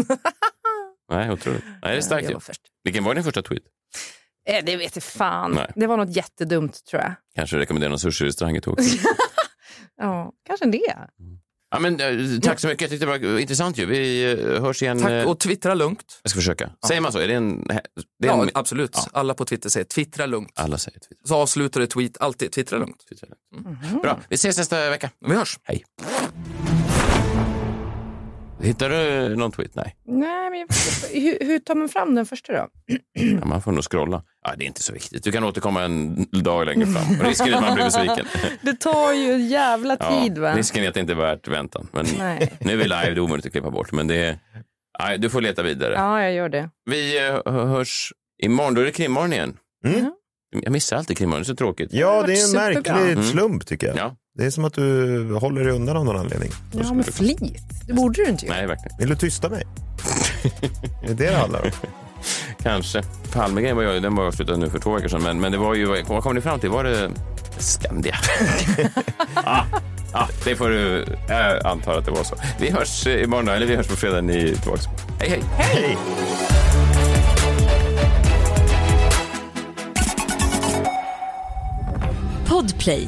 Nej, 1.11 1.31
otroligt. 1.31 1.63
Nej, 1.65 1.91
det 1.91 1.97
är 1.97 2.01
starkt 2.01 2.25
Jag 2.25 2.33
var 2.33 2.39
först. 2.39 2.61
Vilken 2.83 3.03
var 3.03 3.15
din 3.15 3.23
första 3.23 3.41
tweet? 3.41 3.63
Eh, 4.47 4.65
det 4.65 4.75
vet 4.77 4.95
jag 4.95 5.03
fan. 5.03 5.51
Nej. 5.51 5.71
Det 5.75 5.87
var 5.87 5.97
något 5.97 6.15
jättedumt 6.15 6.85
tror 6.85 7.01
jag. 7.01 7.13
Kanske 7.35 7.57
rekommenderar 7.57 7.89
någon 7.89 7.99
sushi-restaurang 7.99 8.57
i 8.57 8.61
Tokyo. 8.61 8.85
Ja, 9.95 10.31
kanske 10.45 10.65
det. 10.65 10.97
Ja, 11.71 11.79
men, 11.79 11.99
eh, 11.99 12.39
tack 12.41 12.59
så 12.59 12.67
mycket, 12.67 12.81
jag 12.81 12.89
tyckte 12.89 13.05
det 13.05 13.19
var 13.19 13.39
intressant 13.39 13.77
ju. 13.77 13.85
Vi 13.85 14.31
eh, 14.31 14.61
hörs 14.63 14.81
igen. 14.81 14.99
Tack 14.99 15.11
eh, 15.11 15.27
och 15.29 15.39
twittra 15.39 15.73
lugnt. 15.73 16.19
Jag 16.23 16.29
ska 16.29 16.37
försöka. 16.37 16.69
Säger 16.87 17.01
man 17.01 17.11
så? 17.11 17.19
Är 17.19 17.27
det 17.27 17.33
en... 17.33 17.63
Det 17.67 17.73
är 17.73 17.81
Ja, 18.27 18.43
en 18.43 18.49
absolut. 18.53 18.97
Alla 19.13 19.33
på 19.33 19.45
Twitter 19.45 19.69
säger 19.69 19.85
twittra 19.85 20.25
lugnt. 20.25 20.51
Alla 20.55 20.77
säger 20.77 20.99
Twitter. 20.99 21.27
Så 21.27 21.35
avslutar 21.35 21.79
du 21.81 21.87
tweet 21.87 22.17
alltid 22.21 22.51
twittra 22.51 22.77
lugnt. 22.79 22.97
Bra, 24.01 24.19
vi 24.29 24.35
ses 24.35 24.57
nästa 24.57 24.89
vecka. 24.89 25.09
Vi 25.27 25.35
hörs. 25.35 25.59
Hej. 25.63 25.83
Hittar 28.63 28.89
du 28.89 29.35
någon 29.35 29.51
tweet? 29.51 29.75
Nej, 29.75 29.95
Nej, 30.07 30.49
men 30.49 30.59
jag, 30.59 30.67
hur, 31.21 31.45
hur 31.45 31.59
tar 31.59 31.75
man 31.75 31.89
fram 31.89 32.15
den 32.15 32.25
första 32.25 32.53
då? 32.53 32.67
ja, 33.13 33.45
man 33.45 33.61
får 33.61 33.71
nog 33.71 33.83
scrolla. 33.83 34.23
Ja, 34.45 34.53
det 34.57 34.63
är 34.63 34.67
inte 34.67 34.83
så 34.83 34.93
viktigt. 34.93 35.23
Du 35.23 35.31
kan 35.31 35.43
återkomma 35.43 35.83
en 35.83 36.25
dag 36.31 36.65
längre 36.65 36.85
fram. 36.85 37.19
Risken 37.27 37.47
är 37.47 37.53
att 37.53 37.61
man 37.61 37.73
blir 37.75 37.83
besviken. 37.85 38.25
Det 38.61 38.73
tar 38.73 39.13
ju 39.13 39.33
en 39.33 39.47
jävla 39.47 39.95
tid 39.97 40.37
va? 40.37 40.55
risken 40.55 40.83
är 40.83 40.87
att 40.87 40.93
det 40.93 40.99
inte 40.99 41.13
är 41.13 41.17
värt 41.17 41.47
väntan. 41.47 41.87
Men 41.91 42.05
Nej. 42.17 42.53
nu 42.59 42.71
är 42.73 42.77
vi 42.77 42.83
live, 42.83 43.01
det 43.05 43.11
är 43.11 43.19
omöjligt 43.19 43.45
att 43.45 43.51
klippa 43.51 43.69
bort. 43.71 43.91
Men 43.91 44.07
det 44.07 44.15
är... 44.15 44.39
Nej, 44.99 45.17
du 45.17 45.29
får 45.29 45.41
leta 45.41 45.63
vidare. 45.63 45.93
Ja, 45.93 46.21
jag 46.21 46.33
gör 46.33 46.49
det. 46.49 46.69
Vi 46.89 47.27
eh, 47.27 47.53
hörs 47.53 48.13
imorgon. 48.43 48.73
Då 48.73 48.81
är 48.81 48.85
det 48.85 48.91
krimmorgon 48.91 49.33
igen. 49.33 49.57
Mm. 49.85 50.11
Jag 50.63 50.71
missar 50.71 50.97
alltid 50.97 51.17
krimmorgon, 51.17 51.41
det 51.41 51.43
är 51.43 51.45
så 51.45 51.55
tråkigt. 51.55 51.89
Ja, 51.93 52.23
det 52.27 52.33
är 52.33 52.45
en 52.49 52.73
märklig 52.73 53.11
Mm. 53.11 53.23
slump 53.23 53.65
tycker 53.65 53.87
jag. 53.87 53.97
Ja. 53.97 54.15
Det 54.33 54.45
är 54.45 54.49
som 54.49 54.65
att 54.65 54.73
du 54.73 55.33
håller 55.33 55.63
dig 55.63 55.73
undan 55.73 55.97
av 55.97 56.05
någon 56.05 56.17
anledning. 56.17 56.51
Ja, 56.71 56.93
med 56.93 57.05
flit. 57.05 57.41
Det 57.87 57.93
borde 57.93 58.23
du 58.23 58.29
inte 58.29 58.45
göra. 58.45 58.57
Nej, 58.57 58.67
verkligen. 58.67 58.97
Vill 58.97 59.09
du 59.09 59.15
tysta 59.15 59.49
mig? 59.49 59.63
det 61.01 61.09
är 61.09 61.13
det 61.13 61.29
det 61.29 61.35
handlar 61.35 61.61
om. 61.61 61.71
Kanske. 62.63 63.03
Palmegrejen 63.33 63.77
var, 63.77 63.83
jag, 63.83 64.01
den 64.01 64.15
var 64.15 64.27
avslutad 64.27 64.57
nu 64.57 64.69
för 64.69 64.79
två 64.79 64.93
veckor 64.93 65.07
sedan. 65.07 65.21
Men, 65.23 65.39
men 65.39 65.51
det 65.51 65.57
var 65.57 65.75
ju, 65.75 66.03
vad 66.07 66.23
kom 66.23 66.35
ni 66.35 66.41
fram 66.41 66.59
till? 66.59 66.69
Var 66.69 66.83
det 66.83 67.11
Skandia? 67.57 68.15
ah, 69.33 69.63
ah, 70.11 70.27
det 70.45 70.55
får 70.55 70.69
du... 70.69 71.05
Jag 71.27 71.65
antar 71.65 71.97
att 71.97 72.05
det 72.05 72.11
var 72.11 72.23
så. 72.23 72.35
Vi 72.59 72.71
hörs 72.71 73.07
imorgon 73.07 73.47
eller 73.47 73.67
vi 73.67 73.75
hörs 73.75 73.87
på 73.87 73.95
fredag. 73.95 74.21
Ni 74.21 74.49
är 74.49 74.55
tillbaka. 74.55 74.89
Hej, 75.19 75.29
hej! 75.29 75.43
Hej! 75.57 75.97
Podplay, 82.47 83.07